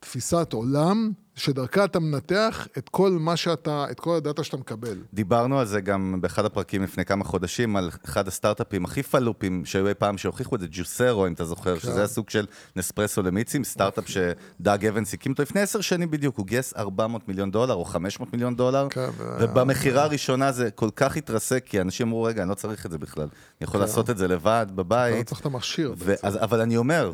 תפיסת 0.00 0.52
עולם, 0.52 1.12
שדרכה 1.36 1.84
אתה 1.84 2.00
מנתח 2.00 2.68
את 2.78 2.88
כל 2.88 3.10
מה 3.10 3.36
שאתה, 3.36 3.86
את 3.90 4.00
כל 4.00 4.16
הדאטה 4.16 4.44
שאתה 4.44 4.56
מקבל. 4.56 4.98
דיברנו 5.14 5.60
על 5.60 5.66
זה 5.66 5.80
גם 5.80 6.18
באחד 6.20 6.44
הפרקים 6.44 6.82
לפני 6.82 7.04
כמה 7.04 7.24
חודשים, 7.24 7.76
על 7.76 7.90
אחד 8.04 8.28
הסטארט-אפים 8.28 8.84
הכי 8.84 9.02
פלופים 9.02 9.64
שהיו 9.64 9.88
אי 9.88 9.94
פעם, 9.94 10.18
שהוכיחו 10.18 10.56
את 10.56 10.60
זה, 10.60 10.66
ג'וסרו, 10.70 11.26
אם 11.26 11.32
אתה 11.32 11.44
זוכר, 11.44 11.78
שזה 11.78 11.98
היה 11.98 12.06
סוג 12.06 12.30
של 12.30 12.46
נספרסו 12.76 13.22
למיצים, 13.22 13.64
סטארט-אפ 13.64 14.04
שדאג 14.08 14.86
אבנס 14.86 15.14
הקים 15.14 15.32
אותו. 15.32 15.42
לפני 15.42 15.60
עשר 15.60 15.80
שנים 15.80 16.10
בדיוק, 16.10 16.38
הוא 16.38 16.46
גייס 16.46 16.74
400 16.76 17.28
מיליון 17.28 17.50
דולר 17.50 17.74
או 17.74 17.84
500 17.84 18.32
מיליון 18.32 18.56
דולר, 18.56 18.88
כן, 18.90 19.08
ובמכירה 19.40 20.02
הראשונה 20.02 20.52
זה 20.52 20.70
כל 20.70 20.90
כך 20.96 21.16
התרסק, 21.16 21.64
כי 21.66 21.80
אנשים 21.80 22.06
אמרו, 22.06 22.22
רגע, 22.22 22.42
אני 22.42 22.50
לא 22.50 22.54
צריך 22.54 22.86
את 22.86 22.90
זה 22.90 22.98
בכלל, 22.98 23.22
אני 23.24 23.30
יכול 23.60 23.80
לעשות 23.80 24.10
את 24.10 24.18
זה 24.18 24.28
לבד, 24.28 24.66
אתה 24.66 24.76
לא 24.76 24.82
בבית, 24.82 25.26
צריך 25.26 25.40
את 25.40 25.46
המכשיר. 25.46 25.94
אבל 26.22 26.60
אני 26.60 26.76
אומר, 26.76 27.12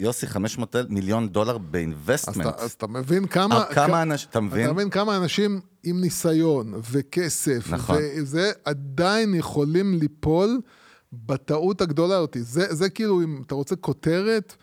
יוסי, 0.00 0.26
500 0.26 0.76
מיליון 0.88 1.28
דולר 1.28 1.54
אז 1.54 1.62
באינבסטמנט. 1.70 2.46
אתה, 2.46 2.62
אז 2.64 2.72
אתה 2.72 2.86
מבין 2.86 3.26
כמה... 3.26 3.54
אה, 3.54 3.74
כמה 3.74 4.02
אנשים, 4.02 4.28
אתה 4.30 4.40
מבין? 4.40 4.64
אתה 4.64 4.72
מבין 4.72 4.90
כמה 4.90 5.16
אנשים 5.16 5.60
עם 5.82 6.00
ניסיון 6.00 6.74
וכסף, 6.90 7.72
נכון. 7.72 7.96
וזה 7.96 8.52
עדיין 8.64 9.34
יכולים 9.34 9.94
ליפול 9.94 10.60
בטעות 11.12 11.80
הגדולה 11.80 12.16
הזאת. 12.16 12.36
זה, 12.40 12.74
זה 12.74 12.90
כאילו, 12.90 13.22
אם 13.22 13.42
אתה 13.46 13.54
רוצה 13.54 13.76
כותרת, 13.76 14.56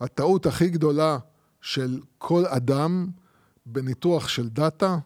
הטעות 0.00 0.46
הכי 0.46 0.68
גדולה 0.68 1.18
של 1.60 2.00
כל 2.18 2.46
אדם 2.46 3.06
בניתוח 3.66 4.28
של 4.28 4.48
דאטה, 4.48 4.98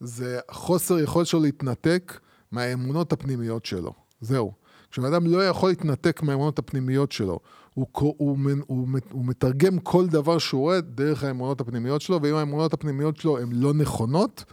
זה 0.00 0.40
חוסר 0.50 0.98
יכולת 0.98 1.26
שלו 1.26 1.40
להתנתק 1.40 2.20
מהאמונות 2.52 3.12
הפנימיות 3.12 3.66
שלו. 3.66 3.92
זהו. 4.20 4.52
כשבן 4.92 5.04
אדם 5.14 5.26
לא 5.26 5.46
יכול 5.48 5.68
להתנתק 5.68 6.22
מהאמונות 6.22 6.58
הפנימיות 6.58 7.12
שלו, 7.12 7.38
הוא, 7.74 7.86
הוא, 7.92 8.38
הוא, 8.66 8.88
מת- 8.88 9.12
הוא 9.12 9.24
מתרגם 9.24 9.78
כל 9.78 10.06
דבר 10.06 10.38
שהוא 10.38 10.60
רואה 10.60 10.80
דרך 10.80 11.24
האמונות 11.24 11.60
הפנימיות 11.60 12.00
שלו, 12.00 12.22
ואם 12.22 12.34
האמונות 12.34 12.72
הפנימיות 12.72 13.16
שלו 13.16 13.38
הן 13.38 13.52
לא 13.52 13.74
נכונות, 13.74 14.44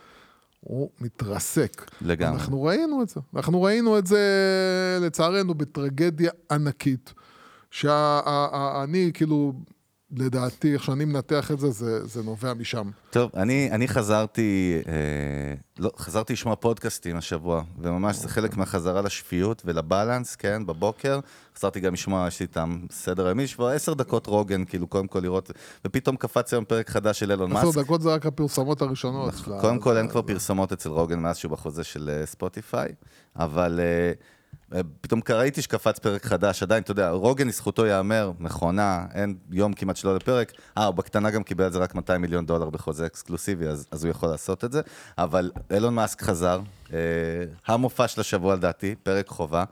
הוא 0.60 0.90
מתרסק. 1.02 1.92
לגמרי. 2.02 2.38
אנחנו 2.40 2.64
ראינו 2.64 3.02
את 3.02 3.10
זה. 3.10 3.20
אנחנו 3.36 3.62
ראינו 3.62 3.98
את 3.98 4.08
זה, 4.08 4.20
לצערנו, 5.02 5.54
בטרגדיה 5.54 6.32
ענקית, 6.52 7.14
שאני, 7.72 9.12
כאילו, 9.14 9.54
לדעתי, 10.12 10.74
איך 10.74 10.84
שאני 10.84 11.06
מנתח 11.06 11.52
את 11.52 11.60
זה, 11.60 11.70
זה, 11.70 12.08
זה 12.08 12.24
נובע 12.24 12.54
משם. 12.54 12.90
טוב, 13.10 13.32
אני, 13.36 13.70
אני 13.72 13.88
חזרתי, 13.88 14.82
אה, 14.88 14.94
לא, 15.80 15.92
חזרתי 15.98 16.34
לשמוע 16.34 16.56
פודקאסטים 16.56 17.16
השבוע, 17.16 17.64
וממש 17.80 18.16
זה 18.16 18.30
חלק 18.30 18.58
מהחזרה 18.58 19.02
לשפיות 19.02 19.62
ולבלנס, 19.66 20.36
כן, 20.36 20.66
בבוקר. 20.66 21.20
חזרתי 21.58 21.80
גם 21.80 21.94
לשמוע, 21.94 22.28
יש 22.28 22.40
לי 22.40 22.46
איתם 22.46 22.80
סדר 22.92 23.40
יש 23.40 23.56
כבר 23.56 23.68
עשר 23.68 23.94
דקות 23.94 24.28
רוגן, 24.28 24.66
כאילו, 24.66 24.88
קודם 24.88 25.08
כל 25.08 25.20
לראות, 25.20 25.52
ופתאום 25.86 26.16
קפץ 26.16 26.54
היום 26.54 26.66
פרק 26.66 26.90
חדש 26.90 27.20
של 27.20 27.32
אילון 27.32 27.52
מאסק. 27.52 27.68
עשר 27.68 27.82
דקות 27.82 28.02
זה 28.02 28.14
רק 28.14 28.26
הפרסומות 28.26 28.82
הראשונות. 28.82 29.34
נכון. 29.34 29.62
קודם 29.62 29.80
כל 29.80 29.98
אין 29.98 30.08
כבר 30.08 30.22
פרסומות 30.22 30.72
אצל 30.72 30.90
רוגן 30.90 31.20
מאז 31.20 31.38
שהוא 31.38 31.52
בחוזה 31.52 31.84
של 31.84 32.10
אה, 32.10 32.26
ספוטיפיי, 32.26 32.90
אבל 33.36 33.80
אה, 33.80 34.12
פתאום 35.02 35.22
ראיתי 35.30 35.62
שקפץ 35.62 36.00
פרק 36.00 36.26
חדש, 36.26 36.64
עדיין, 36.64 36.84
אתה 36.84 36.92
יודע, 36.92 37.10
רוגן 37.10 37.48
לזכותו 37.48 37.86
ייאמר, 37.86 38.32
מכונה, 38.40 39.06
אין 39.14 39.36
יום 39.52 39.74
כמעט 39.74 39.96
שלא 39.96 40.16
לפרק. 40.16 40.52
אה, 40.78 40.86
הוא 40.86 40.96
בקטנה 40.96 41.32
גם 41.32 41.44
קיבל 41.44 41.64
על 41.64 41.72
זה 41.72 41.80
רק 41.80 41.96
200 41.96 42.22
מיליון 42.22 42.46
דולר 42.46 42.70
בחוזה 42.70 43.06
אקסקלוסיבי, 43.06 43.68
אז, 43.68 43.88
אז 43.92 44.04
הוא 44.04 44.12
יכול 44.12 44.30
לעשות 44.30 44.66
את 44.66 44.72
זה. 44.72 44.82
אבל 45.18 45.52
אילון 45.72 45.96
מאסק 45.96 46.22
חזר, 46.22 46.62
אה, 46.94 46.98
המופע 47.68 48.08
של 48.08 48.22
השבוע 48.22 48.56
לדעתי, 48.56 48.96
פרק 49.04 49.28
חובה. 49.28 49.64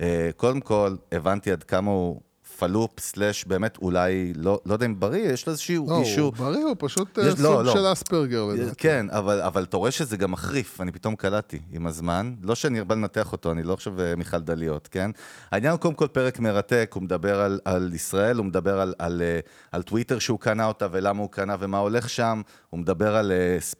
אה, 0.00 0.30
קודם 0.36 0.60
כל, 0.60 0.96
הבנתי 1.12 1.52
עד 1.52 1.62
כמה 1.62 1.90
הוא 1.90 2.20
פלופ, 2.66 3.00
סלאש, 3.00 3.44
באמת 3.44 3.78
אולי, 3.82 4.32
לא, 4.36 4.60
לא 4.66 4.72
יודע 4.72 4.86
אם 4.86 5.00
בריא, 5.00 5.32
יש 5.32 5.46
לו 5.46 5.50
איזשהו 5.50 5.86
לא, 5.90 6.00
אישור. 6.00 6.24
הוא 6.24 6.46
בריא, 6.46 6.64
הוא 6.64 6.76
פשוט 6.78 7.18
אה, 7.18 7.26
יש- 7.26 7.32
סוג 7.34 7.42
לא, 7.42 7.64
לא. 7.64 7.72
של 7.72 7.92
אספרגר 7.92 8.44
לדעתי. 8.44 8.74
כן, 8.76 9.06
אבל, 9.10 9.40
אבל 9.40 9.62
אתה 9.62 9.76
רואה 9.76 9.90
שזה 9.90 10.16
גם 10.16 10.30
מחריף, 10.30 10.80
אני 10.80 10.92
פתאום 10.92 11.16
קלטתי 11.16 11.58
עם 11.72 11.86
הזמן. 11.86 12.34
לא 12.42 12.54
שאני 12.54 12.78
הרבה 12.78 12.94
לנתח 12.94 13.32
אותו, 13.32 13.52
אני 13.52 13.62
לא 13.62 13.72
עכשיו 13.72 14.00
אה, 14.00 14.16
מיכל 14.16 14.38
דליות, 14.38 14.88
כן? 14.90 15.10
העניין 15.50 15.72
הוא 15.72 15.80
קודם 15.80 15.94
כל 15.94 16.06
פרק 16.06 16.38
מרתק, 16.38 16.90
הוא 16.94 17.02
מדבר 17.02 17.40
על, 17.40 17.60
על 17.64 17.90
ישראל, 17.94 18.36
הוא 18.36 18.46
מדבר 18.46 18.80
על, 18.80 18.94
על, 18.98 19.22
אה, 19.22 19.40
על 19.72 19.82
טוויטר 19.82 20.18
שהוא 20.18 20.38
קנה 20.38 20.66
אותה 20.66 20.86
ולמה 20.92 21.20
הוא 21.22 21.30
קנה 21.30 21.56
ומה 21.60 21.78
הולך 21.78 22.08
שם, 22.10 22.42
הוא 22.70 22.80
מדבר 22.80 23.16
על, 23.16 23.32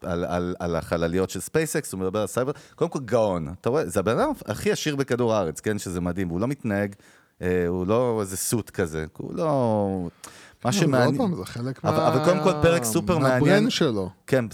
על, 0.02 0.24
על, 0.24 0.54
על 0.58 0.76
החלליות 0.76 1.30
של 1.30 1.40
ספייסקס, 1.40 1.92
הוא 1.92 2.00
מדבר 2.00 2.20
על 2.20 2.26
סייבר, 2.26 2.52
קודם 2.74 2.90
כל 2.90 3.00
גאון, 3.04 3.48
אתה 3.60 3.70
רואה, 3.70 3.86
זה 3.88 4.00
הבן 4.00 4.18
אדם 4.18 4.30
הכי 4.46 4.72
עשיר 4.72 4.96
בכדור 4.96 5.34
הארץ, 5.34 5.60
כן? 5.60 5.78
שזה 5.78 6.00
מדהים, 6.00 6.28
הוא 6.28 6.40
לא 6.40 6.46
מתנהג, 6.48 6.94
הוא 7.68 7.86
לא 7.86 8.18
איזה 8.20 8.36
סוט 8.36 8.70
כזה, 8.70 9.04
הוא 9.18 9.34
לא... 9.34 10.08
מה 10.64 10.70
אבל 10.70 10.72
שמעניין... 10.72 11.20
עוד 11.20 11.30
פעם, 11.30 11.34
זה 11.36 11.44
חלק 11.44 11.84
מה... 11.84 12.08
אבל 12.08 12.24
קודם 12.24 12.42
כל 12.44 12.52
פרק 12.62 12.84
סופר 12.84 13.18
מעניין. 13.18 13.40
מה 13.44 13.52
brand 13.52 13.70
שלו. 13.70 14.10
כן. 14.26 14.44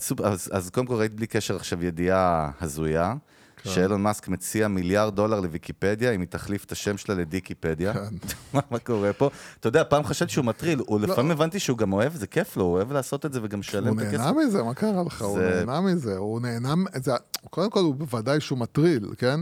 אז, 0.52 0.70
קודם 0.74 0.86
כל 0.86 0.94
ראית 0.94 1.14
בלי 1.14 1.26
קשר 1.26 1.56
עכשיו 1.56 1.84
ידיעה 1.84 2.50
הזויה, 2.60 3.14
כן. 3.62 3.70
שאילון 3.70 4.02
מאסק 4.02 4.28
מציע 4.28 4.68
מיליארד 4.68 5.14
דולר 5.16 5.40
לוויקיפדיה, 5.40 6.10
אם 6.10 6.20
היא 6.20 6.28
תחליף 6.28 6.64
את 6.64 6.72
השם 6.72 6.96
שלה 6.96 7.14
לדיקיפדיה. 7.14 7.92
כן. 7.94 8.14
מה, 8.70 8.78
קורה 8.78 9.12
פה? 9.12 9.30
אתה 9.60 9.68
יודע, 9.68 9.84
פעם 9.84 10.04
חשבתי 10.04 10.32
שהוא 10.32 10.44
מטריל, 10.44 10.80
הוא 10.86 11.00
לא. 11.00 11.06
לפעמים 11.08 11.30
הבנתי 11.30 11.58
שהוא 11.58 11.78
גם 11.78 11.92
אוהב, 11.92 12.14
זה 12.14 12.26
כיף 12.26 12.56
לו, 12.56 12.64
הוא 12.64 12.72
אוהב 12.72 12.92
לעשות 12.92 13.26
את 13.26 13.32
זה 13.32 13.40
וגם 13.42 13.60
הוא 13.72 14.00
את 14.00 14.06
הכסף. 14.06 14.18
נהנה 14.20 14.32
מזה, 14.46 14.62
מה 14.62 14.74
קרה 14.74 15.02
לך? 15.06 15.22
הוא 15.22 15.38
זה- 15.38 15.62
נהנה 15.66 15.80
מזה, 15.80 16.16
הוא 16.16 16.40
נהנה... 16.40 16.74
זה, 17.02 17.12
קודם 17.50 17.70
כל, 17.70 17.80
הוא 17.80 17.94
בוודאי 17.94 18.40
שהוא 18.40 18.58
מטריל, 18.58 19.08
כן? 19.18 19.40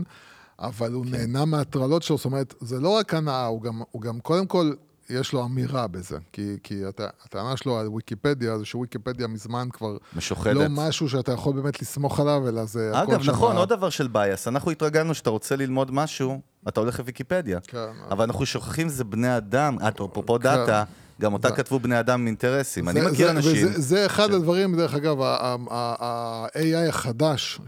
אבל 0.59 0.93
הוא 0.93 1.05
נהנה 1.05 1.45
מההטרלות 1.45 2.03
שלו, 2.03 2.17
זאת 2.17 2.25
אומרת, 2.25 2.53
זה 2.59 2.79
לא 2.79 2.89
רק 2.89 3.13
הנאה, 3.13 3.45
הוא 3.45 3.61
גם, 3.61 3.81
הוא 3.91 4.01
גם 4.01 4.19
קודם 4.19 4.45
כל, 4.47 4.71
יש 5.09 5.33
לו 5.33 5.45
אמירה 5.45 5.87
בזה. 5.87 6.17
כי, 6.33 6.57
כי 6.63 6.85
הט- 6.85 7.01
הטענה 7.25 7.57
שלו 7.57 7.79
על 7.79 7.87
ויקיפדיה, 7.87 8.57
זה 8.57 8.65
שוויקיפדיה 8.65 9.27
מזמן 9.27 9.67
כבר... 9.73 9.97
משוחדת. 10.15 10.53
לא 10.55 10.63
משהו 10.69 11.09
שאתה 11.09 11.31
יכול 11.31 11.53
באמת 11.53 11.81
לסמוך 11.81 12.19
עליו, 12.19 12.47
אלא 12.47 12.65
זה 12.65 12.91
הכל 12.93 13.11
אגב, 13.11 13.29
נכון, 13.29 13.57
עוד 13.57 13.69
דבר 13.69 13.89
של 13.89 14.07
בייס, 14.07 14.47
אנחנו 14.47 14.71
התרגלנו 14.71 15.13
שאתה 15.13 15.29
רוצה 15.29 15.55
ללמוד 15.55 15.91
משהו, 15.91 16.41
אתה 16.67 16.79
הולך 16.79 16.99
לוויקיפדיה. 16.99 17.59
כן. 17.67 17.77
אבל 18.11 18.23
אנחנו 18.23 18.45
שוכחים 18.45 18.89
זה 18.89 19.03
בני 19.03 19.37
אדם, 19.37 19.77
אה, 19.81 19.87
אפרופו 19.89 20.37
דאטה, 20.37 20.83
גם 21.21 21.33
אותה 21.33 21.49
זה- 21.49 21.55
כתבו 21.55 21.79
בני 21.79 21.99
אדם 21.99 22.19
עם 22.21 22.27
אינטרסים. 22.27 22.89
אני 22.89 23.01
מכיר 23.11 23.31
אנשים... 23.31 23.67
זה 23.75 24.05
אחד 24.05 24.31
הדברים, 24.31 24.75
דרך 24.77 24.93
אגב, 24.93 25.21
ה-AI 25.21 26.89
החדש 26.89 27.59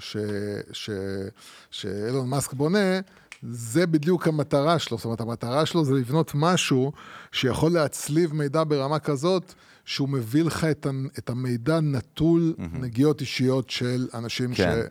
שאילון 1.71 2.29
מאסק 2.29 2.53
בונה, 2.53 2.99
זה 3.51 3.87
בדיוק 3.87 4.27
המטרה 4.27 4.79
שלו. 4.79 4.97
זאת 4.97 5.05
אומרת, 5.05 5.21
המטרה 5.21 5.65
שלו 5.65 5.85
זה 5.85 5.93
לבנות 5.93 6.31
משהו 6.35 6.91
שיכול 7.31 7.71
להצליב 7.71 8.33
מידע 8.33 8.63
ברמה 8.67 8.99
כזאת, 8.99 9.53
שהוא 9.85 10.09
מביא 10.09 10.43
לך 10.43 10.63
את, 10.63 10.85
ה- 10.85 10.89
את 11.17 11.29
המידע 11.29 11.79
נטול 11.79 12.53
נגיעות 12.73 13.21
אישיות 13.21 13.69
של 13.69 14.07
אנשים 14.13 14.53
כן. 14.55 14.81
ש... 14.85 14.87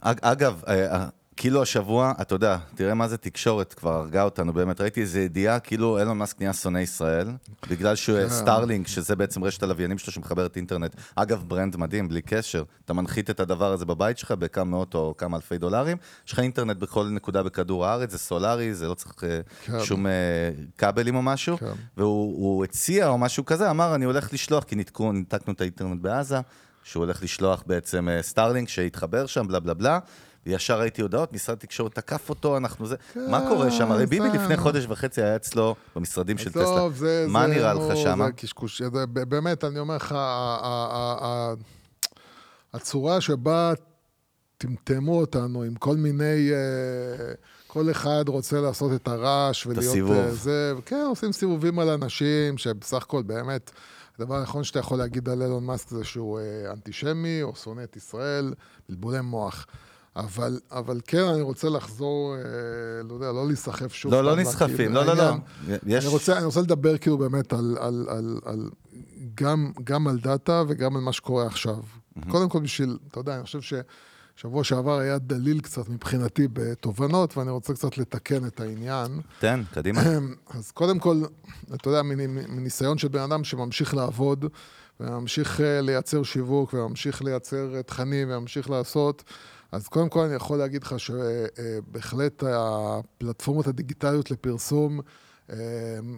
אג- 0.00 0.18
אגב, 0.22 0.62
אה, 0.68 0.94
אה, 0.94 1.06
כאילו 1.38 1.62
השבוע, 1.62 2.12
אתה 2.20 2.34
יודע, 2.34 2.58
תראה 2.74 2.94
מה 2.94 3.08
זה 3.08 3.16
תקשורת, 3.16 3.74
כבר 3.74 3.92
הרגה 3.92 4.22
אותנו 4.22 4.52
באמת. 4.52 4.80
ראיתי 4.80 5.00
איזו 5.00 5.18
ידיעה, 5.18 5.60
כאילו 5.60 5.98
אילון 5.98 6.18
מאסק 6.18 6.40
נהיה 6.40 6.52
שונא 6.52 6.78
ישראל, 6.78 7.28
בגלל 7.70 7.96
שהוא 7.96 8.18
כן. 8.18 8.28
סטארלינק, 8.28 8.88
שזה 8.88 9.16
בעצם 9.16 9.44
רשת 9.44 9.62
הלוויינים 9.62 9.98
שלו 9.98 10.12
שמחברת 10.12 10.56
אינטרנט. 10.56 10.94
אגב, 11.16 11.44
brand 11.48 11.76
מדהים, 11.76 12.08
בלי 12.08 12.22
קשר. 12.22 12.62
אתה 12.84 12.92
מנחית 12.92 13.30
את 13.30 13.40
הדבר 13.40 13.72
הזה 13.72 13.84
בבית 13.84 14.18
שלך 14.18 14.32
בכמה 14.32 14.64
מאות 14.64 14.94
או 14.94 15.14
כמה 15.18 15.36
אלפי 15.36 15.58
דולרים, 15.58 15.96
יש 16.26 16.32
לך 16.32 16.38
אינטרנט 16.38 16.76
בכל 16.76 17.08
נקודה 17.08 17.42
בכדור 17.42 17.86
הארץ, 17.86 18.10
זה 18.10 18.18
סולארי, 18.18 18.74
זה 18.74 18.88
לא 18.88 18.94
צריך 18.94 19.24
אה, 19.24 19.40
כן. 19.64 19.84
שום 19.84 20.06
אה, 20.06 20.12
כבלים 20.78 21.16
או 21.16 21.22
משהו. 21.22 21.58
כן. 21.58 21.66
והוא 21.96 22.36
הוא 22.36 22.64
הציע 22.64 23.08
או 23.08 23.18
משהו 23.18 23.44
כזה, 23.44 23.70
אמר, 23.70 23.94
אני 23.94 24.04
הולך 24.04 24.32
לשלוח, 24.32 24.64
כי 24.64 24.76
ניתקו, 24.76 25.12
ניתקנו 25.12 25.52
את 25.52 25.60
האינטרנט 25.60 26.00
בעזה, 26.00 26.40
שהוא 26.84 27.04
הולך 27.04 27.22
לשלוח 27.22 27.62
בעצם 27.66 28.08
אה, 28.08 28.22
סטארלינק 28.22 28.68
שיתחבר 28.68 29.26
שם, 29.26 29.48
בלה 29.48 29.60
בלה 29.60 29.74
בלה. 29.74 29.98
וישר 30.46 30.80
ראיתי 30.80 31.02
הודעות, 31.02 31.32
משרד 31.32 31.56
התקשורת 31.56 31.94
תקף 31.94 32.30
אותו, 32.30 32.56
אנחנו 32.56 32.86
זה... 32.86 32.96
מה 33.16 33.48
קורה 33.48 33.70
שם? 33.70 33.92
הרי 33.92 34.06
ביבי 34.06 34.28
לפני 34.28 34.56
חודש 34.56 34.86
וחצי 34.88 35.22
היה 35.22 35.36
אצלו 35.36 35.74
במשרדים 35.96 36.38
של 36.38 36.50
טסלה. 36.50 36.62
עזוב, 36.62 36.96
זה... 36.96 37.26
מה 37.28 37.48
זה, 37.48 37.54
נראה 37.54 37.74
לך 37.74 37.96
שם? 37.96 38.24
זה 38.26 38.32
קשקוש. 38.32 38.82
באמת, 39.28 39.64
אני 39.64 39.78
אומר 39.78 39.96
לך, 39.96 40.14
הצורה 42.74 43.20
שבה 43.20 43.72
טמטמו 44.58 45.20
אותנו 45.20 45.62
עם 45.62 45.74
כל 45.74 45.96
מיני... 45.96 46.50
אה, 46.52 47.34
כל 47.66 47.90
אחד 47.90 48.24
רוצה 48.28 48.60
לעשות 48.60 48.92
את 48.92 49.08
הרעש 49.08 49.66
ולהיות... 49.66 49.84
הסיבוב. 49.84 50.16
אה, 50.16 50.34
זה, 50.34 50.72
כן, 50.86 51.04
עושים 51.08 51.32
סיבובים 51.32 51.78
על 51.78 51.88
אנשים 51.88 52.58
שבסך 52.58 53.02
הכל 53.02 53.22
באמת... 53.22 53.70
הדבר 54.18 54.34
האחרון 54.34 54.64
שאתה 54.64 54.78
יכול 54.78 54.98
להגיד 54.98 55.28
על 55.28 55.42
אילון 55.42 55.64
מאסק 55.64 55.88
זה 55.88 56.04
שהוא 56.04 56.40
אה, 56.40 56.72
אנטישמי 56.72 57.42
או 57.42 57.54
שונא 57.54 57.82
את 57.82 57.96
ישראל, 57.96 58.54
בלבולי 58.88 59.20
מוח. 59.20 59.66
אבל, 60.16 60.60
אבל 60.70 61.00
כן, 61.06 61.22
אני 61.22 61.40
רוצה 61.42 61.68
לחזור, 61.68 62.34
אה, 62.36 62.40
לא 63.08 63.14
יודע, 63.14 63.32
לא 63.32 63.46
להיסחף 63.46 63.92
שוב. 63.92 64.12
לא, 64.12 64.24
לא 64.24 64.36
נסחפים, 64.36 64.94
לעניין. 64.94 65.16
לא, 65.18 65.24
לא, 65.24 65.30
לא. 65.68 65.76
יש... 65.86 66.04
אני 66.04 66.12
רוצה, 66.12 66.36
אני 66.36 66.44
רוצה 66.44 66.60
לדבר 66.60 66.98
כאילו 66.98 67.18
באמת 67.18 67.52
על, 67.52 67.76
על, 67.80 68.06
על, 68.08 68.40
על 68.44 68.70
גם, 69.34 69.72
גם 69.84 70.08
על 70.08 70.18
דאטה 70.18 70.62
וגם 70.68 70.96
על 70.96 71.02
מה 71.02 71.12
שקורה 71.12 71.46
עכשיו. 71.46 71.76
קודם 72.28 72.48
כל 72.48 72.60
בשביל, 72.60 72.98
אתה 73.10 73.20
יודע, 73.20 73.34
אני 73.34 73.42
חושב 73.42 73.78
ששבוע 74.36 74.64
שעבר 74.64 74.98
היה 74.98 75.18
דליל 75.18 75.60
קצת 75.60 75.88
מבחינתי 75.88 76.48
בתובנות, 76.52 77.36
ואני 77.36 77.50
רוצה 77.50 77.74
קצת 77.74 77.98
לתקן 77.98 78.46
את 78.46 78.60
העניין. 78.60 79.20
תן, 79.38 79.62
קדימה. 79.72 80.02
אז 80.58 80.70
קודם 80.70 80.98
כל, 80.98 81.22
אתה 81.74 81.88
יודע, 81.88 82.02
מנ- 82.02 82.48
מניסיון 82.48 82.98
של 82.98 83.08
בן 83.08 83.20
אדם 83.20 83.44
שממשיך 83.44 83.94
לעבוד, 83.94 84.44
וממשיך 85.00 85.60
אה, 85.60 85.80
לייצר 85.80 86.22
שיווק, 86.22 86.74
וממשיך 86.74 87.22
לייצר 87.22 87.74
אה, 87.74 87.82
תכנים, 87.82 88.28
וממשיך 88.30 88.70
לעשות, 88.70 89.24
אז 89.72 89.88
קודם 89.88 90.08
כל 90.08 90.20
אני 90.20 90.34
יכול 90.34 90.58
להגיד 90.58 90.82
לך 90.82 90.94
שבהחלט 90.98 92.44
הפלטפורמות 92.46 93.66
הדיגיטליות 93.66 94.30
לפרסום 94.30 95.00
אה, 95.50 95.56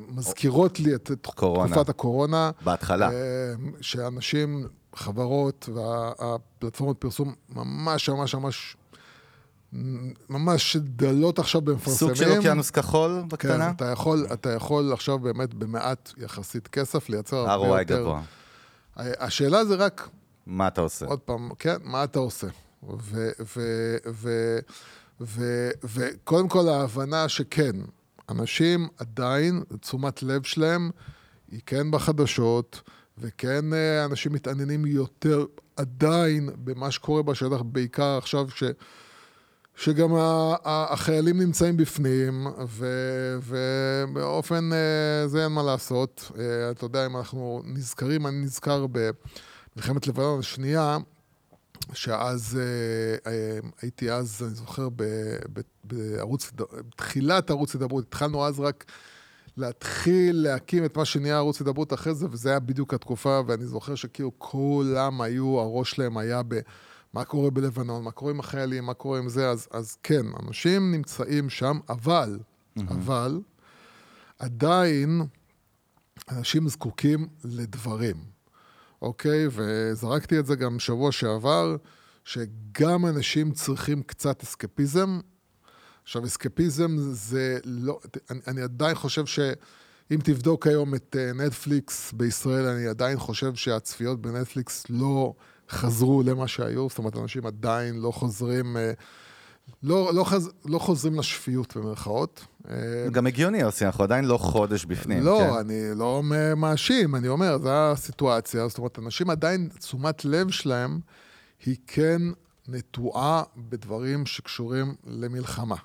מזכירות 0.09 0.81
לי 0.81 0.95
את 0.95 1.11
קורונה. 1.35 1.75
תקופת 1.75 1.89
הקורונה. 1.89 2.51
בהתחלה. 2.65 3.11
אה, 3.11 3.53
שאנשים, 3.81 4.67
חברות 4.95 5.69
והפלטפורמות 5.75 6.99
פרסום 6.99 7.35
ממש 7.49 8.09
ממש 8.09 8.35
ממש 8.35 8.77
ממש 10.29 10.77
דלות 10.77 11.39
עכשיו 11.39 11.61
במפרסמים. 11.61 12.15
סוג 12.15 12.15
של 12.15 12.37
אוקיינוס 12.37 12.71
כחול 12.71 13.19
כן, 13.23 13.29
בקטנה? 13.29 13.71
אתה 13.71 13.85
יכול, 13.85 14.27
אתה 14.33 14.51
יכול 14.51 14.93
עכשיו 14.93 15.19
באמת 15.19 15.55
במעט 15.55 16.13
יחסית 16.17 16.69
כסף 16.69 17.09
לייצר 17.09 17.51
הרבה 17.51 17.77
ROI 17.77 17.81
יותר. 17.81 18.01
גבוה. 18.01 18.23
השאלה 18.97 19.65
זה 19.65 19.75
רק, 19.75 20.09
מה 20.47 20.69
אתה 20.69 20.81
עושה? 20.81 21.07
עוד 21.07 21.19
פעם, 21.19 21.51
כן, 21.59 21.77
מה 21.85 22.05
אתה 22.05 22.19
עושה? 22.19 22.47
וקודם 25.85 26.49
כל 26.49 26.69
ההבנה 26.69 27.29
שכן, 27.29 27.77
אנשים 28.29 28.89
עדיין, 28.99 29.63
תשומת 29.81 30.23
לב 30.23 30.43
שלהם 30.43 30.91
היא 31.51 31.61
כן 31.67 31.91
בחדשות, 31.91 32.81
וכן 33.19 33.73
אה, 33.73 34.05
אנשים 34.05 34.33
מתעניינים 34.33 34.87
יותר 34.87 35.45
עדיין 35.77 36.49
במה 36.65 36.91
שקורה 36.91 37.23
בשטח, 37.23 37.63
בעיקר 37.63 38.19
עכשיו 38.19 38.51
ש... 38.51 38.65
שגם 39.77 40.11
החיילים 40.65 41.41
נמצאים 41.41 41.77
בפנים, 41.77 42.47
ו- 42.69 43.39
ובאופן 43.43 44.71
אה, 44.73 45.29
זה 45.29 45.45
אין 45.45 45.53
מה 45.53 45.63
לעשות. 45.63 46.31
אה, 46.39 46.71
אתה 46.71 46.85
יודע, 46.85 47.07
אם 47.07 47.17
אנחנו 47.17 47.63
נזכרים, 47.65 48.27
אני 48.27 48.37
נזכר 48.37 48.87
במלחמת 48.87 50.07
לבנון 50.07 50.39
השנייה, 50.39 50.99
שאז 51.93 52.59
אה, 52.61 53.33
אה, 53.33 53.59
הייתי 53.83 54.13
אז, 54.13 54.43
אני 54.47 54.55
זוכר, 54.55 54.89
בערוץ, 55.85 56.51
בתחילת 56.57 57.51
ערוץ 57.51 57.75
הידברות, 57.75 58.05
התחלנו 58.05 58.47
אז 58.47 58.61
רק 58.61 58.85
להתחיל 59.57 60.37
להקים 60.37 60.85
את 60.85 60.97
מה 60.97 61.05
שנהיה 61.05 61.37
ערוץ 61.37 61.61
הידברות 61.61 61.93
אחרי 61.93 62.15
זה, 62.15 62.27
וזה 62.31 62.51
היה 62.51 62.61
בדיוק 62.61 62.95
התקופה, 62.95 63.41
ואני 63.47 63.67
זוכר 63.67 63.95
שכאילו 63.95 64.33
כולם 64.39 65.21
היו, 65.21 65.61
הראש 65.61 65.91
שלהם 65.91 66.19
היה 66.19 66.43
ב... 66.49 66.61
מה 67.15 67.25
קורה 67.25 67.51
בלבנון, 67.51 68.05
מה 68.05 68.11
קורה 68.11 68.31
עם 68.31 68.41
החיילים, 68.41 68.85
מה 68.85 68.95
קורה 68.95 69.19
עם 69.19 69.29
זה, 69.29 69.49
אז, 69.49 69.69
אז 69.71 69.97
כן, 70.03 70.27
אנשים 70.43 70.93
נמצאים 70.93 71.51
שם, 71.51 71.79
אבל, 71.89 72.39
אבל, 72.89 73.41
עדיין 74.39 75.23
אנשים 76.31 76.69
זקוקים 76.69 77.29
לדברים, 77.45 78.17
אוקיי? 79.03 79.47
וזרקתי 79.51 80.39
את 80.39 80.47
זה 80.47 80.57
גם 80.57 80.79
שבוע 80.79 81.13
שעבר, 81.13 81.77
שגם 82.25 83.07
אנשים 83.07 83.53
צריכים 83.53 84.03
קצת 84.03 84.43
אסקפיזם, 84.43 85.21
עכשיו, 86.03 86.25
אסקפיזם 86.25 86.97
זה 86.99 87.59
לא... 87.65 88.01
אני, 88.31 88.41
אני 88.47 88.63
עדיין 88.63 88.95
חושב 88.95 89.27
שאם 89.27 90.19
תבדוק 90.25 90.67
היום 90.67 90.95
את 90.95 91.17
אה, 91.19 91.33
נטפליקס 91.33 92.13
בישראל, 92.13 92.65
אני 92.67 92.87
עדיין 92.87 93.19
חושב 93.19 93.55
שהצפיות 93.55 94.23
בנטפליקס 94.23 94.85
לא 94.89 95.35
חזרו 95.71 96.23
למה 96.23 96.49
שהיו, 96.49 96.89
זאת 96.89 96.99
אומרת, 96.99 97.17
אנשים 97.17 97.47
עדיין 97.47 98.01
לא 98.01 98.11
חוזרים... 98.11 98.77
אה, 98.77 98.93
לא, 99.83 100.15
לא, 100.15 100.25
חז, 100.25 100.51
לא 100.65 100.79
חוזרים 100.79 101.19
לשפיות 101.19 101.77
במרכאות. 101.77 102.45
אה, 102.69 103.09
גם 103.13 103.27
הגיוני, 103.27 103.59
יוסי, 103.59 103.87
אנחנו 103.87 104.05
עדיין 104.05 104.25
לא 104.25 104.39
חודש 104.39 104.85
בפנים. 104.85 105.25
לא, 105.25 105.39
כן? 105.41 105.59
אני 105.59 105.99
לא 105.99 106.23
מאשים, 106.57 107.15
אני 107.17 107.29
אומר, 107.29 107.59
זו 107.59 107.71
הסיטואציה. 107.73 108.69
זאת 108.69 108.79
אומרת, 108.79 108.99
אנשים 108.99 109.31
עדיין, 109.31 109.69
תשומת 109.79 110.25
לב 110.25 110.51
שלהם 110.51 111.01
היא 111.67 111.77
כן 111.87 112.23
נטועה 112.69 113.43
בדברים 113.57 114.27
שקשורים 114.27 114.95
למלחמה. 115.07 115.77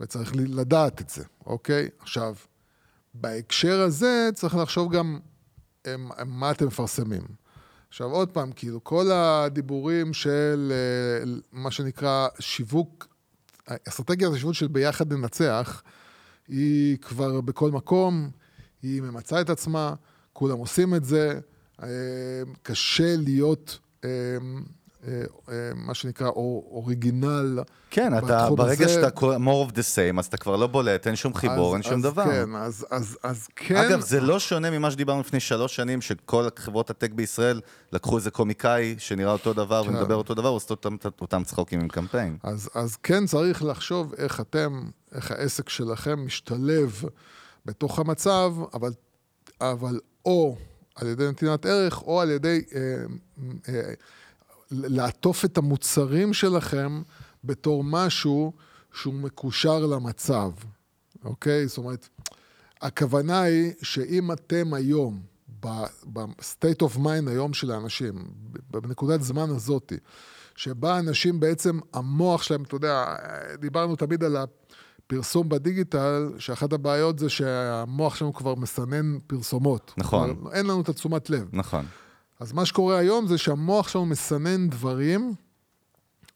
וצריך 0.00 0.32
לדעת 0.36 1.00
את 1.00 1.10
זה, 1.10 1.24
אוקיי? 1.46 1.88
עכשיו, 2.00 2.34
בהקשר 3.14 3.80
הזה 3.80 4.30
צריך 4.34 4.56
לחשוב 4.56 4.92
גם 4.92 5.18
em, 5.84 5.88
מה 6.26 6.50
אתם 6.50 6.66
מפרסמים. 6.66 7.22
עכשיו, 7.88 8.10
עוד 8.10 8.30
פעם, 8.30 8.52
כאילו, 8.52 8.84
כל 8.84 9.10
הדיבורים 9.12 10.14
של 10.14 10.72
אה, 10.72 11.30
מה 11.52 11.70
שנקרא 11.70 12.28
שיווק, 12.40 13.08
אסטרטגיית 13.88 14.32
השיווק 14.32 14.54
של 14.54 14.68
ביחד 14.68 15.12
ננצח, 15.12 15.82
היא 16.48 16.98
כבר 16.98 17.40
בכל 17.40 17.70
מקום, 17.70 18.30
היא 18.82 19.02
ממצה 19.02 19.40
את 19.40 19.50
עצמה, 19.50 19.94
כולם 20.32 20.58
עושים 20.58 20.94
את 20.94 21.04
זה, 21.04 21.40
אה, 21.82 21.88
קשה 22.62 23.16
להיות, 23.16 23.78
אה, 24.04 24.10
מה 25.74 25.94
שנקרא, 25.94 26.28
אור- 26.28 26.68
אוריגינל. 26.70 27.58
כן, 27.90 28.18
אתה, 28.18 28.50
ברגע 28.50 28.84
הזה. 28.84 28.94
שאתה 28.94 29.08
more 29.36 29.70
of 29.70 29.72
the 29.72 29.82
same, 29.94 30.18
אז 30.18 30.26
אתה 30.26 30.36
כבר 30.36 30.56
לא 30.56 30.66
בולט, 30.66 31.06
אין 31.06 31.16
שום 31.16 31.34
חיבור, 31.34 31.68
אז- 31.68 31.74
אין 31.74 31.82
שום 31.82 31.94
אז 31.94 32.02
דבר. 32.02 32.24
כן, 32.24 32.54
אז, 32.56 32.86
אז, 32.90 33.18
אז 33.22 33.46
כן. 33.56 33.76
אגב, 33.76 34.00
זה 34.00 34.20
לא 34.20 34.38
שונה 34.38 34.70
ממה 34.70 34.90
שדיברנו 34.90 35.20
לפני 35.20 35.40
שלוש 35.40 35.76
שנים, 35.76 36.00
שכל 36.00 36.48
חברות 36.56 36.90
הטק 36.90 37.10
בישראל 37.12 37.60
לקחו 37.92 38.16
איזה 38.16 38.30
קומיקאי 38.30 38.94
שנראה 38.98 39.32
אותו 39.32 39.52
דבר 39.52 39.84
כן. 39.84 39.90
ומדבר 39.90 40.14
אותו 40.14 40.34
דבר, 40.34 40.52
ועושים 40.52 40.70
אותם, 40.70 40.96
אותם 41.20 41.42
צחוקים 41.44 41.80
עם 41.80 41.88
קמפיין. 41.88 42.36
אז, 42.42 42.68
אז 42.74 42.96
כן 42.96 43.26
צריך 43.26 43.62
לחשוב 43.64 44.14
איך 44.14 44.40
אתם, 44.40 44.82
איך 45.14 45.30
העסק 45.30 45.68
שלכם 45.68 46.26
משתלב 46.26 47.02
בתוך 47.66 47.98
המצב, 47.98 48.52
אבל, 48.74 48.90
אבל 49.60 50.00
או 50.24 50.56
על 50.94 51.06
ידי 51.08 51.28
נתינת 51.28 51.66
ערך, 51.66 52.02
או 52.02 52.20
על 52.20 52.30
ידי 52.30 52.60
אה, 52.74 52.80
אה, 53.68 53.92
לעטוף 54.70 55.44
את 55.44 55.58
המוצרים 55.58 56.32
שלכם 56.32 57.02
בתור 57.44 57.84
משהו 57.84 58.52
שהוא 58.92 59.14
מקושר 59.14 59.86
למצב, 59.86 60.50
אוקיי? 61.24 61.66
זאת 61.66 61.78
אומרת, 61.78 62.08
הכוונה 62.82 63.40
היא 63.40 63.72
שאם 63.82 64.32
אתם 64.32 64.74
היום, 64.74 65.20
ב-state 65.60 66.82
of 66.82 66.96
mind 66.96 67.30
היום 67.30 67.54
של 67.54 67.70
האנשים, 67.70 68.14
בנקודת 68.70 69.22
זמן 69.22 69.50
הזאתי, 69.50 69.96
שבה 70.56 70.98
אנשים 70.98 71.40
בעצם, 71.40 71.78
המוח 71.92 72.42
שלהם, 72.42 72.62
אתה 72.62 72.76
יודע, 72.76 73.14
דיברנו 73.60 73.96
תמיד 73.96 74.24
על 74.24 74.36
הפרסום 74.36 75.48
בדיגיטל, 75.48 76.32
שאחת 76.38 76.72
הבעיות 76.72 77.18
זה 77.18 77.28
שהמוח 77.28 78.14
שלנו 78.14 78.34
כבר 78.34 78.54
מסנן 78.54 79.18
פרסומות. 79.26 79.94
נכון. 79.96 80.44
אין 80.52 80.66
לנו 80.66 80.80
את 80.80 80.88
התשומת 80.88 81.30
לב. 81.30 81.48
נכון. 81.52 81.86
אז 82.40 82.52
מה 82.52 82.66
שקורה 82.66 82.98
היום 82.98 83.26
זה 83.26 83.38
שהמוח 83.38 83.88
שלנו 83.88 84.06
מסנן 84.06 84.68
דברים 84.68 85.34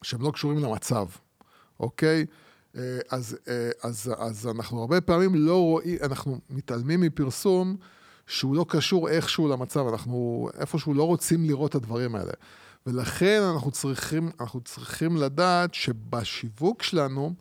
שהם 0.03 0.23
לא 0.23 0.31
קשורים 0.31 0.59
למצב, 0.59 1.07
אוקיי? 1.81 2.27
אה, 2.77 2.99
אז, 3.11 3.37
אה, 3.49 3.71
אז, 3.83 4.13
אז 4.19 4.47
אנחנו 4.47 4.81
הרבה 4.81 5.01
פעמים 5.01 5.35
לא 5.35 5.61
רואים, 5.61 5.99
אנחנו 6.03 6.39
מתעלמים 6.51 7.01
מפרסום 7.01 7.77
שהוא 8.27 8.57
לא 8.57 8.67
קשור 8.69 9.09
איכשהו 9.09 9.49
למצב, 9.49 9.87
אנחנו 9.87 10.49
איפשהו 10.59 10.95
לא 10.95 11.05
רוצים 11.07 11.45
לראות 11.45 11.71
את 11.71 11.75
הדברים 11.75 12.15
האלה. 12.15 12.33
ולכן 12.87 13.43
אנחנו 13.55 13.71
צריכים, 13.71 14.31
אנחנו 14.41 14.61
צריכים 14.61 15.17
לדעת 15.17 15.75
שבשיווק 15.75 16.83
שלנו, 16.83 17.35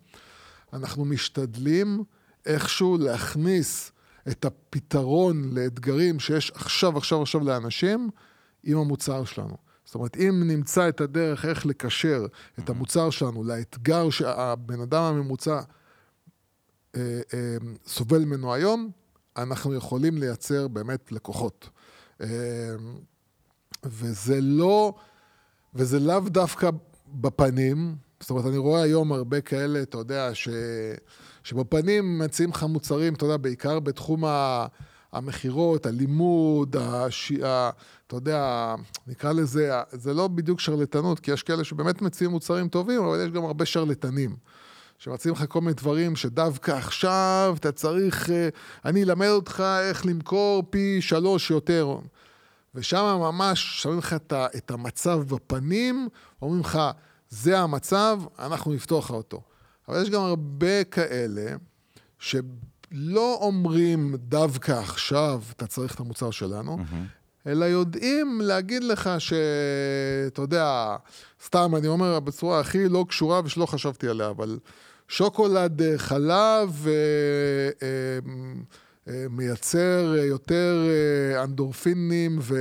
אנחנו 0.74 1.05
משתדלים 1.05 2.03
איכשהו 2.45 2.97
להכניס 2.97 3.91
את 4.28 4.45
הפתרון 4.45 5.57
לאתגרים 5.57 6.20
שיש 6.20 6.51
עכשיו, 6.51 6.97
עכשיו, 6.97 7.22
עכשיו 7.22 7.41
לאנשים, 7.43 8.09
עם 8.64 8.78
המוצר 8.78 9.24
שלנו. 9.24 9.57
זאת 9.86 9.95
אומרת, 9.95 10.18
אם 10.18 10.43
נמצא 10.47 10.89
את 10.89 11.01
הדרך 11.01 11.45
איך 11.45 11.66
לקשר 11.66 12.26
את 12.59 12.70
המוצר 12.70 13.09
שלנו 13.09 13.43
לאתגר 13.43 14.09
שהבן 14.09 14.82
אדם 14.82 15.03
הממוצע 15.03 15.62
אה, 16.95 17.22
אה, 17.34 17.57
סובל 17.88 18.26
ממנו 18.26 18.53
היום, 18.53 18.91
אנחנו 19.38 19.74
יכולים 19.74 20.18
לייצר 20.18 20.68
באמת 20.68 21.12
לקוחות. 21.12 21.70
אה, 22.22 22.28
וזה 23.84 24.41
לא, 24.41 24.93
וזה 25.76 25.99
לאו 25.99 26.20
דווקא 26.20 26.70
בפנים, 27.07 27.95
זאת 28.20 28.30
אומרת, 28.30 28.45
אני 28.45 28.57
רואה 28.57 28.82
היום 28.82 29.12
הרבה 29.12 29.41
כאלה, 29.41 29.82
אתה 29.82 29.97
יודע, 29.97 30.30
ש, 30.34 30.49
שבפנים 31.43 32.20
מציעים 32.20 32.49
לך 32.49 32.64
מוצרים, 32.64 33.14
אתה 33.14 33.26
יודע, 33.26 33.38
בעיקר 33.38 33.80
בתחום 33.80 34.26
ה... 34.26 34.66
המכירות, 35.14 35.86
הלימוד, 35.86 36.76
הש... 36.76 37.32
אתה 38.07 38.16
יודע, 38.16 38.76
נקרא 39.07 39.32
לזה, 39.32 39.72
זה 39.91 40.14
לא 40.14 40.28
בדיוק 40.28 40.59
שרלטנות, 40.59 41.20
כי 41.20 41.32
יש 41.32 41.43
כאלה 41.43 41.64
שבאמת 41.64 42.01
מציעים 42.01 42.32
מוצרים 42.32 42.70
טובים, 42.70 43.03
אבל 43.03 43.26
יש 43.26 43.32
גם 43.32 43.45
הרבה 43.45 43.66
שרלטנים. 43.66 44.36
שמציעים 44.97 45.36
לך 45.36 45.43
כל 45.49 45.62
מיני 45.62 45.74
דברים 45.74 46.16
שדווקא 46.16 46.72
עכשיו 46.72 47.55
אתה 47.59 47.72
צריך, 47.72 48.30
אה, 48.30 48.49
אני 48.86 49.03
אלמד 49.03 49.28
אותך 49.28 49.64
איך 49.89 50.05
למכור 50.05 50.64
פי 50.70 51.01
שלוש 51.01 51.51
יותר. 51.51 51.97
ושם 52.76 53.18
ממש 53.20 53.82
שמים 53.82 53.97
לך 53.97 54.14
את, 54.14 54.34
את 54.34 54.72
המצב 54.72 55.22
בפנים, 55.28 56.07
אומרים 56.41 56.62
לך, 56.62 56.80
זה 57.30 57.59
המצב, 57.59 58.22
אנחנו 58.39 58.74
נפתוח 58.74 59.05
לך 59.05 59.12
אותו. 59.12 59.41
אבל 59.88 60.01
יש 60.01 60.09
גם 60.09 60.22
הרבה 60.22 60.84
כאלה 60.84 61.55
שלא 62.94 63.38
אומרים 63.42 64.16
דווקא 64.18 64.72
עכשיו 64.72 65.42
אתה 65.52 65.68
צריך 65.68 65.96
את 65.96 66.00
המוצר 66.00 66.32
שלנו, 66.32 66.78
אלא 67.48 67.66
יודעים 67.66 68.42
להגיד 68.44 68.84
לך 68.84 69.10
שאתה 69.20 70.42
יודע, 70.42 70.96
סתם 71.46 71.76
אני 71.76 71.88
אומר 71.88 72.20
בצורה 72.20 72.60
הכי 72.60 72.89
לא 72.89 73.06
קשורה 73.10 73.42
ושלא 73.46 73.66
חשבתי 73.66 74.08
עליה, 74.08 74.30
אבל 74.30 74.60
שוקולד 75.08 75.82
אה, 75.82 75.98
חלב 75.98 76.88
אה, 76.88 76.92
אה, 77.82 78.20
מייצר 79.30 80.16
אה, 80.20 80.26
יותר 80.26 80.88
אה, 81.36 81.43
אנדורפינים 81.43 82.38
ו- 82.41 82.56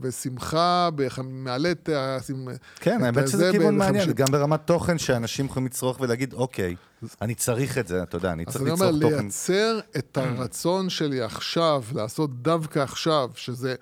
ושמחה, 0.00 0.88
בח- 0.94 1.18
מעלה 1.22 1.70
את 1.70 1.88
ה... 1.88 2.18
כן, 2.80 2.96
את 3.00 3.02
האמת 3.04 3.28
שזה 3.28 3.48
כיוון 3.52 3.74
ב- 3.74 3.78
מעניין. 3.78 4.12
גם 4.12 4.26
ברמת 4.30 4.60
תוכן 4.64 4.98
שאנשים 4.98 5.46
יכולים 5.46 5.66
לצרוך 5.66 6.00
ולהגיד, 6.00 6.32
אוקיי, 6.32 6.74
אני 7.22 7.34
צריך 7.34 7.78
את 7.78 7.88
זה, 7.88 8.02
אתה 8.02 8.16
יודע, 8.16 8.32
אני 8.32 8.44
אז 8.46 8.52
צריך 8.52 8.62
אני 8.64 8.70
אומר, 8.72 8.90
ליצור 8.90 9.10
תוכן. 9.10 9.22
לייצר 9.22 9.80
את 9.98 10.16
הרצון 10.18 10.90
שלי 10.90 11.20
עכשיו, 11.22 11.82
לעשות 11.94 12.42
דווקא 12.42 12.78
עכשיו, 12.78 13.30
שזה... 13.34 13.74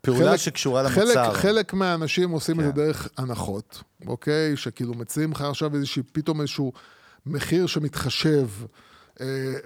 פעולה 0.00 0.30
חלק- 0.30 0.36
שקשורה 0.36 0.88
חלק, 0.88 0.98
למוצר. 1.16 1.32
חלק 1.34 1.74
מהאנשים 1.74 2.30
עושים 2.30 2.60
את 2.60 2.64
כן. 2.64 2.70
זה 2.76 2.82
דרך 2.82 3.08
הנחות, 3.18 3.82
אוקיי? 4.06 4.56
שכאילו 4.56 4.94
מציעים 4.94 5.32
לך 5.32 5.40
עכשיו 5.42 5.74
איזושהי, 5.74 6.02
פתאום 6.12 6.40
איזשהו 6.40 6.72
מחיר 7.26 7.66
שמתחשב 7.66 8.48
אה, 8.62 8.66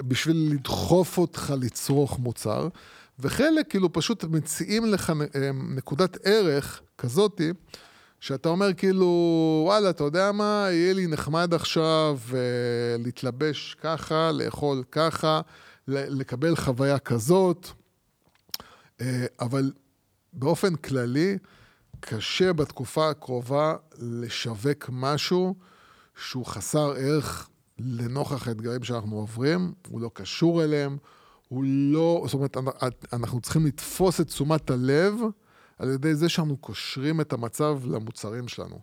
בשביל 0.08 0.50
לדחוף 0.52 1.18
אותך 1.18 1.52
לצרוך 1.60 2.18
מוצר, 2.18 2.68
וחלק 3.18 3.70
כאילו 3.70 3.92
פשוט 3.92 4.24
מציעים 4.24 4.86
לך 4.86 5.12
אה, 5.34 5.50
נקודת 5.52 6.16
ערך 6.24 6.80
כזאתי, 6.98 7.52
שאתה 8.20 8.48
אומר 8.48 8.74
כאילו, 8.74 9.06
וואלה, 9.66 9.90
אתה 9.90 10.04
יודע 10.04 10.32
מה, 10.32 10.66
יהיה 10.70 10.92
לי 10.92 11.06
נחמד 11.06 11.54
עכשיו 11.54 12.18
אה, 12.34 12.38
להתלבש 12.98 13.76
ככה, 13.80 14.32
לאכול 14.32 14.82
ככה, 14.92 15.40
לקבל 15.88 16.56
חוויה 16.56 16.98
כזאת, 16.98 17.68
אה, 19.00 19.26
אבל 19.40 19.72
באופן 20.32 20.76
כללי, 20.76 21.38
קשה 22.00 22.52
בתקופה 22.52 23.10
הקרובה 23.10 23.74
לשווק 23.98 24.90
משהו 24.92 25.54
שהוא 26.16 26.46
חסר 26.46 26.92
ערך 26.96 27.48
לנוכח 27.84 28.48
האתגרים 28.48 28.82
שאנחנו 28.82 29.16
עוברים, 29.16 29.72
הוא 29.88 30.00
לא 30.00 30.10
קשור 30.14 30.64
אליהם, 30.64 30.96
הוא 31.48 31.64
לא, 31.66 32.22
זאת 32.26 32.34
אומרת, 32.34 32.56
אנחנו 33.12 33.40
צריכים 33.40 33.66
לתפוס 33.66 34.20
את 34.20 34.26
תשומת 34.26 34.70
הלב 34.70 35.14
על 35.78 35.88
ידי 35.90 36.14
זה 36.14 36.28
שאנחנו 36.28 36.56
קושרים 36.56 37.20
את 37.20 37.32
המצב 37.32 37.80
למוצרים 37.84 38.48
שלנו. 38.48 38.80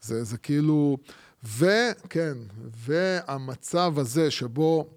זה, 0.00 0.24
זה 0.24 0.38
כאילו, 0.38 0.98
וכן, 1.44 2.38
והמצב 2.86 3.94
הזה 3.96 4.30
שבו 4.30 4.88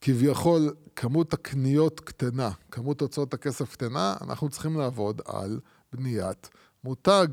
כביכול 0.00 0.74
כמות 0.96 1.34
הקניות 1.34 2.00
קטנה, 2.00 2.50
כמות 2.70 3.00
הוצאות 3.00 3.34
הכסף 3.34 3.72
קטנה, 3.72 4.14
אנחנו 4.20 4.48
צריכים 4.48 4.78
לעבוד 4.78 5.20
על 5.24 5.60
בניית 5.92 6.50
מותג. 6.84 7.26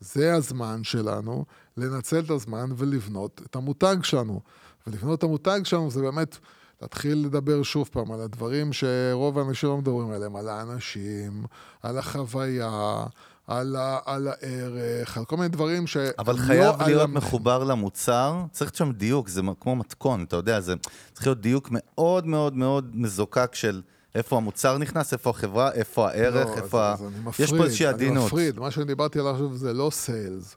זה 0.00 0.34
הזמן 0.34 0.84
שלנו 0.84 1.44
לנצל 1.76 2.18
את 2.18 2.30
הזמן 2.30 2.70
ולבנות 2.76 3.40
את 3.46 3.56
המותג 3.56 3.96
שלנו. 4.02 4.40
ולבנות 4.86 5.18
את 5.18 5.24
המותג 5.24 5.60
שלנו 5.64 5.90
זה 5.90 6.00
באמת 6.02 6.38
להתחיל 6.82 7.18
לדבר 7.26 7.62
שוב 7.62 7.88
פעם 7.92 8.12
על 8.12 8.20
הדברים 8.20 8.72
שרוב 8.72 9.38
האנשים 9.38 9.68
לא 9.68 9.76
מדברים 9.78 10.10
עליהם, 10.10 10.36
על 10.36 10.48
האנשים, 10.48 11.44
על 11.82 11.98
החוויה, 11.98 13.04
על, 13.46 13.76
ה, 13.76 13.98
על 14.04 14.28
הערך, 14.28 15.18
על 15.18 15.24
כל 15.24 15.36
מיני 15.36 15.48
דברים 15.48 15.86
ש... 15.86 15.96
אבל 15.96 16.34
לא 16.34 16.38
חייב 16.38 16.82
להיות 16.82 17.02
המ- 17.02 17.14
מחובר 17.14 17.64
למוצר, 17.64 18.44
צריך 18.52 18.76
שם 18.76 18.92
דיוק, 18.92 19.28
זה 19.28 19.42
כמו 19.60 19.76
מתכון, 19.76 20.22
אתה 20.24 20.36
יודע, 20.36 20.60
זה 20.60 20.74
צריך 21.12 21.26
להיות 21.26 21.40
דיוק 21.40 21.68
מאוד 21.70 22.26
מאוד 22.26 22.56
מאוד 22.56 22.90
מזוקק 22.94 23.54
של 23.54 23.82
איפה 24.14 24.36
המוצר 24.36 24.78
נכנס, 24.78 25.12
איפה 25.12 25.30
החברה, 25.30 25.72
איפה 25.72 26.08
הערך, 26.08 26.48
לא, 26.48 26.54
איפה 26.54 26.92
אז, 26.92 27.00
ה... 27.00 27.04
אז 27.04 27.12
אני 27.12 27.30
יש 27.38 27.52
פה 27.52 27.64
איזושהי 27.64 27.86
אני 27.86 27.94
עדינות. 27.94 28.26
מפריד, 28.26 28.58
מה 28.58 28.70
שאני 28.70 28.86
דיברתי 28.86 29.18
עליו 29.18 29.32
עכשיו 29.32 29.56
זה 29.56 29.72
לא 29.72 29.90
סיילס. 29.92 30.56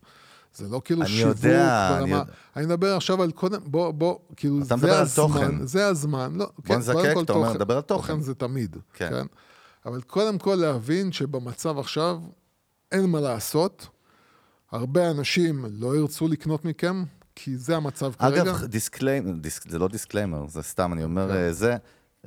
זה 0.56 0.68
לא 0.70 0.82
כאילו 0.86 1.02
אני 1.02 1.10
שיווק 1.10 1.38
יודע, 1.38 1.88
ברמה... 1.90 1.98
אני 1.98 2.04
אני, 2.04 2.12
יודע. 2.12 2.32
אני 2.56 2.66
מדבר 2.66 2.96
עכשיו 2.96 3.24
על 3.24 3.32
קודם, 3.32 3.60
בוא, 3.66 3.92
בוא, 3.92 4.20
כאילו, 4.36 4.58
אתה 4.58 4.66
זה 4.66 4.76
מדבר 4.76 4.94
על 4.94 5.02
הזמן, 5.02 5.28
תוכן. 5.28 5.66
זה 5.66 5.88
הזמן, 5.88 6.32
לא, 6.36 6.50
כן, 6.66 6.78
נזקק, 6.78 7.16
אתה 7.24 7.34
אומר. 7.34 7.54
נדבר 7.54 7.76
על 7.76 7.82
תוכן. 7.82 8.14
תוכן 8.14 8.22
זה 8.22 8.36
תמיד, 8.36 8.78
כן. 8.94 9.10
כן. 9.10 9.26
אבל 9.86 10.02
קודם 10.02 10.38
כל 10.38 10.56
להבין 10.56 11.12
שבמצב 11.12 11.80
עכשיו 11.80 12.20
אין 12.92 13.06
מה 13.06 13.20
לעשות, 13.20 13.88
הרבה 14.72 15.12
אנשים 15.12 15.66
לא 15.72 15.96
ירצו 15.96 16.28
לקנות 16.28 16.66
מכם, 16.66 17.04
כי 17.36 17.58
זה 17.58 17.76
המצב 17.76 18.14
כרגע. 18.14 18.42
אגב, 18.42 18.66
disclaimer, 18.66 19.32
disc, 19.32 19.70
זה 19.70 19.80
לא 19.80 19.88
disclaimer, 19.88 20.48
זה 20.48 20.62
סתם, 20.62 20.94
אני 20.94 21.04
אומר, 21.04 21.28
כן. 21.28 21.36
אה, 21.36 21.52
זה, 21.52 21.78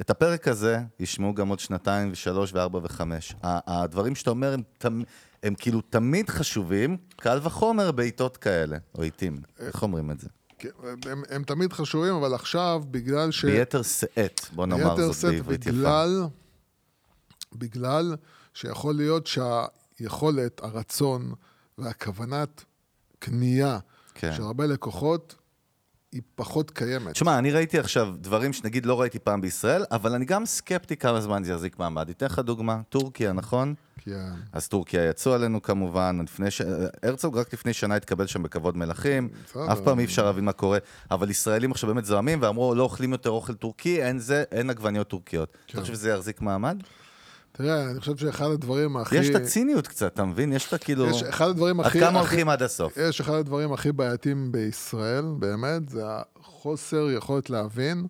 את 0.00 0.10
הפרק 0.10 0.48
הזה 0.48 0.78
ישמעו 1.00 1.34
גם 1.34 1.48
עוד 1.48 1.58
שנתיים 1.58 2.12
ושלוש 2.12 2.52
וארבע 2.52 2.80
וחמש. 2.82 3.34
הדברים 3.42 4.14
שאתה 4.14 4.30
אומר 4.30 4.52
הם, 4.52 4.62
תמ, 4.78 5.02
הם 5.42 5.54
כאילו 5.54 5.80
תמיד 5.80 6.30
חשובים, 6.30 6.96
קל 7.16 7.38
וחומר 7.42 7.92
בעיתות 7.92 8.36
כאלה, 8.36 8.76
או 8.94 9.02
עיתים, 9.02 9.36
איך 9.58 9.82
אומרים 9.82 10.10
את 10.10 10.20
זה? 10.20 10.28
כן, 10.58 10.68
הם, 11.10 11.22
הם 11.30 11.44
תמיד 11.44 11.72
חשובים, 11.72 12.14
אבל 12.14 12.34
עכשיו, 12.34 12.82
בגלל 12.90 13.30
ש... 13.30 13.44
ביתר 13.44 13.82
שאת, 13.82 14.40
בוא 14.52 14.66
נאמר 14.66 14.94
ביתר 14.94 15.12
זאת 15.12 15.14
שאת 15.14 15.30
בעברית 15.30 15.66
יפה. 15.66 15.72
בגלל, 15.72 16.26
בגלל 17.52 18.16
שיכול 18.54 18.94
להיות 18.94 19.26
שהיכולת, 19.26 20.60
הרצון 20.62 21.32
והכוונת 21.78 22.64
קנייה 23.18 23.78
כן. 24.14 24.32
של 24.36 24.42
הרבה 24.42 24.66
לקוחות 24.66 25.34
היא 26.14 26.22
פחות 26.34 26.70
קיימת. 26.70 27.12
תשמע, 27.12 27.38
אני 27.38 27.50
ראיתי 27.50 27.78
עכשיו 27.78 28.08
דברים 28.20 28.52
שנגיד 28.52 28.86
לא 28.86 29.00
ראיתי 29.00 29.18
פעם 29.18 29.40
בישראל, 29.40 29.84
אבל 29.90 30.12
אני 30.12 30.24
גם 30.24 30.46
סקפטי 30.46 30.96
כמה 30.96 31.20
זמן 31.20 31.44
זה 31.44 31.52
יחזיק 31.52 31.78
מעמד. 31.78 32.08
אתן 32.08 32.26
לך 32.26 32.38
דוגמה, 32.38 32.80
טורקיה, 32.88 33.32
נכון? 33.32 33.74
כן. 33.98 34.30
אז 34.52 34.68
טורקיה 34.68 35.08
יצאו 35.08 35.32
עלינו 35.32 35.62
כמובן, 35.62 36.18
לפני 36.24 36.50
ש... 36.50 36.62
הרצוג 37.02 37.38
רק 37.38 37.52
לפני 37.52 37.72
שנה 37.72 37.96
התקבל 37.96 38.26
שם 38.26 38.42
בכבוד 38.42 38.76
מלכים. 38.76 39.28
אף 39.72 39.80
פעם 39.80 39.98
אי 39.98 40.04
אפשר 40.04 40.24
להבין 40.24 40.44
מה 40.44 40.52
קורה, 40.52 40.78
אבל 41.10 41.30
ישראלים 41.30 41.72
עכשיו 41.72 41.88
באמת 41.88 42.04
זועמים 42.04 42.38
ואמרו, 42.42 42.74
לא 42.74 42.82
אוכלים 42.82 43.12
יותר 43.12 43.30
אוכל 43.30 43.54
טורקי, 43.54 44.02
אין 44.02 44.18
זה, 44.18 44.44
אין 44.52 44.70
עגבניות 44.70 45.08
טורקיות. 45.08 45.56
אתה 45.66 45.80
חושב 45.80 45.94
שזה 45.94 46.10
יחזיק 46.10 46.40
מעמד? 46.40 46.82
תראה, 47.56 47.90
אני 47.90 48.00
חושב 48.00 48.16
שאחד 48.16 48.50
הדברים 48.50 48.96
הכי... 48.96 49.16
יש 49.16 49.30
את 49.30 49.34
הציניות 49.34 49.86
קצת, 49.86 50.12
אתה 50.14 50.24
מבין? 50.24 50.52
יש 50.52 50.68
את 50.68 50.72
הכאילו... 50.72 51.06
יש 51.10 51.22
אחד 51.22 51.48
הדברים 51.48 51.80
עד 51.80 51.86
הכי... 51.86 52.00
כמה 52.00 52.08
הכי- 52.08 52.18
הולכים 52.18 52.48
עד 52.48 52.62
הסוף? 52.62 52.96
יש 52.96 53.20
אחד 53.20 53.34
הדברים 53.34 53.72
הכי 53.72 53.92
בעייתיים 53.92 54.52
בישראל, 54.52 55.24
באמת, 55.38 55.88
זה 55.88 56.02
החוסר 56.40 57.10
יכולת 57.10 57.50
להבין 57.50 58.06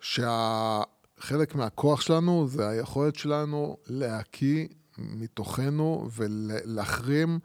שהחלק 0.00 1.54
מהכוח 1.54 2.00
שלנו 2.00 2.48
זה 2.48 2.68
היכולת 2.68 3.16
שלנו 3.16 3.76
להקיא 3.86 4.66
מתוכנו 4.98 6.08
ולהחרים 6.16 7.38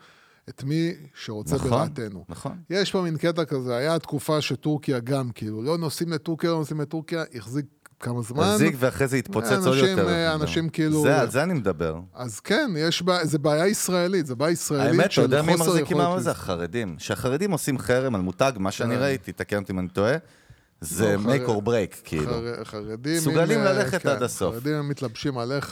את 0.50 0.64
מי 0.64 0.94
שרוצה 1.16 1.56
נכון, 1.56 1.70
ברעתנו. 1.70 2.26
נכון. 2.30 2.58
יש 2.70 2.92
פה 2.92 3.02
מין 3.02 3.18
קטע 3.18 3.46
כזה, 3.46 3.76
היה 3.76 4.00
תקופה 4.00 4.42
שטורקיה 4.42 5.00
גם, 5.00 5.32
כאילו, 5.32 5.62
לא 5.64 5.78
נוסעים 5.78 6.10
לטורקיה, 6.12 6.50
לא 6.50 6.58
נוסעים 6.58 6.82
לטורקיה, 6.82 7.24
החזיק 7.36 7.66
כמה 8.02 8.22
זמן. 8.22 8.44
תחזיק 8.52 8.76
ואחרי 8.80 9.08
זה 9.08 9.18
יתפוצץ 9.18 9.66
עוד 9.66 9.78
יותר. 9.78 10.10
אה, 10.10 10.34
אנשים 10.34 10.70
כאילו- 10.70 11.02
זה, 11.02 11.22
על 11.22 11.32
זה 11.32 11.44
אני 11.44 11.54
מדבר. 11.54 12.00
אז 12.16 12.40
כן, 12.40 12.72
יש 12.78 13.02
בעיה, 13.02 13.26
זה 13.26 13.40
בעיה 13.40 13.68
ישראלית, 13.68 14.26
זה 14.26 14.36
בעיה 14.36 14.52
ישראלית 14.52 14.88
האמת, 15.00 15.14
אתה 15.14 15.22
יודע 15.22 15.42
מי 15.42 15.56
מחזיק 15.56 15.92
עם 15.92 16.20
זה? 16.20 16.32
החרדים. 16.32 16.96
שהחרדים 17.00 17.52
עושים 17.52 17.78
חרם 17.80 18.16
על 18.16 18.22
מותג, 18.22 18.52
מה 18.58 18.72
שאני 18.72 18.96
כן. 18.96 19.02
ראיתי, 19.02 19.32
תקן 19.32 19.58
אותי 19.62 19.74
אם 19.74 19.80
אני 19.80 19.88
טועה, 19.88 20.14
זה 20.84 21.16
לא, 21.18 21.34
make 21.36 21.48
or 21.50 21.68
break, 21.68 22.02
כאילו. 22.04 22.26
חר- 22.32 22.64
חרדים... 22.64 23.18
מסוגלים 23.18 23.60
ללכת 23.60 24.02
כן, 24.02 24.10
עד 24.10 24.24
הסוף. 24.24 24.54
חרדים 24.54 24.76
הם 24.76 24.90
מתלבשים 24.90 25.38
עליך, 25.38 25.68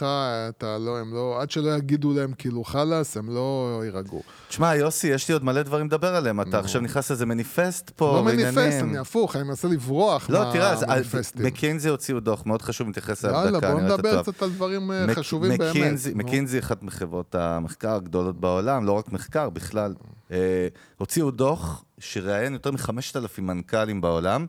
אתה 0.48 0.78
לא, 0.78 0.98
הם 0.98 1.14
לא, 1.14 1.42
עד 1.42 1.50
שלא 1.50 1.70
יגידו 1.76 2.12
להם 2.14 2.32
כאילו 2.38 2.64
חלאס, 2.64 3.16
הם 3.16 3.30
לא 3.30 3.80
יירגעו. 3.84 4.22
תשמע, 4.48 4.74
יוסי, 4.74 5.06
יש 5.06 5.28
לי 5.28 5.32
עוד 5.34 5.44
מלא 5.44 5.62
דברים 5.62 5.86
לדבר 5.86 6.14
עליהם. 6.16 6.40
אתה 6.40 6.58
עכשיו 6.58 6.80
נכנס 6.82 7.10
לאיזה 7.10 7.26
מניפסט 7.26 7.90
פה, 7.90 8.12
לא. 8.16 8.24
מניפסט, 8.24 8.82
אני 8.82 8.98
הפוך, 8.98 9.36
אני 9.36 9.44
מנסה 9.44 9.68
לברוח 9.68 10.30
לא, 10.30 10.52
מהמניפסטים. 10.54 11.46
מקינזי 11.46 11.88
הוציאו 11.88 12.20
דוח 12.20 12.46
מאוד 12.46 12.62
חשוב, 12.62 12.88
נתייחס 12.88 13.24
אליו 13.24 13.36
יאללה, 13.36 13.58
דקה, 13.58 13.72
בוא 13.72 13.80
נראה 13.80 13.94
את 13.94 13.98
נדבר. 13.98 14.22
קצת 14.22 14.42
על 14.42 14.50
דברים 14.50 14.92
אה, 14.92 15.14
חשובים 15.14 15.58
באמת. 15.58 15.98
מקינזי, 16.14 16.58
אחת 16.58 16.82
מחברות 16.82 17.34
המחקר 17.34 17.94
הגדולות 17.94 18.40
בעולם, 18.40 18.86
לא 18.86 18.92
רק 18.92 19.12
מחקר, 19.12 19.50
בכלל. 19.50 19.94
אה, 20.32 20.68
הוציאו 20.98 21.30
דוח 21.30 21.84
שראיין 22.00 22.52
יותר 22.52 22.70
מחמשת 22.70 23.16
אלפים 23.16 23.46
מנכ"לים 23.46 24.00
בעולם, 24.00 24.46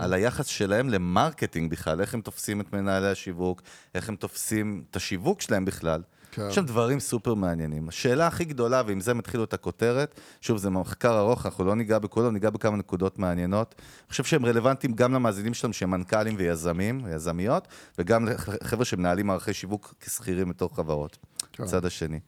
על 0.00 0.12
היחס 0.12 0.46
שלהם 0.46 0.88
ל 0.88 0.96
marketing 0.96 1.70
בכלל, 1.70 2.00
איך 2.00 2.14
הם 2.14 2.20
תופסים 2.20 2.60
את 2.60 2.72
מנהלי 2.72 3.08
השיווק, 3.08 3.62
איך 3.94 4.08
הם 4.08 4.16
תופסים 4.16 4.84
את 4.90 4.96
השיווק 4.96 5.40
שלהם 5.40 5.64
בכלל. 5.64 6.02
כן. 6.34 6.46
יש 6.48 6.54
שם 6.54 6.64
דברים 6.64 7.00
סופר 7.00 7.34
מעניינים. 7.34 7.88
השאלה 7.88 8.26
הכי 8.26 8.44
גדולה, 8.44 8.82
ועם 8.86 9.00
זה 9.00 9.14
מתחילו 9.14 9.44
את 9.44 9.54
הכותרת, 9.54 10.20
שוב, 10.40 10.58
זה 10.58 10.70
מחקר 10.70 11.18
ארוך, 11.18 11.46
אנחנו 11.46 11.64
לא 11.64 11.76
ניגע 11.76 11.98
בכולו, 11.98 12.30
ניגע 12.30 12.50
בכמה 12.50 12.76
נקודות 12.76 13.18
מעניינות. 13.18 13.74
אני 13.78 14.10
חושב 14.10 14.24
שהם 14.24 14.46
רלוונטיים 14.46 14.94
גם 14.94 15.14
למאזינים 15.14 15.54
שלנו 15.54 15.72
שהם 15.74 15.90
מנכ"לים 15.90 16.34
ויזמים, 16.38 17.00
ויזמיות, 17.04 17.68
וגם 17.98 18.28
לחבר'ה 18.28 18.84
שמנהלים 18.84 19.26
מערכי 19.26 19.52
שיווק 19.54 19.94
כשכירים 20.00 20.48
בתוך 20.48 20.76
חברות, 20.76 21.18
כן. 21.52 21.64
בצד 21.64 21.84
השני. 21.84 22.20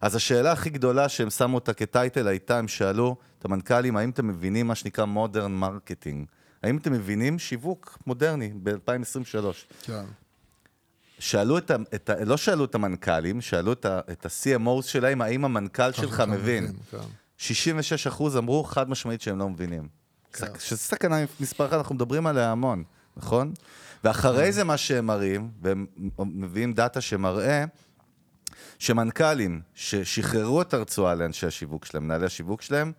אז 0.00 0.14
השאלה 0.14 0.52
הכי 0.52 0.70
גדולה 0.70 1.08
שהם 1.08 1.30
שמו 1.30 1.54
אותה 1.54 1.72
כ 1.74 1.89
title 1.89 2.28
הייתה, 2.28 2.58
הם 2.58 2.68
שאלו 2.68 3.16
את 3.38 3.44
המנכ"לים, 3.44 3.96
האם 3.96 4.10
אתם 4.10 4.26
מבינים 4.26 4.66
מה 4.66 4.74
שנקרא 4.74 5.04
modern 5.04 5.52
marketing? 5.52 6.26
האם 6.62 6.76
אתם 6.76 6.92
מבינים 6.92 7.38
שיווק 7.38 7.98
מודרני 8.06 8.52
ב-2023? 8.62 9.46
כן. 9.82 10.04
שאלו 11.18 11.58
את 11.58 11.70
ה... 11.70 11.76
את 11.94 12.10
ה 12.10 12.24
לא 12.24 12.36
שאלו 12.36 12.64
את 12.64 12.74
המנכ"לים, 12.74 13.40
שאלו 13.40 13.72
את, 13.72 13.84
ה, 13.84 14.00
את 14.12 14.26
ה-CMO 14.26 14.82
שלהם, 14.82 15.22
האם 15.22 15.44
המנכ"ל 15.44 15.92
שלך 15.92 16.20
מבין. 16.20 16.72
כן. 16.90 16.98
66 17.38 18.06
אחוז 18.06 18.36
אמרו 18.36 18.64
חד 18.64 18.90
משמעית 18.90 19.20
שהם 19.20 19.38
לא 19.38 19.48
מבינים. 19.48 19.88
כן. 20.32 20.46
שזו 20.58 20.80
סכנה 20.80 21.16
מספר 21.40 21.66
אחת, 21.66 21.72
אנחנו 21.72 21.94
מדברים 21.94 22.26
עליה 22.26 22.52
המון, 22.52 22.84
נכון? 23.16 23.52
ואחרי 24.04 24.52
זה 24.52 24.64
מה 24.64 24.76
שהם 24.76 25.06
מראים, 25.06 25.50
והם 25.62 25.86
מביאים 26.18 26.72
דאטה 26.72 27.00
שמראה, 27.00 27.64
שמנכ"לים 28.78 29.60
ששחררו 29.74 30.62
את 30.62 30.74
הרצועה 30.74 31.14
לאנשי 31.14 31.46
השיווק 31.46 31.84
שלהם, 31.84 32.04
מנהלי 32.04 32.26
השיווק 32.26 32.62
שלהם, 32.62 32.92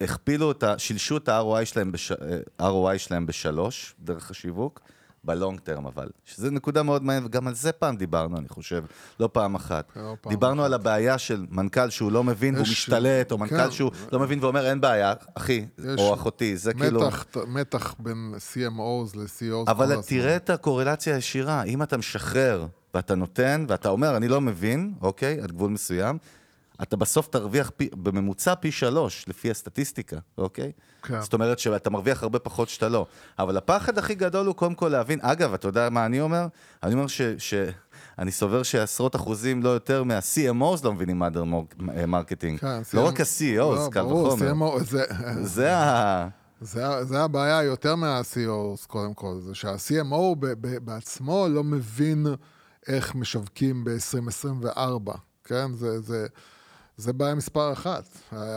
הכפילו 0.00 0.50
את 0.50 0.62
ה... 0.62 0.78
שילשו 0.78 1.16
את 1.16 1.28
ה-ROI 1.28 1.64
שלהם, 1.64 1.92
בש... 1.92 2.12
אה, 2.12 2.70
ROI 2.70 2.98
שלהם 2.98 3.26
בשלוש, 3.26 3.94
דרך 4.00 4.30
השיווק, 4.30 4.80
בלונג 5.24 5.60
טרם 5.60 5.86
אבל. 5.86 6.08
שזו 6.24 6.50
נקודה 6.50 6.82
מאוד 6.82 7.02
מעניינת, 7.02 7.26
וגם 7.26 7.48
על 7.48 7.54
זה 7.54 7.72
פעם 7.72 7.96
דיברנו, 7.96 8.36
אני 8.36 8.48
חושב, 8.48 8.84
לא 9.20 9.28
פעם 9.32 9.54
אחת. 9.54 9.92
לא 9.96 10.16
פעם 10.20 10.32
דיברנו 10.32 10.62
אחת. 10.62 10.66
על 10.66 10.74
הבעיה 10.74 11.18
של 11.18 11.46
מנכ"ל 11.50 11.90
שהוא 11.90 12.12
לא 12.12 12.24
מבין 12.24 12.54
והוא 12.54 12.62
משתלט, 12.62 13.32
או 13.32 13.38
מנכ"ל 13.38 13.56
כן. 13.56 13.70
שהוא 13.70 13.90
לא 14.12 14.18
מבין 14.18 14.44
ואומר, 14.44 14.66
אין 14.66 14.80
בעיה, 14.80 15.12
אחי, 15.34 15.66
או 15.98 16.14
אחותי, 16.14 16.56
זה 16.56 16.74
כאילו... 16.74 17.00
מתח, 17.06 17.24
מתח 17.46 17.94
בין 17.98 18.34
CMOs 18.52 19.16
ל-CEOs. 19.16 19.70
אבל 19.70 19.86
כל 19.86 19.92
הזמן. 19.92 20.02
תראה 20.06 20.36
את 20.36 20.50
הקורלציה 20.50 21.14
הישירה, 21.14 21.62
אם 21.62 21.82
אתה 21.82 21.96
משחרר 21.96 22.66
ואתה 22.94 23.14
נותן, 23.14 23.64
ואתה 23.68 23.88
אומר, 23.88 24.16
אני 24.16 24.28
לא 24.28 24.40
מבין, 24.40 24.94
אוקיי, 25.00 25.40
עד 25.40 25.52
גבול 25.52 25.70
מסוים, 25.70 26.18
אתה 26.82 26.96
בסוף 26.96 27.28
תרוויח 27.28 27.70
פי, 27.76 27.88
בממוצע 27.92 28.54
פי 28.54 28.72
שלוש, 28.72 29.24
לפי 29.28 29.50
הסטטיסטיקה, 29.50 30.16
אוקיי? 30.38 30.72
כן. 31.02 31.20
זאת 31.20 31.32
אומרת 31.32 31.58
שאתה 31.58 31.90
מרוויח 31.90 32.22
הרבה 32.22 32.38
פחות 32.38 32.68
שאתה 32.68 32.88
לא. 32.88 33.06
אבל 33.38 33.56
הפחד 33.56 33.98
הכי 33.98 34.14
גדול 34.14 34.46
הוא 34.46 34.54
קודם 34.54 34.74
כל 34.74 34.88
להבין, 34.88 35.18
אגב, 35.22 35.54
אתה 35.54 35.68
יודע 35.68 35.90
מה 35.90 36.06
אני 36.06 36.20
אומר? 36.20 36.46
אני 36.82 36.94
אומר 36.94 37.06
ש... 37.06 37.22
ש... 37.38 37.54
אני 38.18 38.32
סובר 38.32 38.62
שעשרות 38.62 39.16
אחוזים, 39.16 39.62
לא 39.62 39.68
יותר 39.68 40.04
מה-CMOs 40.04 40.84
לא 40.84 40.92
מבינים 40.92 41.18
modern 41.18 41.44
marketing. 42.06 42.58
כן, 42.58 42.80
לא 42.94 43.06
רק 43.06 43.20
ה-CEOs, 43.20 43.58
לא, 43.58 43.88
קל 43.92 44.04
וחומר. 44.04 44.78
זה... 44.78 45.04
זה 45.42 45.76
ה... 45.76 46.28
זה, 46.60 47.04
זה 47.04 47.22
הבעיה 47.22 47.62
יותר 47.62 47.96
מה-CEOs, 47.96 48.86
קודם 48.86 49.14
כל, 49.14 49.34
זה 49.40 49.54
שה-CMO 49.54 50.36
בעצמו 50.84 51.46
לא 51.50 51.64
מבין 51.64 52.26
איך 52.88 53.14
משווקים 53.14 53.84
ב-2024, 53.84 55.10
כן? 55.44 55.74
זה, 55.74 56.00
זה, 56.00 56.26
זה 56.96 57.12
בעיה 57.12 57.34
מספר 57.34 57.72
אחת. 57.72 58.08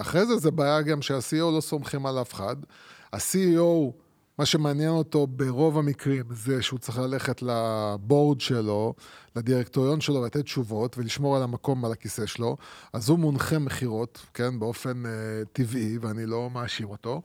אחרי 0.02 0.26
זה 0.26 0.38
זה 0.38 0.52
בעיה 0.52 0.82
גם 0.82 1.02
שה-CEO 1.02 1.56
לא 1.56 1.62
סומכים 1.62 2.06
על 2.06 2.22
אף 2.22 2.34
אחד. 2.34 2.56
ה-CEO 3.14 3.92
מה 4.40 4.46
שמעניין 4.46 4.90
אותו 4.90 5.28
ברוב 5.28 5.78
המקרים 5.78 6.24
זה 6.30 6.62
שהוא 6.62 6.80
צריך 6.80 6.98
ללכת 6.98 7.42
לבורד 7.42 8.42
שלו, 8.42 8.94
לדירקטוריון 9.36 10.02
שלו 10.02 10.16
ולתת 10.16 10.44
תשובות 10.44 10.98
ולשמור 10.98 11.38
על 11.38 11.44
המקום 11.44 11.86
על 11.86 11.92
הכיסא 11.92 12.26
שלו, 12.26 12.58
אז 12.94 13.10
הוא 13.10 13.20
מונחה 13.20 13.60
מכירות, 13.60 14.26
כן, 14.34 14.60
באופן 14.60 15.04
uh, 15.06 15.10
טבעי, 15.54 15.98
ואני 15.98 16.26
לא 16.26 16.50
מאשים 16.54 16.90
אותו, 16.90 17.22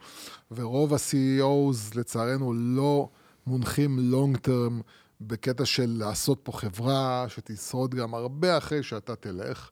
ורוב 0.50 0.94
ה-CEOs 0.94 1.98
לצערנו 1.98 2.52
לא 2.52 3.08
מונחים 3.46 3.98
לונג 3.98 4.36
טרם 4.36 4.80
בקטע 5.26 5.64
של 5.64 5.96
לעשות 5.98 6.40
פה 6.42 6.52
חברה 6.52 7.24
שתשרוד 7.28 7.94
גם 7.94 8.14
הרבה 8.14 8.58
אחרי 8.58 8.82
שאתה 8.82 9.16
תלך. 9.16 9.70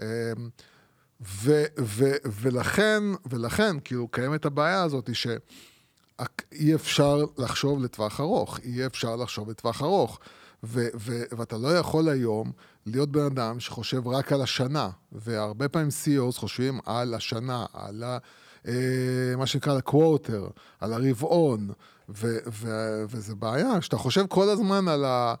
אמ, 0.00 0.06
ו, 1.20 1.64
ו, 1.80 2.04
ולכן, 2.24 3.02
ולכן, 3.30 3.76
כאילו, 3.84 4.08
קיימת 4.08 4.44
הבעיה 4.44 4.82
הזאת 4.82 5.10
שאי 5.14 6.74
אפשר 6.74 7.24
לחשוב 7.38 7.82
לטווח 7.84 8.20
ארוך, 8.20 8.58
אי 8.64 8.86
אפשר 8.86 9.16
לחשוב 9.16 9.50
לטווח 9.50 9.82
ארוך. 9.82 10.18
ו, 10.64 10.86
ו, 10.94 11.22
ואתה 11.38 11.58
לא 11.58 11.78
יכול 11.78 12.08
היום 12.08 12.52
להיות 12.86 13.12
בן 13.12 13.24
אדם 13.24 13.60
שחושב 13.60 14.08
רק 14.08 14.32
על 14.32 14.42
השנה, 14.42 14.90
והרבה 15.12 15.68
פעמים 15.68 15.88
CEOs 15.88 16.38
חושבים 16.38 16.80
על 16.86 17.14
השנה, 17.14 17.66
על 17.72 18.02
ה, 18.02 18.18
אה, 18.68 19.34
מה 19.36 19.46
שנקרא 19.46 19.76
לקוורטר, 19.76 20.48
על 20.80 20.92
הרבעון, 20.92 21.70
ו, 22.14 22.36
ו, 22.52 22.68
וזה 23.08 23.34
בעיה, 23.34 23.80
שאתה 23.80 23.96
חושב 23.96 24.26
כל 24.28 24.48
הזמן 24.48 24.88
על 24.88 25.04
ה... 25.04 25.34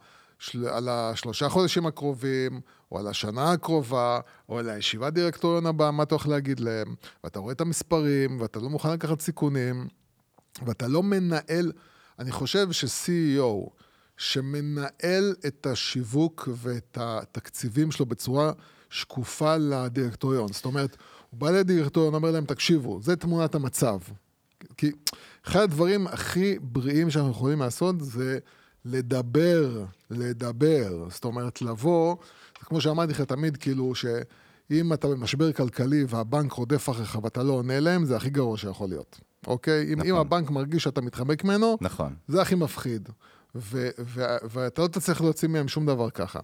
על 0.70 0.88
השלושה 0.88 1.48
חודשים 1.48 1.86
הקרובים, 1.86 2.60
או 2.92 2.98
על 2.98 3.06
השנה 3.06 3.52
הקרובה, 3.52 4.20
או 4.48 4.58
על 4.58 4.68
הישיבת 4.68 5.12
דירקטוריון 5.12 5.66
הבאה, 5.66 5.90
מה 5.90 6.02
אתה 6.02 6.14
הולך 6.14 6.28
להגיד 6.28 6.60
להם, 6.60 6.94
ואתה 7.24 7.38
רואה 7.38 7.52
את 7.52 7.60
המספרים, 7.60 8.40
ואתה 8.40 8.58
לא 8.58 8.68
מוכן 8.70 8.92
לקחת 8.92 9.20
סיכונים, 9.20 9.88
ואתה 10.66 10.88
לא 10.88 11.02
מנהל, 11.02 11.72
אני 12.18 12.32
חושב 12.32 12.72
ש-CEO 12.72 13.70
שמנהל 14.16 15.34
את 15.46 15.66
השיווק 15.66 16.48
ואת 16.56 16.98
התקציבים 17.00 17.90
שלו 17.90 18.06
בצורה 18.06 18.52
שקופה 18.90 19.56
לדירקטוריון, 19.56 20.52
זאת 20.52 20.64
אומרת, 20.64 20.96
הוא 21.30 21.40
בא 21.40 21.50
לדירקטוריון, 21.50 22.14
אומר 22.14 22.30
להם, 22.30 22.44
תקשיבו, 22.44 23.00
זה 23.02 23.16
תמונת 23.16 23.54
המצב. 23.54 23.98
כי 24.76 24.90
אחד 25.46 25.60
הדברים 25.60 26.06
הכי 26.06 26.58
בריאים 26.62 27.10
שאנחנו 27.10 27.30
יכולים 27.30 27.60
לעשות 27.60 28.00
זה 28.00 28.38
לדבר, 28.84 29.84
לדבר. 30.10 31.08
זאת 31.10 31.24
אומרת, 31.24 31.62
לבוא, 31.62 32.16
כמו 32.54 32.80
שאמרתי 32.80 33.12
לך 33.12 33.20
תמיד, 33.20 33.56
כאילו, 33.56 33.94
שאם 33.94 34.92
אתה 34.92 35.08
במשבר 35.08 35.52
כלכלי 35.52 36.04
והבנק 36.08 36.52
רודף 36.52 36.90
אחריך 36.90 37.18
ואתה 37.22 37.42
לא 37.42 37.52
עונה 37.52 37.80
להם, 37.80 38.04
זה 38.04 38.16
הכי 38.16 38.30
גרוע 38.30 38.56
שיכול 38.56 38.88
להיות. 38.88 39.20
אוקיי? 39.46 39.84
נכון. 39.94 40.06
אם, 40.06 40.14
אם 40.14 40.20
הבנק 40.20 40.50
מרגיש 40.50 40.82
שאתה 40.82 41.00
מתחמק 41.00 41.44
ממנו, 41.44 41.78
נכון. 41.80 42.14
זה 42.28 42.42
הכי 42.42 42.54
מפחיד. 42.54 43.08
ו- 43.54 43.90
ו- 43.98 44.36
ואתה 44.50 44.82
לא 44.82 44.86
תצליח 44.86 45.20
להוציא 45.20 45.48
מהם 45.48 45.68
שום 45.68 45.86
דבר 45.86 46.10
ככה. 46.10 46.40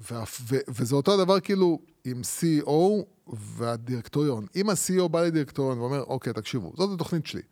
ו- 0.00 0.14
ו- 0.40 0.56
וזה 0.68 0.94
אותו 0.94 1.24
דבר 1.24 1.40
כאילו 1.40 1.78
עם 2.04 2.20
CEO 2.20 3.04
והדירקטוריון. 3.32 4.46
אם 4.56 4.70
ה-CEO 4.70 5.08
בא 5.08 5.22
לדירקטוריון 5.22 5.78
ואומר, 5.78 6.02
אוקיי, 6.02 6.32
תקשיבו, 6.32 6.72
זאת 6.76 6.90
התוכנית 6.94 7.26
שלי. 7.26 7.42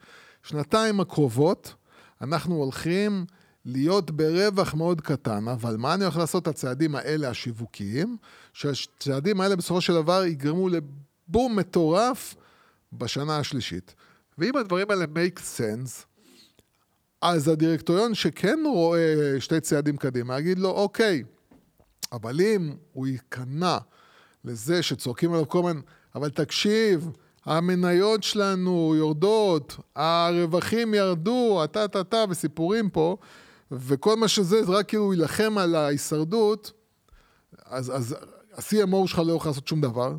שנתיים 0.42 1.00
הקרובות, 1.00 1.74
אנחנו 2.20 2.54
הולכים 2.54 3.26
להיות 3.64 4.10
ברווח 4.10 4.74
מאוד 4.74 5.00
קטן, 5.00 5.48
אבל 5.48 5.76
מה 5.76 5.94
אני 5.94 6.04
הולך 6.04 6.16
לעשות 6.16 6.42
את 6.42 6.48
הצעדים 6.48 6.94
האלה 6.94 7.28
השיווקיים, 7.28 8.16
שהצעדים 8.52 9.40
האלה 9.40 9.56
בסופו 9.56 9.80
של 9.80 9.94
דבר 9.94 10.24
יגרמו 10.24 10.68
לבום 10.68 11.56
מטורף 11.56 12.34
בשנה 12.92 13.38
השלישית. 13.38 13.94
ואם 14.38 14.56
הדברים 14.56 14.90
האלה 14.90 15.04
make 15.04 15.38
sense, 15.38 16.04
אז 17.22 17.48
הדירקטוריון 17.48 18.14
שכן 18.14 18.58
רואה 18.66 19.36
שתי 19.38 19.60
צעדים 19.60 19.96
קדימה, 19.96 20.38
יגיד 20.38 20.58
לו, 20.58 20.70
אוקיי, 20.70 21.22
אבל 22.16 22.40
אם 22.40 22.72
הוא 22.92 23.06
ייכנע 23.06 23.78
לזה 24.44 24.82
שצורקים 24.82 25.32
עליו 25.32 25.48
כל 25.48 25.58
הזמן, 25.58 25.80
אבל 26.14 26.30
תקשיב, 26.30 27.10
המניות 27.44 28.22
שלנו 28.22 28.94
יורדות, 28.96 29.76
הרווחים 29.96 30.94
ירדו, 30.94 31.66
טה-טה-טה, 31.72 32.24
וסיפורים 32.30 32.90
פה, 32.90 33.16
וכל 33.70 34.16
מה 34.16 34.28
שזה, 34.28 34.64
זה 34.64 34.72
רק 34.72 34.88
כאילו 34.88 35.14
יילחם 35.14 35.58
על 35.58 35.74
ההישרדות, 35.74 36.72
אז, 37.64 37.96
אז 37.96 38.16
ה-CMO 38.54 39.06
שלך 39.06 39.22
לא 39.26 39.32
יכול 39.32 39.50
לעשות 39.50 39.68
שום 39.68 39.80
דבר, 39.80 40.16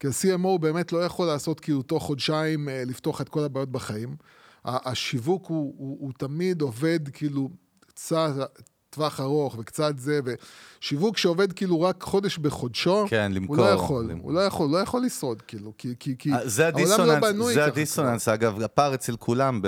כי 0.00 0.06
ה-CMO 0.06 0.58
באמת 0.60 0.92
לא 0.92 1.04
יכול 1.04 1.26
לעשות 1.26 1.60
כאילו 1.60 1.82
תוך 1.82 2.02
חודשיים 2.02 2.68
אה, 2.68 2.82
לפתוח 2.86 3.20
את 3.20 3.28
כל 3.28 3.40
הבעיות 3.40 3.72
בחיים. 3.72 4.16
השיווק 4.64 5.46
הוא, 5.46 5.74
הוא, 5.78 5.96
הוא 6.00 6.12
תמיד 6.18 6.60
עובד 6.60 7.08
כאילו 7.08 7.50
קצת 7.86 8.50
טווח 8.90 9.20
ארוך 9.20 9.56
וקצת 9.58 9.98
זה, 9.98 10.20
ושיווק 10.24 11.18
שעובד 11.18 11.52
כאילו 11.52 11.80
רק 11.80 12.02
חודש 12.02 12.38
בחודשו, 12.38 13.04
כן, 13.08 13.32
למכור. 13.34 13.56
הוא 13.56 13.64
לא 13.64 13.70
יכול, 13.70 14.04
למכור. 14.04 14.30
הוא 14.30 14.34
לא 14.34 14.40
יכול, 14.40 14.66
הוא 14.66 14.72
לא 14.72 14.78
יכול 14.78 15.02
לשרוד, 15.04 15.42
כאילו, 15.42 15.72
כי, 15.78 15.94
כי, 15.98 16.14
כי 16.18 16.32
אה, 16.32 16.48
זה 16.48 16.66
העולם 16.66 17.06
לא 17.06 17.20
בנוי 17.20 17.54
זה 17.54 17.60
ככה. 17.60 17.68
הדיסוננס, 17.68 18.28
אגב, 18.28 18.62
הפער 18.62 18.94
אצל 18.94 19.16
כולם 19.16 19.60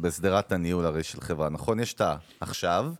בשדרת 0.00 0.52
הניהול 0.52 0.86
הרי 0.86 1.02
של 1.02 1.20
חברה, 1.20 1.48
נכון? 1.48 1.80
יש 1.80 1.94
את 1.94 2.02
העכשיו, 2.40 2.92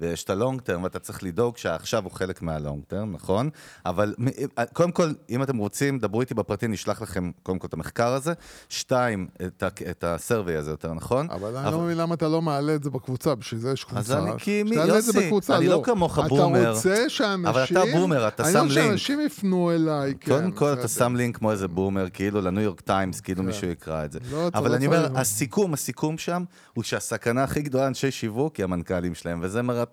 ויש 0.00 0.24
את 0.24 0.30
הלונג 0.30 0.60
טרם, 0.60 0.82
ואתה 0.82 0.98
צריך 0.98 1.22
לדאוג 1.22 1.56
שהעכשיו 1.56 2.04
הוא 2.04 2.12
חלק 2.12 2.42
מהלונג 2.42 2.82
טרם, 2.88 3.12
נכון? 3.12 3.50
אבל 3.86 4.14
מ- 4.18 4.28
קודם 4.72 4.92
כל, 4.92 5.12
אם 5.30 5.42
אתם 5.42 5.56
רוצים, 5.56 5.98
דברו 5.98 6.20
איתי 6.20 6.34
בפרטי, 6.34 6.68
נשלח 6.68 7.02
לכם 7.02 7.30
קודם 7.42 7.58
כל 7.58 7.66
את 7.66 7.74
המחקר 7.74 8.12
הזה. 8.12 8.32
שתיים, 8.68 9.26
את, 9.46 9.64
את 9.90 10.04
הסרווי 10.04 10.56
הזה, 10.56 10.70
יותר 10.70 10.94
נכון? 10.94 11.30
אבל 11.30 11.56
אני 11.56 11.72
לא 11.72 11.80
מבין 11.80 11.96
למה 11.96 12.14
אתה 12.14 12.28
לא 12.28 12.42
מעלה 12.42 12.74
את 12.74 12.82
זה 12.82 12.90
בקבוצה, 12.90 13.34
בשביל 13.34 13.60
זה 13.60 13.72
יש 13.72 13.84
קבוצה. 13.84 14.00
אז 14.00 14.12
אני, 14.12 14.30
כי 14.38 14.62
מי, 14.62 14.76
יוסי, 14.76 15.12
בקבוצה, 15.18 15.56
אני 15.56 15.66
לא 15.68 15.82
כמוך 15.84 16.18
בומר. 16.18 16.62
אתה 16.62 16.70
רוצה 16.70 17.04
שאנשים... 17.08 17.46
אבל 17.46 17.64
אתה 17.64 17.80
בומר, 17.92 18.28
אתה 18.28 18.42
אני 18.42 18.52
שם 18.52 18.58
לא 18.58 18.62
רוצה 18.62 18.74
לינק. 18.74 18.88
שאנשים 18.88 19.20
יפנו 19.20 19.70
אליי, 19.70 20.14
כן. 20.20 20.30
קודם 20.32 20.52
כל 20.52 20.72
אתה. 20.72 20.88
שם 20.88 21.16
לינק 21.16 21.36
כמו 21.36 21.52
איזה 21.52 21.68
בומר, 21.68 22.06
כאילו 22.12 22.40
לניו 22.40 22.62
יורק 22.62 22.80
טיימס, 22.80 23.20
כאילו 23.20 23.42
מישהו 23.42 23.68
יקרא 23.68 24.04
את 24.04 24.12
זה. 24.12 24.18
לא, 24.32 24.48
אבל 24.54 24.70
לא 24.70 24.76
אני 24.76 24.86
אומר. 24.86 25.18
הסיכום, 25.18 25.72
הסיכום 25.74 26.18
שם, 26.18 26.44
הוא 26.74 26.84
שהסכנה 26.84 27.44
הכי 27.44 27.62
גדולה 27.62 27.84
לאנשי 27.84 28.10
שיווק 28.10 28.56
היא 28.56 28.64
המנכ"לים 28.64 29.14
שלהם, 29.14 29.40
וזה 29.42 29.62
מרתק. 29.62 29.87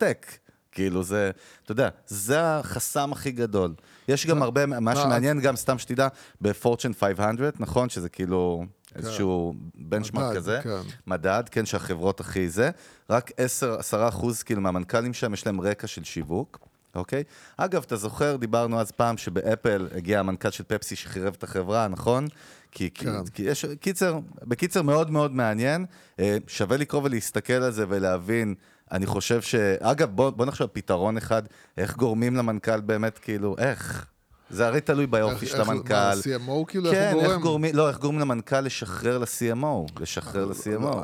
כאילו 0.71 1.03
זה, 1.03 1.31
אתה 1.63 1.71
יודע, 1.71 1.89
זה 2.07 2.57
החסם 2.57 3.11
הכי 3.11 3.31
גדול. 3.31 3.73
יש 4.07 4.25
גם 4.25 4.41
הרבה, 4.43 4.65
מה 4.65 4.95
שמעניין 4.95 5.41
גם, 5.41 5.55
סתם 5.55 5.77
שתדע, 5.77 6.07
בפורצ'ן 6.41 6.93
500, 6.93 7.59
נכון? 7.59 7.89
שזה 7.89 8.09
כאילו 8.09 8.65
איזשהו 8.95 9.53
בנצ'מארק 9.75 10.35
כזה, 10.35 10.59
כן. 10.63 10.69
מדד, 11.07 11.43
כן, 11.51 11.65
שהחברות 11.65 12.19
הכי 12.19 12.49
זה, 12.49 12.69
רק 13.09 13.31
10 13.37 14.07
אחוז 14.07 14.43
כאילו 14.43 14.61
מהמנכ"לים 14.61 15.13
שם 15.13 15.33
יש 15.33 15.45
להם 15.45 15.61
רקע 15.61 15.87
של 15.87 16.03
שיווק. 16.03 16.67
אוקיי? 16.95 17.23
אגב, 17.57 17.83
אתה 17.87 17.95
זוכר, 17.95 18.35
דיברנו 18.35 18.79
אז 18.79 18.91
פעם 18.91 19.17
שבאפל 19.17 19.87
הגיע 19.95 20.19
המנכ"ל 20.19 20.49
של 20.49 20.63
פפסי 20.67 20.95
שחירב 20.95 21.33
את 21.37 21.43
החברה, 21.43 21.87
נכון? 21.87 22.27
כי, 22.71 22.89
כן. 22.89 23.25
כי 23.33 23.43
יש, 23.43 23.65
קיצר, 23.65 24.19
בקיצר 24.43 24.81
מאוד 24.81 25.11
מאוד 25.11 25.31
מעניין, 25.35 25.85
אה, 26.19 26.37
שווה 26.47 26.77
לקרוא 26.77 27.01
ולהסתכל 27.03 27.53
על 27.53 27.71
זה 27.71 27.85
ולהבין, 27.89 28.55
אני 28.91 29.05
חושב 29.05 29.41
ש... 29.41 29.55
אגב, 29.79 30.09
בוא, 30.09 30.29
בוא 30.29 30.45
נחשוב 30.45 30.67
פתרון 30.73 31.17
אחד, 31.17 31.43
איך 31.77 31.95
גורמים 31.97 32.35
למנכ"ל 32.35 32.81
באמת, 32.81 33.17
כאילו, 33.19 33.55
איך? 33.57 34.05
זה 34.49 34.67
הרי 34.67 34.81
תלוי 34.81 35.07
ביופי 35.07 35.45
איך- 35.45 35.51
של 35.51 35.59
איך- 35.61 35.69
המנכ"ל. 35.69 35.93
מה, 35.93 36.11
CMO 36.13 36.65
כאילו, 36.67 36.85
איך 36.91 36.95
כן, 36.95 37.19
איך 37.19 37.27
גורם? 37.27 37.41
גורמים, 37.41 37.75
לא, 37.75 37.89
איך 37.89 37.97
גורמים 37.99 38.21
למנכ"ל 38.21 38.59
לשחרר 38.61 39.17
ל-CMO, 39.17 39.99
לשחרר 40.01 40.45
ל-CMO. 40.45 40.97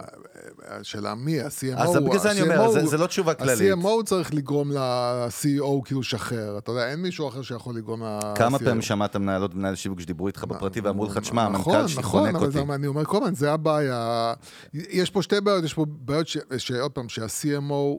לא, 0.69 0.75
השאלה 0.75 1.15
מי, 1.15 1.41
ה-CMO... 1.41 1.79
אז 1.81 1.95
בגלל 1.95 2.19
זה 2.19 2.31
אני 2.31 2.41
אומר, 2.41 2.71
זה- 2.71 2.85
זה 2.85 2.97
לא 2.97 3.07
תשובה 3.07 3.33
כללית. 3.33 3.71
ה-CMO 3.77 4.03
צריך 4.05 4.33
לגרום 4.33 4.71
ל-CEO 4.71 5.81
כאילו 5.85 5.99
לשחרר, 5.99 6.57
אתה 6.57 6.71
יודע, 6.71 6.89
אין 6.91 7.01
מישהו 7.01 7.27
אחר 7.27 7.41
שיכול 7.41 7.75
לגרום 7.75 8.03
ל-CMO. 8.03 8.35
כמה 8.37 8.59
פעמים 8.59 8.81
שמעת 8.81 9.15
מנהלות 9.15 9.53
ומנהלי 9.53 9.75
שיווק 9.75 9.99
שדיברו 9.99 10.27
איתך 10.27 10.43
בפרטי 10.43 10.81
ואמרו 10.81 11.05
לך, 11.05 11.17
תשמע, 11.17 11.49
נכון, 11.49 11.75
המנכ"ל 11.75 11.87
שלי 11.87 11.99
נכון, 12.01 12.19
חונק 12.21 12.35
אבל 12.35 12.45
אותי. 12.47 12.57
זה, 12.67 12.73
אני 12.75 12.87
אומר 12.87 13.05
כל 13.05 13.17
הזמן, 13.17 13.35
זה 13.35 13.53
הבעיה. 13.53 14.33
יש 14.73 15.09
פה 15.09 15.21
שתי 15.21 15.41
בעיות, 15.41 15.63
יש 15.63 15.73
פה 15.73 15.85
בעיות 15.89 16.27
שעוד 16.57 16.91
פעם, 16.91 17.09
שה-CMO 17.09 17.97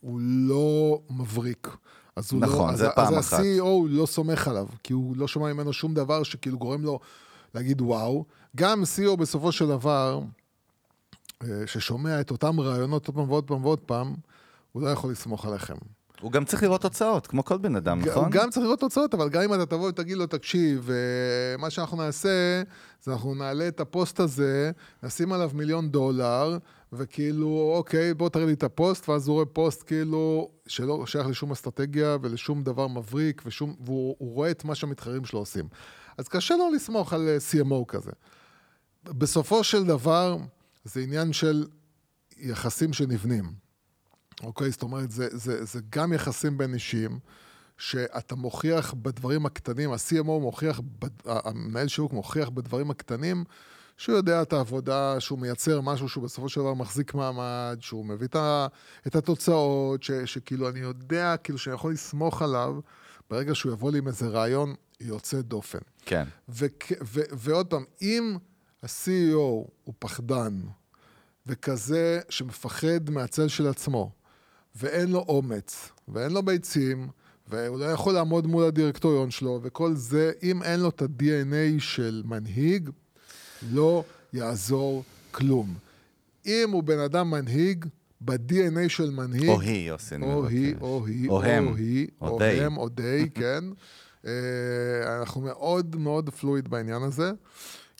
הוא 0.00 0.20
לא 0.20 1.00
מבריק. 1.10 1.68
אז 2.16 2.32
הוא 2.32 2.40
נכון, 2.40 2.70
לא, 2.70 2.76
זה 2.76 2.86
אז, 2.88 2.92
פעם 2.94 3.14
אז 3.14 3.26
אחת. 3.26 3.38
ה-CEO 3.38 3.64
לא 3.88 4.06
סומך 4.06 4.48
עליו, 4.48 4.66
כי 4.82 4.92
הוא 4.92 5.16
לא 5.16 5.28
שומע 5.28 5.52
ממנו 5.52 5.72
שום 5.72 5.94
דבר 5.94 6.22
שכאילו 6.22 6.58
גורם 6.58 6.82
לו 6.82 6.98
להגיד 7.54 7.80
וואו. 7.80 8.24
גם 8.56 8.82
CEO 8.82 9.16
בסופו 9.16 9.52
של 9.52 9.68
דבר, 9.68 10.20
אה, 10.20 10.26
ששומע 11.66 12.20
את 12.20 12.30
אותם 12.30 12.60
רעיונות 12.60 13.06
עוד 13.06 13.16
פעם 13.16 13.30
ועוד 13.30 13.44
פעם 13.44 13.64
ועוד 13.64 13.80
פעם, 13.80 14.14
הוא 14.72 14.82
לא 14.82 14.88
יכול 14.88 15.10
לסמוך 15.10 15.46
עליכם. 15.46 15.74
הוא 16.20 16.32
גם 16.32 16.44
צריך 16.44 16.62
לראות 16.62 16.80
תוצאות, 16.80 17.26
כמו 17.26 17.44
כל 17.44 17.58
בן 17.58 17.76
אדם, 17.76 17.98
נכון? 17.98 18.24
הוא 18.24 18.32
גם 18.32 18.50
צריך 18.50 18.64
לראות 18.64 18.80
תוצאות, 18.80 19.14
אבל 19.14 19.28
גם 19.28 19.42
אם 19.42 19.54
אתה 19.54 19.66
תבוא 19.66 19.88
ותגיד 19.88 20.16
לו, 20.16 20.26
תקשיב, 20.26 20.90
אה, 20.90 21.56
מה 21.58 21.70
שאנחנו 21.70 21.96
נעשה, 21.96 22.62
זה 23.02 23.12
אנחנו 23.12 23.34
נעלה 23.34 23.68
את 23.68 23.80
הפוסט 23.80 24.20
הזה, 24.20 24.70
נשים 25.02 25.32
עליו 25.32 25.50
מיליון 25.54 25.90
דולר, 25.90 26.58
וכאילו, 26.92 27.72
אוקיי, 27.76 28.14
בוא 28.14 28.28
תראה 28.28 28.46
לי 28.46 28.52
את 28.52 28.62
הפוסט, 28.62 29.08
ואז 29.08 29.28
הוא 29.28 29.34
רואה 29.34 29.46
פוסט 29.46 29.82
כאילו, 29.86 30.50
שלא 30.66 31.06
שייך 31.06 31.26
לשום 31.26 31.52
אסטרטגיה 31.52 32.16
ולשום 32.22 32.62
דבר 32.62 32.86
מבריק, 32.86 33.42
ושום, 33.46 33.74
והוא 33.84 34.16
הוא 34.18 34.34
רואה 34.34 34.50
את 34.50 34.64
מה 34.64 34.74
שהמתחרים 34.74 35.24
שלו 35.24 35.38
עושים. 35.38 35.68
אז 36.18 36.28
קשה 36.28 36.56
לו 36.56 36.70
לסמוך 36.74 37.12
על 37.12 37.28
אה, 37.28 37.36
CMO 37.50 37.84
כזה. 37.88 38.10
בסופו 39.04 39.64
של 39.64 39.84
דבר, 39.84 40.36
זה 40.86 41.00
עניין 41.00 41.32
של 41.32 41.66
יחסים 42.36 42.92
שנבנים. 42.92 43.52
אוקיי? 44.42 44.70
זאת 44.70 44.82
אומרת, 44.82 45.10
זה, 45.10 45.28
זה, 45.32 45.64
זה 45.64 45.80
גם 45.90 46.12
יחסים 46.12 46.58
בין 46.58 46.74
אישיים, 46.74 47.18
שאתה 47.78 48.34
מוכיח 48.34 48.94
בדברים 48.94 49.46
הקטנים, 49.46 49.92
ה-CMO 49.92 50.24
מוכיח, 50.40 50.80
המנהל 51.24 51.88
שיווק 51.88 52.12
מוכיח 52.12 52.48
בדברים 52.48 52.90
הקטנים, 52.90 53.44
שהוא 53.96 54.16
יודע 54.16 54.42
את 54.42 54.52
העבודה, 54.52 55.20
שהוא 55.20 55.38
מייצר 55.38 55.80
משהו 55.80 56.08
שהוא 56.08 56.24
בסופו 56.24 56.48
של 56.48 56.60
דבר 56.60 56.74
מחזיק 56.74 57.14
מעמד, 57.14 57.78
שהוא 57.80 58.04
מביא 58.06 58.28
את, 59.06 59.16
התוצאות, 59.16 60.02
ש, 60.02 60.10
שכאילו 60.10 60.68
אני 60.68 60.80
יודע, 60.80 61.36
כאילו 61.36 61.58
שאני 61.58 61.74
יכול 61.74 61.92
לסמוך 61.92 62.42
עליו, 62.42 62.80
ברגע 63.30 63.54
שהוא 63.54 63.72
יבוא 63.72 63.92
לי 63.92 63.98
עם 63.98 64.06
איזה 64.08 64.28
רעיון 64.28 64.74
יוצא 65.00 65.40
דופן. 65.40 65.78
כן. 66.06 66.24
וכ- 66.48 66.92
ו- 67.02 67.20
ועוד 67.32 67.66
פעם, 67.66 67.84
אם 68.02 68.36
ה-CEO 68.86 69.36
הוא 69.84 69.94
פחדן, 69.98 70.60
וכזה 71.46 72.20
שמפחד 72.28 73.10
מהצל 73.10 73.48
של 73.48 73.66
עצמו, 73.66 74.10
ואין 74.76 75.10
לו 75.10 75.24
אומץ, 75.28 75.88
ואין 76.08 76.32
לו 76.32 76.42
ביצים, 76.42 77.08
והוא 77.48 77.78
לא 77.78 77.84
יכול 77.84 78.14
לעמוד 78.14 78.46
מול 78.46 78.64
הדירקטוריון 78.64 79.30
שלו, 79.30 79.60
וכל 79.62 79.94
זה, 79.94 80.32
אם 80.42 80.62
אין 80.62 80.80
לו 80.80 80.88
את 80.88 81.02
ה-DNA 81.02 81.78
של 81.80 82.22
מנהיג, 82.24 82.90
לא 83.72 84.04
יעזור 84.32 85.04
כלום. 85.30 85.74
אם 86.46 86.68
הוא 86.72 86.82
בן 86.82 86.98
אדם 86.98 87.30
מנהיג, 87.30 87.84
ב-DNA 88.20 88.88
של 88.88 89.10
מנהיג... 89.10 89.48
או 89.48 89.60
היא, 89.60 89.88
יוסי, 89.88 90.14
אני 90.14 90.26
או 90.26 90.46
היא, 90.46 90.70
מבקש. 90.70 90.82
או 90.82 91.06
היא, 91.06 91.28
או 91.28 91.42
הם. 91.42 91.68
או 91.68 91.76
היא, 91.76 92.08
או 92.20 92.28
או 92.28 92.38
they. 92.38 92.62
הם, 92.62 92.76
או 92.76 92.88
די, 92.88 93.28
כן. 93.34 93.64
אה, 94.26 95.18
אנחנו 95.20 95.40
מאוד 95.40 95.96
מאוד 95.96 96.30
פלואיד 96.30 96.68
בעניין 96.68 97.02
הזה. 97.02 97.32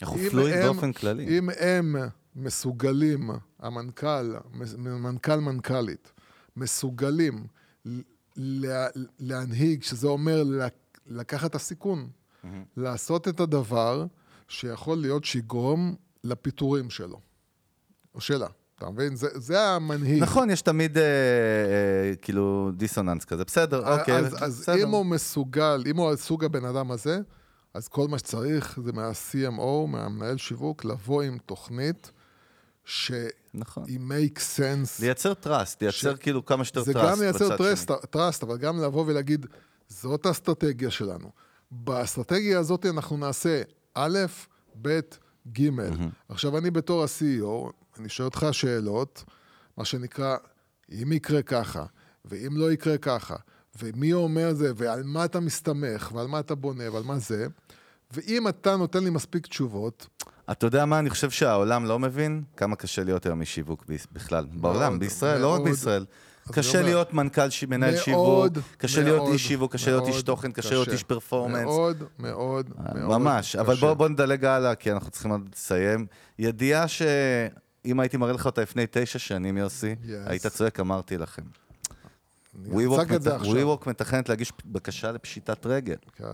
אנחנו 0.03 0.19
פלואיד 0.31 0.65
באופן 0.65 0.93
כללי. 0.93 1.39
אם 1.39 1.49
הם 1.61 1.97
מסוגלים, 2.37 3.31
המנכ"ל, 3.61 4.35
מנכ"ל 4.79 5.37
מנכ"לית, 5.41 6.13
מסוגלים 6.57 7.47
לה, 8.37 8.87
להנהיג, 9.19 9.83
שזה 9.83 10.07
אומר 10.07 10.43
לק- 10.47 10.99
לקחת 11.07 11.51
את 11.51 11.55
הסיכון, 11.55 12.09
לעשות 12.77 13.29
את 13.29 13.41
הדבר 13.41 14.07
שיכול 14.49 14.99
להיות 14.99 15.25
שיגרום 15.25 15.95
לפיטורים 16.25 16.91
שלו, 16.91 17.21
או 18.15 18.21
שלה. 18.21 18.47
אתה 18.79 18.91
מבין? 18.91 19.17
זה, 19.17 19.29
זה 19.35 19.61
המנהיג. 19.69 20.23
נכון, 20.23 20.51
יש 20.51 20.63
תמיד 20.63 20.99
אה, 20.99 21.03
אה, 21.03 22.15
כאילו 22.23 22.71
דיסוננס 22.77 23.25
כזה, 23.25 23.45
בסדר, 23.45 23.99
אוקיי, 23.99 24.17
אז, 24.19 24.37
אז 24.45 24.61
בסדר. 24.61 24.83
אם 24.83 24.89
הוא 24.91 25.07
מסוגל, 25.07 25.83
אם 25.91 25.97
הוא 25.97 26.17
סוג 26.17 26.45
הבן 26.45 26.65
אדם 26.65 26.91
הזה, 26.91 27.21
אז 27.77 27.89
כל 27.89 28.09
מה 28.09 28.19
שצריך 28.19 28.79
זה 28.85 28.93
מה-CMO, 28.93 29.87
מהמנהל 29.89 30.37
שיווק, 30.37 30.85
לבוא 30.85 31.23
עם 31.23 31.39
תוכנית 31.47 32.11
שהיא 32.85 33.29
נכון. 33.55 33.85
make 33.85 34.39
sense. 34.57 35.01
לייצר 35.01 35.35
trust, 35.35 35.83
לייצר 35.83 36.15
ש- 36.17 36.19
כאילו 36.21 36.45
כמה 36.45 36.65
שיותר 36.65 36.83
זה 36.83 36.93
trust 36.93 37.13
גם 37.17 37.23
לייצר 37.23 37.57
שני. 37.57 37.87
trust, 38.11 38.43
אבל 38.43 38.59
גם 38.59 38.83
לבוא 38.83 39.05
ולהגיד, 39.07 39.47
זאת 39.89 40.27
האסטרטגיה 40.27 40.91
שלנו. 40.91 41.31
באסטרטגיה 41.71 42.59
הזאת 42.59 42.87
אנחנו 42.87 43.17
נעשה 43.17 43.63
א', 43.95 44.19
ב', 44.83 45.01
ג'. 45.53 45.71
עכשיו, 46.29 46.59
אני 46.59 46.71
בתור 46.71 47.03
ה-CEO, 47.03 47.73
אני 48.01 48.09
שואל 48.09 48.27
אותך 48.29 48.47
שאלות, 48.53 49.25
מה 49.77 49.85
שנקרא, 49.85 50.37
אם 51.03 51.13
יקרה 51.13 51.43
ככה, 51.43 51.85
ואם 52.25 52.57
לא 52.57 52.73
יקרה 52.73 52.99
ככה, 52.99 53.37
ומי 53.79 54.13
אומר 54.13 54.55
זה, 54.55 54.73
ועל 54.77 55.03
מה 55.05 55.25
אתה 55.25 55.41
מסתמך, 55.41 56.11
ועל 56.15 56.27
מה 56.27 56.41
אתה 56.41 56.55
בונה, 56.55 56.93
ועל 56.93 57.03
מה 57.03 57.19
זה, 57.19 57.47
ואם 58.11 58.49
אתה 58.49 58.77
נותן 58.77 59.05
לי 59.05 59.11
מספיק 59.11 59.47
תשובות, 59.47 60.09
אתה 60.51 60.67
יודע 60.67 60.85
מה, 60.85 60.99
אני 60.99 61.11
חושב 61.11 61.31
שהעולם 61.31 61.85
לא 61.85 61.99
מבין 61.99 62.43
כמה 62.57 62.77
קשה 62.77 63.05
להיות 63.05 63.27
היום 63.27 63.41
משיווק 63.41 63.85
בכלל. 64.13 64.47
בעולם, 64.53 64.99
בישראל, 64.99 65.41
לא 65.41 65.55
רק. 65.55 65.61
בישראל. 65.61 66.05
קשה 66.53 66.83
להיות 66.83 67.15
מנכ"ל, 67.15 67.49
מנהל 67.69 67.97
שיווק, 67.97 68.47
קשה 68.79 69.03
להיות 69.03 69.29
איש 69.33 69.49
שיווק, 69.49 69.73
קשה 69.73 69.91
להיות 69.91 70.09
איש 70.09 70.23
תוכן, 70.23 70.53
קשה 70.53 70.71
להיות 70.71 70.89
איש 70.89 71.03
פרפורמנס. 71.03 71.65
מאוד, 71.65 72.03
מאוד, 72.19 72.71
מאוד 72.95 73.19
ממש, 73.21 73.57
אבל 73.57 73.75
קשה. 73.75 73.87
בוא, 73.87 73.95
בוא 73.95 74.09
נדלג 74.09 74.45
הלאה, 74.45 74.75
כי 74.75 74.93
אנחנו 74.93 75.11
צריכים 75.11 75.31
עוד 75.31 75.49
לסיים. 75.55 76.07
ידיעה 76.39 76.89
שאם 76.89 78.01
הייתי 78.01 78.17
מראה 78.17 78.33
לך 78.33 78.47
אותה 78.47 78.63
לפני 78.63 78.85
תשע 78.91 79.19
שנים, 79.19 79.57
יוסי. 79.57 79.95
היית 80.27 80.47
צועק, 80.47 80.81
אמרתי 80.81 81.19
לכם. 81.19 81.43
אני 81.43 81.53
אצג 81.53 82.43
את 82.43 82.46
זה 82.46 82.46
WeWork 82.65 83.01
עכשיו. 83.35 83.79
מת- 83.79 83.87
מתכננת 83.87 84.29
להגיש 84.29 84.53
בקשה 84.67 85.13
לפשיטת 85.13 85.67
רגל. 85.67 85.97
כן. 86.17 86.25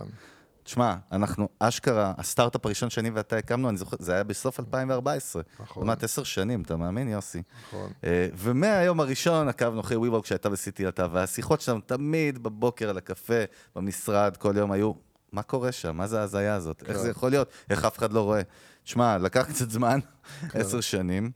תשמע, 0.64 0.94
אנחנו, 1.12 1.48
אשכרה, 1.58 2.12
הסטארט-אפ 2.18 2.66
הראשון 2.66 2.90
שאני 2.90 3.10
ואתה 3.10 3.36
הקמנו, 3.36 3.68
אני 3.68 3.76
זוכר, 3.76 3.96
זה 4.00 4.14
היה 4.14 4.24
בסוף 4.24 4.60
2014. 4.60 5.42
נכון. 5.60 5.82
כמעט 5.82 6.04
עשר 6.04 6.22
שנים, 6.22 6.62
אתה 6.62 6.76
מאמין, 6.76 7.08
יוסי? 7.08 7.42
נכון. 7.68 7.90
אה, 8.04 8.28
ומהיום 8.36 9.00
הראשון 9.00 9.48
עקבנו 9.48 9.80
אחרי 9.80 9.96
WeWork 9.96 10.26
שהייתה 10.26 10.48
בסיטי 10.48 10.88
אתה, 10.88 11.06
והשיחות 11.12 11.60
שלנו 11.60 11.80
תמיד 11.80 12.42
בבוקר 12.42 12.88
על 12.90 12.98
הקפה, 12.98 13.42
במשרד, 13.76 14.36
כל 14.36 14.54
יום 14.56 14.72
היו, 14.72 14.92
מה 15.32 15.42
קורה 15.42 15.72
שם? 15.72 15.96
מה 15.96 16.06
זה 16.06 16.20
ההזיה 16.20 16.54
הזאת? 16.54 16.82
איך 16.88 16.96
זה 16.98 17.10
יכול 17.10 17.30
להיות? 17.30 17.48
איך 17.70 17.84
אף 17.84 17.98
אחד 17.98 18.12
לא 18.12 18.20
רואה? 18.20 18.42
תשמע, 18.84 19.18
לקח 19.18 19.48
קצת 19.48 19.70
זמן, 19.70 19.98
עשר 20.54 20.80
שנים. 20.80 21.30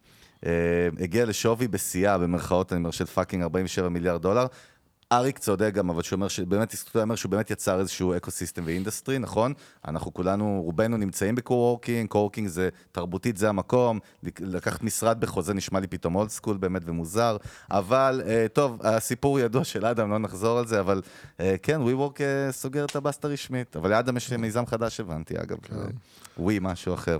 אה, 0.47 0.51
הגיע 1.01 1.25
לשווי 1.25 1.69
בשיאה, 1.69 2.19
במרכאות, 2.19 2.73
אני 2.73 2.79
אומר, 2.79 2.91
של 2.91 3.05
fucking 3.07 3.43
47 3.43 3.89
מיליארד 3.89 4.23
דולר. 4.23 4.47
אריק 5.13 5.39
צודק 5.39 5.71
גם, 5.75 5.91
אבל 5.91 6.03
שהוא 6.03 6.17
אומר 6.17 6.29
שבאמת, 6.29 6.75
הוא 6.95 7.03
אומר 7.03 7.15
שהוא 7.15 7.31
באמת 7.31 7.51
יצר 7.51 7.81
איזשהו 7.81 8.17
ecosystem 8.17 8.31
ו 8.31 8.63
industry, 8.67 9.19
נכון? 9.19 9.53
אנחנו 9.89 10.15
כולנו, 10.15 10.63
רובנו 10.65 10.97
נמצאים 10.97 11.35
ב 11.35 11.41
co-working, 11.41 12.09
co-working 12.09 12.49
זה 12.49 12.69
תרבותית, 12.93 13.37
זה 13.37 13.49
המקום, 13.49 13.99
לקחת 14.41 14.83
משרד 14.83 15.21
בחוזה 15.21 15.55
נשמע 15.55 15.81
לי 15.81 15.87
פתאום 15.87 16.15
old 16.15 16.31
school 16.31 16.57
באמת 16.57 16.83
ומוזר, 16.85 17.37
אבל 17.71 18.23
אה, 18.27 18.47
טוב, 18.53 18.81
הסיפור 18.83 19.41
ידוע 19.41 19.65
של 19.65 19.87
אדם, 19.87 20.11
לא 20.11 20.19
נחזור 20.19 20.59
על 20.59 20.67
זה, 20.67 20.81
אבל 20.81 21.03
אה, 21.41 21.57
כן, 21.63 21.81
WeWork 21.81 22.21
אה, 22.21 22.53
סוגר 22.53 22.85
את 22.85 22.97
הבסטה 22.97 23.29
רשמית, 23.29 23.77
אבל 23.77 23.91
לאדם 23.91 24.17
יש 24.17 24.33
מיזם 24.33 24.67
חדש, 24.67 25.01
הבנתי, 25.01 25.35
אגב, 25.39 25.59
אה, 25.73 25.85
ווי, 26.39 26.59
משהו 26.63 26.95
אחר. 26.95 27.19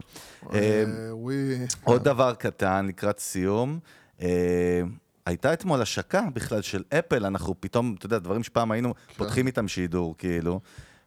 אה, 0.55 0.85
ווי... 1.11 1.67
עוד 1.85 2.05
דבר 2.05 2.35
קטן 2.35 2.87
לקראת 2.87 3.19
סיום. 3.19 3.79
אה, 4.21 4.83
הייתה 5.27 5.53
אתמול 5.53 5.83
השקה 5.83 6.23
בכלל 6.35 6.63
של 6.63 6.83
אפל, 6.99 7.27
אנחנו 7.27 7.55
פתאום, 7.61 7.95
אתה 7.99 8.07
יודע, 8.07 8.19
דברים 8.19 8.43
שפעם 8.43 8.71
היינו 8.73 8.95
פותחים 9.17 9.47
איתם 9.47 9.69
שידור, 9.69 10.15
כאילו. 10.19 10.61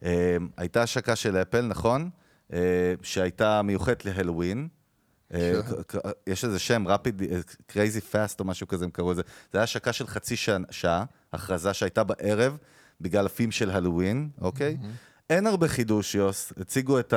אה, 0.04 0.38
הייתה 0.58 0.84
השקה 0.84 1.16
של 1.16 1.38
אפל, 1.38 1.62
נכון? 1.62 2.10
אה, 2.54 2.60
שהייתה 3.02 3.62
מיוחדת 3.62 4.06
להלווין. 4.06 4.68
אה, 5.34 5.54
ק- 5.88 5.96
יש 6.28 6.46
איזה 6.46 6.60
שם, 6.60 6.88
rapid, 6.88 7.24
אה, 7.32 7.40
crazy 7.72 8.14
fast 8.14 8.36
או 8.40 8.46
משהו 8.46 8.68
כזה, 8.68 8.86
הם 8.86 8.92
קראו 8.92 9.12
לזה. 9.12 9.22
זה 9.54 9.58
היה 9.58 9.64
השקה 9.64 9.94
של 9.94 10.08
חצי 10.08 10.36
שע- 10.36 10.58
שעה, 10.72 11.04
הכרזה 11.34 11.74
שהייתה 11.74 12.04
בערב, 12.04 12.58
בגלל 13.02 13.26
הפים 13.26 13.52
של 13.52 13.70
הלווין, 13.72 14.30
אוקיי? 14.42 14.78
אין 15.30 15.48
הרבה 15.48 15.68
חידוש, 15.68 16.16
יוס. 16.16 16.54
הציגו 16.60 17.00
את 17.00 17.14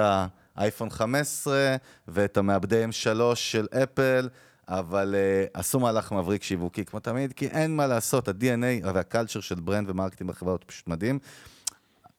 האייפון 0.57 0.90
15 0.90 1.76
ואת 2.09 2.36
המעבדי 2.36 2.84
M3 2.84 2.94
של 3.34 3.66
אפל, 3.82 4.28
אבל 4.69 5.15
אה, 5.14 5.51
עשו 5.59 5.81
מהלך 5.81 6.13
מבריק 6.13 6.43
שיווקי 6.43 6.85
כמו 6.85 7.01
תמיד, 7.01 7.33
כי 7.33 7.47
אין 7.47 7.77
מה 7.77 7.87
לעשות, 7.87 8.29
ה-DNA 8.29 8.87
וה 8.95 9.05
culture 9.05 9.41
של 9.41 9.55
brand 9.55 9.91
ו 9.91 9.95
marketing 9.95 10.30
בחברה 10.31 10.53
הוא 10.53 10.61
פשוט 10.67 10.89
מדהים. 10.89 11.19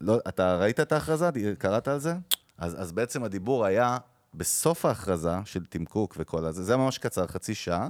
לא, 0.02 0.20
אתה 0.28 0.58
ראית 0.58 0.80
את 0.80 0.92
ההכרזה? 0.92 1.30
קראת 1.58 1.88
על 1.88 2.00
זה? 2.00 2.14
אז, 2.58 2.82
אז 2.82 2.92
בעצם 2.92 3.24
הדיבור 3.24 3.66
היה 3.66 3.98
בסוף 4.34 4.86
ההכרזה 4.86 5.36
של 5.46 5.66
טים 5.66 5.86
קוק 5.86 6.16
וכל 6.18 6.46
הזה, 6.46 6.64
זה 6.64 6.78
ממש 6.78 6.98
קצר, 6.98 7.28
חצי 7.28 7.56
שעה, 7.56 7.90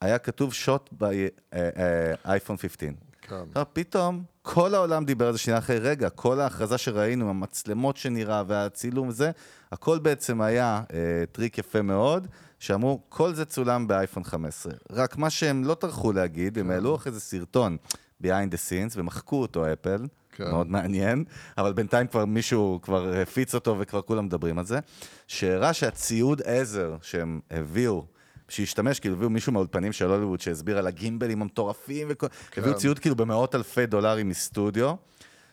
היה 0.00 0.18
כתוב 0.18 0.52
shot 0.52 0.90
באייפון 0.92 2.56
15. 2.56 2.88
כן. 3.22 3.44
פתאום 3.72 4.22
כל 4.42 4.74
העולם 4.74 5.04
דיבר 5.04 5.26
על 5.26 5.32
זה 5.32 5.38
שנייה 5.38 5.58
אחרי, 5.58 5.78
רגע, 5.78 6.10
כל 6.10 6.40
ההכרזה 6.40 6.78
שראינו, 6.78 7.30
המצלמות 7.30 7.96
שנראה 7.96 8.42
והצילום 8.46 9.08
וזה, 9.08 9.30
הכל 9.72 9.98
בעצם 9.98 10.40
היה 10.40 10.82
אה, 10.92 11.24
טריק 11.32 11.58
יפה 11.58 11.82
מאוד, 11.82 12.26
שאמרו, 12.58 13.00
כל 13.08 13.34
זה 13.34 13.44
צולם 13.44 13.88
באייפון 13.88 14.24
15. 14.24 14.72
רק 14.92 15.16
מה 15.16 15.30
שהם 15.30 15.64
לא 15.64 15.74
טרחו 15.74 16.12
להגיד, 16.12 16.58
הם 16.58 16.70
העלו 16.70 16.94
אחרי 16.94 17.12
זה 17.12 17.20
סרטון 17.20 17.76
behind 18.22 18.52
the 18.52 18.56
scenes 18.68 18.94
ומחקו 18.96 19.42
אותו 19.42 19.72
אפל, 19.72 20.06
כן. 20.32 20.50
מאוד 20.50 20.66
מעניין, 20.66 21.24
אבל 21.58 21.72
בינתיים 21.72 22.06
כבר 22.06 22.24
מישהו 22.24 22.78
כבר 22.82 23.12
הפיץ 23.22 23.54
אותו 23.54 23.76
וכבר 23.78 24.02
כולם 24.02 24.24
מדברים 24.24 24.58
על 24.58 24.64
זה, 24.64 24.78
שהראה 25.26 25.72
שהציוד 25.72 26.42
עזר 26.44 26.96
שהם 27.02 27.40
הביאו, 27.50 28.06
שהשתמש, 28.48 29.00
כאילו 29.00 29.14
הביאו 29.14 29.30
מישהו 29.30 29.52
מהאולפנים 29.52 29.92
של 29.92 30.10
הוליווד 30.10 30.40
שהסביר 30.40 30.78
על 30.78 30.86
הגימבלים 30.86 31.42
המטורפים, 31.42 32.06
וכל... 32.10 32.26
כן. 32.50 32.60
הביאו 32.60 32.76
ציוד 32.76 32.98
כאילו 32.98 33.16
במאות 33.16 33.54
אלפי 33.54 33.86
דולרים 33.86 34.28
מסטודיו, 34.28 34.94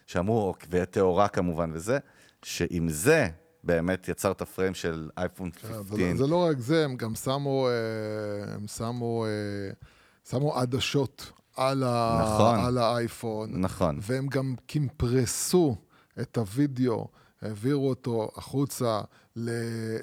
שאמרו, 0.07 0.53
ותאורה 0.69 1.27
כמובן 1.27 1.69
וזה, 1.73 1.97
שעם 2.43 2.89
זה 2.89 3.27
באמת 3.63 4.07
יצר 4.07 4.31
את 4.31 4.41
הפריים 4.41 4.73
של 4.73 5.09
אייפון 5.17 5.49
כן, 5.51 5.67
15. 5.67 5.83
זה, 5.97 6.03
לא- 6.03 6.17
זה 6.17 6.27
לא 6.27 6.45
רק 6.49 6.59
זה, 6.59 6.85
הם 6.85 6.95
גם 6.95 7.15
שמו, 7.15 7.67
אה, 7.67 8.53
הם 8.53 8.67
שמו, 8.67 9.25
אה, 9.25 9.71
שמו 10.29 10.55
עדשות 10.57 11.31
על, 11.55 11.83
ה, 11.83 12.21
נכון. 12.23 12.59
על 12.59 12.77
האייפון. 12.77 13.61
נכון. 13.61 13.99
והם 14.01 14.27
גם 14.27 14.55
קימפרסו 14.65 15.75
את 16.21 16.37
הוידאו, 16.37 17.07
העבירו 17.43 17.89
אותו 17.89 18.31
החוצה 18.35 19.01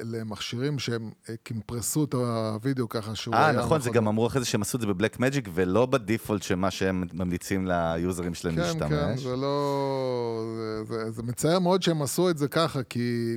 למכשירים 0.02 0.78
שהם 0.78 1.10
אה, 1.28 1.34
קימפרסו 1.42 2.04
את 2.04 2.14
הוידאו 2.14 2.88
ככה 2.88 3.14
שהוא 3.14 3.34
אה, 3.34 3.46
היה 3.46 3.58
נכון, 3.58 3.80
זה 3.80 3.88
מאוד- 3.90 3.96
גם 3.96 4.08
אמרו 4.08 4.26
אחרי 4.26 4.40
זה 4.40 4.46
שהם 4.46 4.62
עשו 4.62 4.76
את 4.76 4.80
זה 4.80 4.86
בבלק 4.86 5.20
מג'יק, 5.20 5.48
ולא 5.54 5.86
בדיפולט 5.86 6.42
שמה 6.42 6.70
שהם 6.70 7.04
ממליצים 7.12 7.66
ליוזרים 7.66 8.34
שלהם 8.34 8.54
כן, 8.54 8.60
להשתמש. 8.60 8.90
כן, 8.90 9.16
זה 9.16 9.36
לא... 9.36 10.44
זה, 10.56 11.04
זה, 11.04 11.10
זה 11.10 11.22
מצער 11.22 11.58
מאוד 11.58 11.82
שהם 11.82 12.02
עשו 12.02 12.30
את 12.30 12.38
זה 12.38 12.48
ככה, 12.48 12.82
כי... 12.82 13.36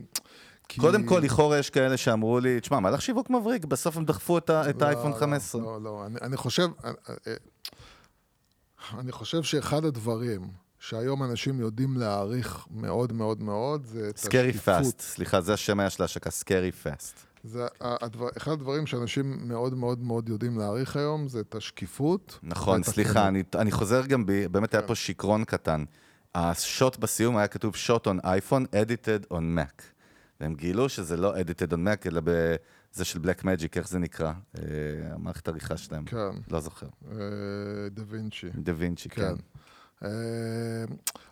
כי... 0.68 0.82
קודם 0.82 1.04
כל, 1.04 1.20
לכאורה 1.24 1.58
יש 1.60 1.70
כאלה 1.70 1.98
שאמרו 1.98 2.40
לי, 2.40 2.60
תשמע, 2.60 2.80
מהלך 2.80 3.02
שיווק 3.02 3.30
מבריק, 3.30 3.66
בסוף 3.66 3.98
הם 3.98 4.06
דחפו 4.06 4.38
את 4.38 4.50
ה- 4.50 4.70
את 4.70 4.82
לא, 4.82 4.86
האייפון 4.86 5.12
לא, 5.12 5.16
15. 5.16 5.62
לא, 5.62 5.82
לא, 5.82 6.06
אני, 6.06 6.16
אני 6.22 6.38
חושב... 6.38 6.68
אה, 6.86 6.92
אה, 7.28 7.34
אני 9.00 9.12
חושב 9.12 9.44
שאחד 9.44 9.86
הדברים 9.86 10.63
שהיום 10.84 11.24
אנשים 11.24 11.60
יודעים 11.60 11.98
להעריך 11.98 12.68
מאוד 12.72 13.14
מאוד 13.14 13.44
מאוד, 13.44 13.86
זה 13.86 14.10
את 14.10 14.18
סקרי 14.18 14.50
השקיפות. 14.50 14.76
פאסט, 14.76 15.02
סליחה, 15.02 15.42
זה 15.42 15.54
השם 15.54 15.80
היה 15.80 15.90
של 15.90 16.04
ההשקה, 16.04 16.32
Scary 16.32 16.72
Fast. 16.72 17.20
זה 17.44 17.66
הדבר, 17.82 18.28
אחד 18.38 18.52
הדברים 18.52 18.86
שאנשים 18.86 19.48
מאוד 19.48 19.74
מאוד 19.74 20.04
מאוד 20.04 20.30
יודעים 20.30 20.58
להעריך 20.58 20.96
היום, 20.96 21.28
זה 21.28 21.40
את 21.40 21.56
השקיפות. 21.56 22.40
נכון, 22.44 22.84
סליחה. 22.84 23.28
אני, 23.28 23.44
אני 23.56 23.72
חוזר 23.72 24.06
גם, 24.06 24.26
ב, 24.26 24.32
באמת 24.52 24.72
כן. 24.72 24.78
היה 24.78 24.88
פה 24.88 24.96
שיכרון 24.96 25.44
קטן. 25.44 25.84
השוט 26.36 26.98
בסיום 26.98 27.38
היה 27.38 27.48
כתוב 27.48 27.76
shot 27.76 28.08
on 28.08 28.20
iPhone, 28.24 28.66
edited 28.76 29.34
on 29.34 29.58
Mac. 29.58 29.84
והם 30.42 30.56
גילו 30.56 30.90
שזה 30.90 31.18
לא 31.18 31.36
edited 31.36 31.72
on 31.72 31.78
Mac, 31.78 32.08
אלא 32.08 32.22
בזה 32.24 33.06
של 33.06 33.20
Black 33.20 33.42
Magic, 33.42 33.70
איך 33.76 33.88
זה 33.88 34.00
נקרא? 34.00 34.34
אה, 34.58 34.64
המערכת 35.14 35.48
העריכה 35.48 35.78
שלהם. 35.78 36.06
כן. 36.06 36.36
לא 36.52 36.60
זוכר. 36.60 36.88
דה 37.92 38.04
וינצ'י. 38.08 38.50
דה 38.56 38.72
וינצ'י, 38.78 39.10
כן. 39.10 39.22
כן. 39.22 39.36
אה, 40.04 40.10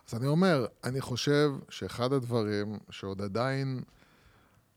אז 0.08 0.14
אני 0.14 0.26
אומר, 0.26 0.66
אני 0.84 1.00
חושב 1.00 1.50
שאחד 1.68 2.12
הדברים 2.12 2.78
שעוד 2.90 3.22
עדיין, 3.22 3.82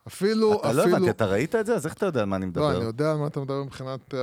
אפילו, 0.08 0.60
אתה 0.60 0.72
לא 0.72 0.82
אפילו... 0.82 0.96
הבנתי, 0.96 1.10
אתה 1.10 1.26
ראית 1.26 1.56
את 1.56 1.66
זה? 1.66 1.76
אז 1.76 1.86
איך 1.86 1.94
אתה 1.94 2.06
יודע 2.06 2.20
על 2.20 2.26
מה 2.26 2.36
אני 2.36 2.46
מדבר? 2.46 2.62
לא, 2.72 2.78
אני 2.78 2.86
יודע 2.86 3.12
על 3.12 3.18
מה 3.18 3.28
אתה 3.28 3.40
מדבר 3.40 3.64
מבחינת 3.64 4.14
ה... 4.14 4.18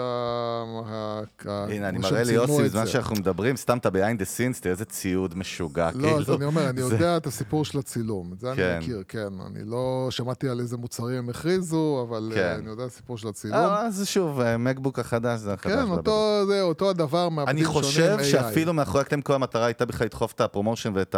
ה- 0.87 1.21
הנה, 1.69 1.89
אני 1.89 1.99
מראה 1.99 2.11
שהם 2.11 2.19
לי 2.19 2.25
צילמו 2.25 2.53
יוסי, 2.53 2.61
את 2.67 2.71
בזמן. 2.71 2.87
שאנחנו 2.87 3.17
מדברים, 3.17 3.57
סתם 3.57 3.79
אתה 3.79 3.89
behind 3.89 4.19
the 4.21 4.25
scenes, 4.25 4.61
תראה 4.61 4.73
איזה 4.73 4.85
ציוד 4.85 5.39
משוגע, 5.39 5.91
כאילו. 5.93 6.09
לא, 6.09 6.19
אז 6.19 6.31
אני 6.31 6.45
אומר, 6.45 6.69
אני 6.71 6.81
יודע 6.81 7.17
את 7.17 7.27
הסיפור 7.27 7.65
של 7.65 7.79
הצילום, 7.79 8.33
את 8.33 8.41
זה 8.41 8.53
כן. 8.57 8.63
אני 8.63 8.79
מכיר, 8.79 9.03
כן. 9.09 9.29
אני 9.47 9.65
לא 9.65 10.07
שמעתי 10.11 10.49
על 10.49 10.61
איזה 10.61 10.77
מוצרים 10.77 11.19
הם 11.19 11.29
הכריזו, 11.29 12.07
אבל 12.09 12.31
כן. 12.35 12.41
אה, 12.41 12.55
אני 12.55 12.69
יודע 12.71 12.85
את 12.85 12.91
הסיפור 12.91 13.19
של 13.19 13.29
הצילום. 13.29 13.57
אה, 13.57 13.87
אז 13.87 14.03
שוב, 14.07 14.41
המקבוק 14.41 14.99
החדש 14.99 15.41
זה 15.41 15.53
החדש. 15.53 15.73
כן, 15.73 15.89
לא 15.89 15.95
אותו, 15.95 16.47
זה 16.47 16.63
אותו 16.63 16.91
הדבר, 16.91 17.29
מעבדים 17.29 17.57
אני 17.57 17.65
שונים, 17.65 17.83
חושב 17.83 18.17
AI. 18.21 18.25
שאפילו 18.25 18.73
מאחורי 18.73 19.01
הקלעים 19.01 19.23
כל 19.23 19.35
המטרה 19.35 19.67
הייתה 19.67 19.85
בכלל 19.87 20.05
לדחוף 20.05 20.33
את 20.33 20.41
הפרומושן 20.41 20.93
ואת 20.95 21.15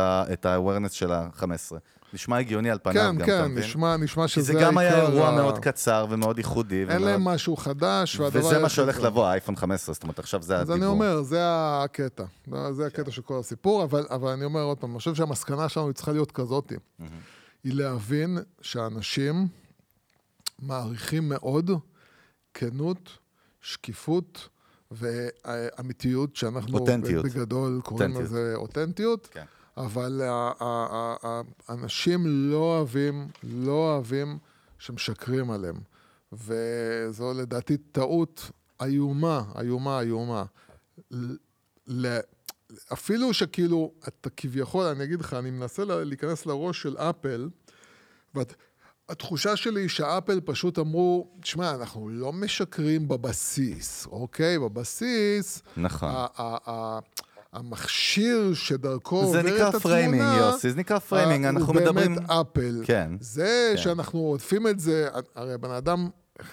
ה-awareness 0.46 0.92
של 0.92 1.12
ה-15. 1.12 1.72
נשמע 2.14 2.38
הגיוני 2.38 2.70
על 2.70 2.78
פניו 2.82 2.94
כן, 3.02 3.08
גם, 3.08 3.16
אתה 3.16 3.26
כן, 3.26 3.44
מבין? 3.44 3.64
נשמע, 3.64 3.96
נשמע 3.96 4.26
כי 4.26 4.32
שזה 4.32 4.52
זה 4.52 4.58
גם 4.60 4.78
היה 4.78 4.90
העיקר 4.96 5.12
אירוע 5.12 5.28
ה- 5.28 5.34
מאוד 5.36 5.58
קצר 5.58 6.06
ומאוד 6.10 6.38
ייחודי. 6.38 6.74
אין 6.80 6.86
ומאוד- 6.88 7.02
להם 7.02 7.24
משהו 7.24 7.56
חדש, 7.56 8.20
והדבר... 8.20 8.38
וזה 8.46 8.58
מה 8.58 8.68
שהולך 8.68 9.00
לבוא, 9.00 9.26
האייפון 9.26 9.56
15, 9.56 9.94
זאת 9.94 10.02
אומרת, 10.02 10.18
עכשיו 10.18 10.42
זה 10.42 10.56
אז 10.56 10.60
הדיבור. 10.70 10.76
אני 10.76 10.92
אומר, 10.92 11.22
זה 11.22 11.38
הקטע. 11.44 12.24
זה 12.70 12.86
הקטע 12.86 13.10
של 13.10 13.22
כל 13.22 13.38
הסיפור, 13.38 13.84
אבל, 13.84 14.06
אבל 14.10 14.30
אני 14.30 14.44
אומר 14.44 14.62
עוד 14.62 14.78
פעם, 14.78 14.90
אני 14.90 14.98
חושב 14.98 15.14
שהמסקנה 15.14 15.68
שלנו 15.68 15.92
צריכה 15.92 16.12
להיות 16.12 16.32
כזאת, 16.32 16.72
היא 17.64 17.74
להבין 17.74 18.38
שאנשים 18.60 19.48
מעריכים 20.62 21.28
מאוד 21.28 21.70
כנות, 22.54 23.10
שקיפות 23.60 24.48
ואמיתיות, 24.90 26.36
שאנחנו 26.36 26.78
אותנטיות. 26.78 27.24
בגדול 27.24 27.80
קוראים 27.84 28.10
אותנטיות. 28.10 28.30
לזה 28.30 28.52
אותנטיות. 28.56 29.28
כן. 29.32 29.44
אבל 29.76 30.20
ה- 30.22 30.30
ה- 30.60 30.86
ה- 30.92 31.16
ה- 31.26 31.42
אנשים 31.72 32.20
לא 32.26 32.56
אוהבים, 32.56 33.28
לא 33.42 33.72
אוהבים 33.72 34.38
שמשקרים 34.78 35.50
עליהם. 35.50 35.76
וזו 36.32 37.32
לדעתי 37.34 37.76
טעות 37.76 38.50
איומה, 38.82 39.42
איומה, 39.60 40.00
איומה. 40.00 40.44
ל- 41.88 42.18
אפילו 42.92 43.34
שכאילו, 43.34 43.92
אתה 44.08 44.30
כביכול, 44.30 44.84
אני 44.84 45.04
אגיד 45.04 45.20
לך, 45.20 45.34
אני 45.34 45.50
מנסה 45.50 45.84
לה- 45.84 46.04
להיכנס 46.04 46.46
לראש 46.46 46.82
של 46.82 46.96
אפל, 46.96 47.48
והתחושה 48.34 49.56
שלי 49.56 49.80
היא 49.80 49.88
שאפל 49.88 50.40
פשוט 50.44 50.78
אמרו, 50.78 51.36
תשמע, 51.40 51.70
אנחנו 51.74 52.08
לא 52.08 52.32
משקרים 52.32 53.08
בבסיס, 53.08 54.06
אוקיי? 54.06 54.58
בבסיס, 54.58 55.62
נכון. 55.76 56.08
המכשיר 57.54 58.54
שדרכו 58.54 59.20
זה 59.20 59.26
עוברת 59.26 59.44
נקרא 59.44 59.66
התמונה, 59.66 59.80
framing, 59.82 60.24
יוסי, 60.38 60.70
זה 60.70 60.76
נקרא 60.76 60.98
framing, 60.98 61.44
אה, 61.44 61.50
אנחנו 61.50 61.66
הוא 61.66 61.74
מדברים... 61.76 62.14
באמת 62.14 62.30
אפל. 62.30 62.80
כן. 62.84 63.10
זה 63.20 63.72
כן. 63.76 63.82
שאנחנו 63.82 64.18
עוטפים 64.20 64.66
את 64.66 64.80
זה, 64.80 65.08
הרי 65.34 65.52
הבן 65.54 65.70
אדם, 65.70 66.08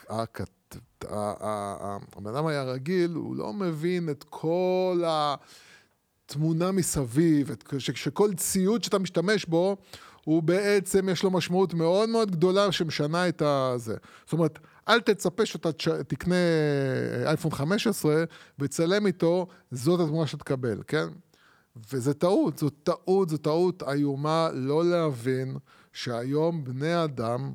הקט- 0.10 0.76
ה- 1.10 1.16
ה- 1.16 1.76
ה- 1.82 1.98
הבן 2.18 2.36
אדם 2.36 2.46
היה 2.48 2.64
רגיל, 2.64 3.12
הוא 3.12 3.36
לא 3.36 3.54
מבין 3.54 4.10
את 4.10 4.26
כל 4.30 5.04
התמונה 6.26 6.72
מסביב, 6.72 7.52
את- 7.52 7.74
ש- 7.78 7.92
שכל 8.04 8.34
ציוד 8.34 8.84
שאתה 8.84 9.00
משתמש 9.00 9.46
בו, 9.46 9.78
הוא 10.26 10.44
בעצם, 10.44 11.10
יש 11.10 11.24
לו 11.24 11.32
משמעות 11.32 11.74
מאוד 11.74 12.10
מאוד 12.10 12.32
גדולה 12.32 12.72
שמשנה 12.72 13.28
את 13.30 13.42
הזה. 13.46 13.96
זאת 14.26 14.34
אומרת, 14.34 14.60
אל 14.92 15.02
תצפה 15.02 15.46
שאתה 15.46 15.70
תקנה 16.08 16.36
אייפון 17.26 17.52
15 17.52 18.24
וצלם 18.60 19.06
איתו, 19.08 19.48
זאת 19.72 20.00
התמונה 20.00 20.28
שתקבל, 20.28 20.82
כן? 20.88 21.08
וזה 21.94 22.14
טעות, 22.14 22.58
זו 22.58 22.70
טעות, 22.70 23.30
זו 23.30 23.38
טעות 23.38 23.84
איומה 23.84 24.50
לא 24.54 24.86
להבין 24.86 25.58
שהיום 25.94 26.64
בני 26.64 27.04
אדם 27.04 27.54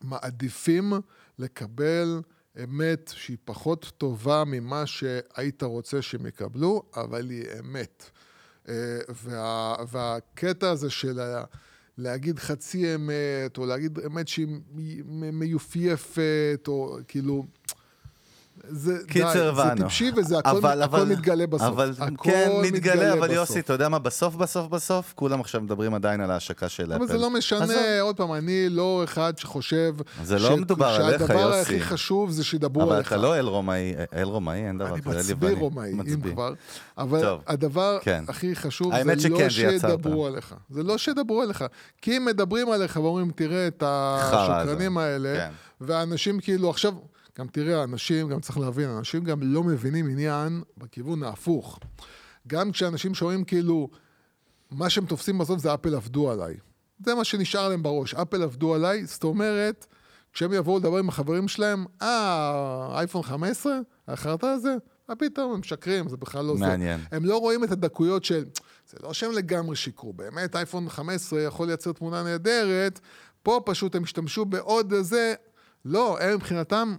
מעדיפים 0.00 0.92
לקבל 1.38 2.20
אמת 2.64 3.12
שהיא 3.14 3.36
פחות 3.44 3.92
טובה 3.98 4.42
ממה 4.46 4.86
שהיית 4.86 5.62
רוצה 5.62 6.02
שהם 6.02 6.26
יקבלו, 6.26 6.82
אבל 6.96 7.30
היא 7.30 7.44
אמת. 7.60 8.10
אה, 8.68 8.74
וה, 9.08 9.74
והקטע 9.88 10.70
הזה 10.70 10.90
של 10.90 11.20
ה- 11.20 11.44
להגיד 12.00 12.38
חצי 12.38 12.94
אמת, 12.94 13.58
או 13.58 13.66
להגיד 13.66 13.98
אמת 14.06 14.28
שהיא 14.28 14.46
מיופייפת, 15.32 16.64
או 16.68 16.98
כאילו... 17.08 17.44
זה, 18.68 18.98
קיצר, 19.06 19.50
די, 19.50 19.56
זה. 19.56 19.82
טיפשי 19.82 20.10
וזה 20.16 20.38
הכל, 20.38 20.50
אבל- 20.50 20.82
הכל 20.82 20.96
אבל- 20.96 21.08
מתגלה 21.12 21.46
בסוף. 21.46 21.66
אבל 21.68 21.92
הכל 21.98 22.30
כן, 22.30 22.50
מתגלה, 22.62 23.12
אבל 23.12 23.20
בסוף. 23.20 23.32
יוסי, 23.36 23.60
אתה 23.60 23.72
יודע 23.72 23.88
מה, 23.88 23.98
בסוף, 23.98 24.34
בסוף, 24.34 24.68
בסוף, 24.68 25.12
כולם 25.16 25.40
עכשיו 25.40 25.60
מדברים 25.60 25.94
עדיין 25.94 26.20
על 26.20 26.30
ההשקה 26.30 26.68
של 26.68 26.84
אפל. 26.84 26.92
אבל 26.94 27.06
זה 27.06 27.18
לא. 27.18 27.30
משנה, 27.30 27.64
עוד 28.00 28.16
פעם, 28.16 28.32
אני 28.32 28.68
לא 28.68 29.00
אחד 29.04 29.38
שחושב... 29.38 29.94
זה 30.24 30.38
לא 30.38 30.56
מדובר 30.56 30.86
עליך, 30.86 31.18
שהדבר 31.20 31.38
יוסי. 31.40 31.60
הכי 31.60 31.80
חשוב 31.80 32.30
זה 32.30 32.44
שידברו 32.44 32.82
אבל 32.82 32.94
עליך. 32.94 33.06
אתה 33.12 33.16
לא 33.16 33.38
אל 33.38 33.46
רומאי, 33.46 33.94
אל 34.14 34.22
רומאי, 34.22 34.66
אין 34.66 34.78
דבר 34.78 34.94
אני 34.94 35.02
כזה. 35.02 35.18
מצביא 35.18 35.48
לבני. 35.48 35.60
רומאי, 35.60 35.92
אם 35.92 35.98
מצביא. 35.98 36.32
כבר. 36.32 36.52
אבל 36.98 37.20
טוב, 37.20 37.40
הדבר 37.46 37.98
כן. 38.02 38.24
הכי 38.28 38.56
חשוב 38.56 38.92
זה 39.04 39.20
שכן, 39.20 39.30
לא. 39.42 39.48
שידברו 39.48 40.26
עליך. 40.26 40.54
זה 40.70 40.82
לא 40.82 40.98
שידברו 40.98 41.42
עליך. 41.42 41.64
כי 42.02 42.16
אם 42.16 42.24
מדברים 42.24 42.70
עליך 42.70 42.96
ואומרים, 42.96 43.30
תראה 43.34 43.66
את 43.66 43.82
השקרנים 43.86 44.98
הזה." 44.98 45.06
האלה, 45.06 45.34
כן. 45.36 45.50
ואנשים 45.80 46.40
כאילו, 46.40 46.70
עכשיו, 46.70 46.92
גם 47.40 47.46
תראה, 47.48 47.84
אנשים, 47.84 48.28
גם 48.28 48.40
צריך 48.40 48.58
להבין, 48.58 48.90
אנשים 48.90 49.24
גם 49.24 49.42
לא 49.42 49.64
מבינים 49.64 50.10
עניין 50.10 50.62
בכיוון 50.78 51.22
ההפוך. 51.22 51.78
גם 52.46 52.72
כשאנשים 52.72 53.14
שומעים 53.14 53.44
כאילו, 53.44 53.88
מה 54.70 54.90
שהם 54.90 55.06
תופסים 55.06 55.38
בסוף 55.38 55.60
זה 55.60 55.74
אפל 55.74 55.94
עבדו 55.94 56.30
עליי. 56.30 56.54
זה 57.04 57.14
מה 57.14 57.24
שנשאר 57.24 57.68
להם 57.68 57.82
בראש, 57.82 58.14
אפל 58.14 58.42
עבדו 58.42 58.74
עליי, 58.74 59.06
זאת 59.06 59.24
אומרת, 59.24 59.86
כשהם 60.32 60.52
יבואו 60.52 60.78
לדבר 60.78 60.98
עם 60.98 61.08
החברים 61.08 61.48
שלהם, 61.48 61.84
אה, 62.02 62.88
אייפון 62.98 63.22
15, 63.22 63.72
החרטא 64.08 64.46
הזה, 64.46 64.76
מה 65.08 65.16
פתאום, 65.16 65.52
הם 65.52 65.60
משקרים, 65.60 66.08
זה 66.08 66.16
בכלל 66.16 66.44
לא 66.44 66.54
מעניין. 66.54 67.00
זה. 67.00 67.16
הם 67.16 67.24
לא 67.24 67.38
רואים 67.38 67.64
את 67.64 67.70
הדקויות 67.70 68.24
של, 68.24 68.44
זה 68.90 68.96
לא 69.02 69.12
שהם 69.12 69.32
לגמרי 69.32 69.76
שיקרו, 69.76 70.12
באמת 70.12 70.56
אייפון 70.56 70.88
15 70.88 71.40
יכול 71.40 71.66
לייצר 71.66 71.92
תמונה 71.92 72.22
נהדרת, 72.22 73.00
פה 73.42 73.60
פשוט 73.66 73.94
הם 73.94 74.02
השתמשו 74.02 74.44
בעוד 74.44 74.94
זה, 75.00 75.34
לא, 75.84 76.18
הם 76.20 76.34
מבחינתם, 76.34 76.96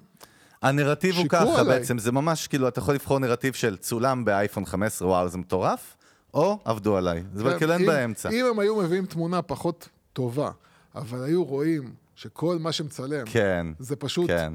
הנרטיב 0.62 1.16
הוא 1.16 1.26
ככה 1.30 1.60
עליי. 1.60 1.80
בעצם, 1.80 1.98
זה 1.98 2.12
ממש 2.12 2.48
כאילו, 2.48 2.68
אתה 2.68 2.80
יכול 2.80 2.96
לבחור 2.96 3.20
נרטיב 3.20 3.54
של 3.54 3.78
צולם 3.78 4.26
באייפון 4.26 4.66
15, 4.66 5.08
וואו, 5.08 5.30
זה 5.30 5.38
מטורף, 5.38 5.96
או 6.34 6.60
עבדו 6.66 6.98
עליי. 6.98 7.24
זה 7.34 7.56
כאילו 7.58 7.74
אין 7.74 7.86
באמצע. 7.86 8.30
אם 8.30 8.46
הם 8.46 8.60
היו 8.60 8.76
מביאים 8.76 9.06
תמונה 9.06 9.42
פחות 9.42 9.90
טובה, 10.14 10.52
אבל 10.96 11.24
היו 11.24 11.44
רואים 11.44 11.94
שכל 12.16 12.58
מה 12.60 12.72
שמצלם, 12.72 13.26
כן, 13.26 13.68
זה 13.80 13.96
פשוט... 13.96 14.28
כן. 14.28 14.54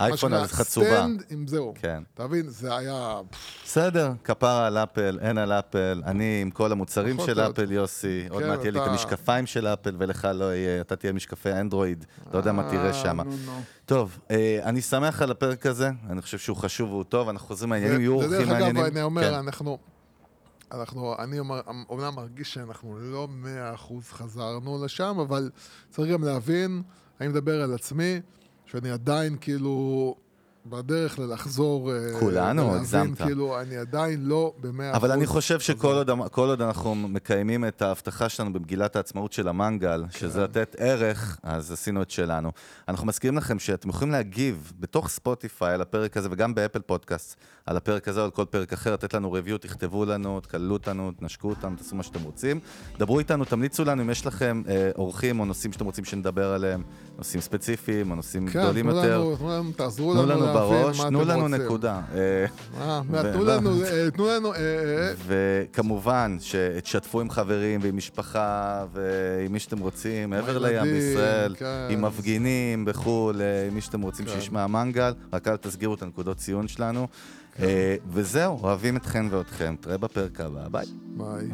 אייפון 0.00 0.32
על 0.32 0.46
חצובה. 0.46 1.06
עם 1.30 1.46
זהו. 1.46 1.74
כן. 1.74 2.02
אתה 2.14 2.26
מבין? 2.26 2.48
זה 2.48 2.76
היה... 2.76 3.20
בסדר, 3.64 4.12
כפרה 4.24 4.66
על 4.66 4.78
אפל, 4.78 5.18
אין 5.20 5.38
על 5.38 5.52
אפל, 5.52 6.02
אני 6.06 6.38
עם 6.42 6.50
כל 6.50 6.72
המוצרים 6.72 7.16
של 7.26 7.40
אפל, 7.40 7.72
יוסי, 7.72 8.26
עוד 8.30 8.42
כן, 8.42 8.48
מעט 8.48 8.60
יהיה 8.60 8.70
לי 8.70 8.82
את 8.82 8.86
המשקפיים 8.86 9.46
של 9.46 9.66
אפל 9.66 9.94
ולך 9.98 10.28
לא 10.34 10.54
יהיה, 10.54 10.80
אתה 10.80 10.96
תהיה 10.96 11.12
משקפי 11.12 11.52
אנדרואיד, 11.52 12.04
לא 12.32 12.38
יודע 12.38 12.52
מה 12.52 12.70
תראה 12.70 12.94
שם. 12.94 13.18
טוב, 13.86 14.18
אה, 14.30 14.60
אני 14.62 14.80
שמח 14.80 15.22
על 15.22 15.30
הפרק 15.30 15.66
הזה, 15.66 15.90
אני 16.10 16.22
חושב 16.22 16.38
שהוא 16.38 16.56
חשוב 16.56 16.90
והוא 16.90 17.04
טוב, 17.04 17.28
אנחנו 17.28 17.48
חוזרים 17.48 17.72
לעניינים, 17.72 18.00
יהיו 18.00 18.12
אורחים 18.12 18.48
מעניינים. 18.48 18.76
אגב, 18.76 18.92
אני 18.92 19.02
אומר, 19.02 19.22
כן. 19.22 19.34
אנחנו... 19.34 19.78
אנחנו, 20.72 21.14
אני 21.18 21.38
אומר, 21.38 21.60
אומנם 21.88 22.14
מרגיש 22.14 22.54
שאנחנו 22.54 22.98
לא 22.98 23.28
מאה 23.30 23.74
אחוז 23.74 24.04
חזרנו 24.10 24.84
לשם, 24.84 25.18
אבל 25.18 25.50
צריך 25.90 26.12
גם 26.12 26.24
להבין, 26.24 26.82
אני 27.20 27.28
מדבר 27.28 27.62
על 27.62 27.74
עצמי, 27.74 28.20
שאני 28.70 28.90
עדיין 28.90 29.36
כאילו 29.40 30.14
בדרך 30.66 31.18
ללחזור... 31.18 31.92
אה, 31.92 32.20
כולנו, 32.20 32.74
הגזמת. 32.74 33.22
כאילו, 33.22 33.60
אני 33.60 33.76
עדיין 33.76 34.24
לא 34.24 34.52
במאה 34.60 34.96
אבל 34.96 35.12
אני 35.12 35.24
אחוז 35.24 35.34
חושב 35.34 35.60
שכל. 35.60 35.94
עוד, 35.94 36.10
כל 36.32 36.48
עוד 36.48 36.62
אנחנו 36.62 36.94
מקיימים 36.94 37.64
את 37.64 37.82
ההבטחה 37.82 38.28
שלנו 38.28 38.52
במגילת 38.52 38.96
העצמאות 38.96 39.32
של 39.32 39.48
המנגל, 39.48 40.04
שזה 40.10 40.42
לתת 40.42 40.76
ערך, 40.78 41.38
אז 41.42 41.72
עשינו 41.72 42.02
את 42.02 42.10
שלנו. 42.10 42.52
אנחנו 42.88 43.06
מזכירים 43.06 43.36
לכם 43.36 43.58
שאתם 43.58 43.88
יכולים 43.88 44.12
להגיב 44.12 44.72
בתוך 44.80 45.08
ספוטיפיי 45.08 45.74
על 45.74 45.82
הפרק 45.82 46.16
הזה, 46.16 46.28
וגם 46.32 46.54
באפל 46.54 46.80
פודקאסט, 46.80 47.36
על 47.66 47.76
הפרק 47.76 48.08
הזה 48.08 48.20
או 48.20 48.24
על 48.24 48.30
כל 48.30 48.44
פרק 48.44 48.72
אחר, 48.72 48.92
לתת 48.92 49.14
לנו 49.14 49.36
review, 49.36 49.58
תכתבו 49.58 50.04
לנו, 50.04 50.40
תקללו 50.40 50.72
אותנו, 50.72 51.12
תנשקו 51.12 51.48
אותנו, 51.48 51.76
תעשו 51.76 51.96
מה 51.96 52.02
שאתם 52.02 52.22
רוצים. 52.22 52.60
דברו 52.98 53.18
איתנו, 53.18 53.44
תמליצו 53.44 53.84
לנו 53.84 54.02
אם 54.02 54.10
יש 54.10 54.26
לכם 54.26 54.62
אה, 54.68 54.90
אורחים 54.98 55.40
או 55.40 55.44
נושאים 55.44 55.72
שאתם 55.72 55.84
רוצים 55.84 56.04
שנדבר 56.04 56.52
עליהם, 56.52 56.82
נושאים 57.18 57.40
ספציפיים 57.40 58.10
או 58.10 58.16
נושאים 58.16 58.48
כן, 58.48 58.60
גדולים 58.60 58.90
תנו 58.90 58.96
יותר. 58.96 59.18
לנו, 59.18 59.36
תנו 59.36 59.48
לנו, 59.48 59.72
תעזרו 59.76 60.12
תנו 60.12 60.22
לנו 60.22 60.32
לנו 60.32 60.46
להבין 60.46 60.54
בראש, 60.82 60.98
מה 61.00 61.08
תנו 61.08 61.22
אתם 61.22 61.28
לנו 61.30 61.42
רוצים. 61.42 61.54
נקודה. 61.62 62.00
אה, 62.14 62.44
אה, 62.80 63.00
ו- 63.10 63.32
תנו. 63.32 63.44
לנו, 63.44 63.84
אה, 63.84 64.10
תנו 64.10 64.26
לנו, 64.28 64.54
אה, 64.54 64.58
אה, 64.58 65.12
וכמובן 65.26 66.36
שתשתפו 66.40 67.20
עם 67.20 67.30
חברים 67.30 67.80
ועם 67.82 67.96
משפחה 67.96 68.84
ועם 68.92 69.52
מי 69.52 69.58
שאתם 69.58 69.78
רוצים, 69.78 70.30
מעבר 70.30 70.58
לים 70.58 70.82
בישראל, 70.82 71.54
כן. 71.58 71.86
עם 71.90 72.02
מפגינים 72.04 72.84
בחו"ל, 72.84 73.40
אה, 73.42 73.66
עם 73.66 73.74
מי 73.74 73.80
שאתם 73.80 74.00
רוצים 74.00 74.26
כן. 74.26 74.32
שישמע 74.32 74.66
מנגל, 74.66 75.12
רק 75.32 75.48
אל 75.48 75.56
תסגירו 75.56 75.94
את 75.94 76.02
הנקודות 76.02 76.36
ציון 76.36 76.68
שלנו. 76.68 77.08
אה, 77.62 77.96
וזהו, 78.12 78.58
אוהבים 78.62 78.96
אתכן 78.96 79.26
ואתכם, 79.30 79.74
תראה 79.80 79.98
בפרק 79.98 80.40
הבא, 80.40 80.68
ביי. 80.68 80.86
ביי. 81.16 81.48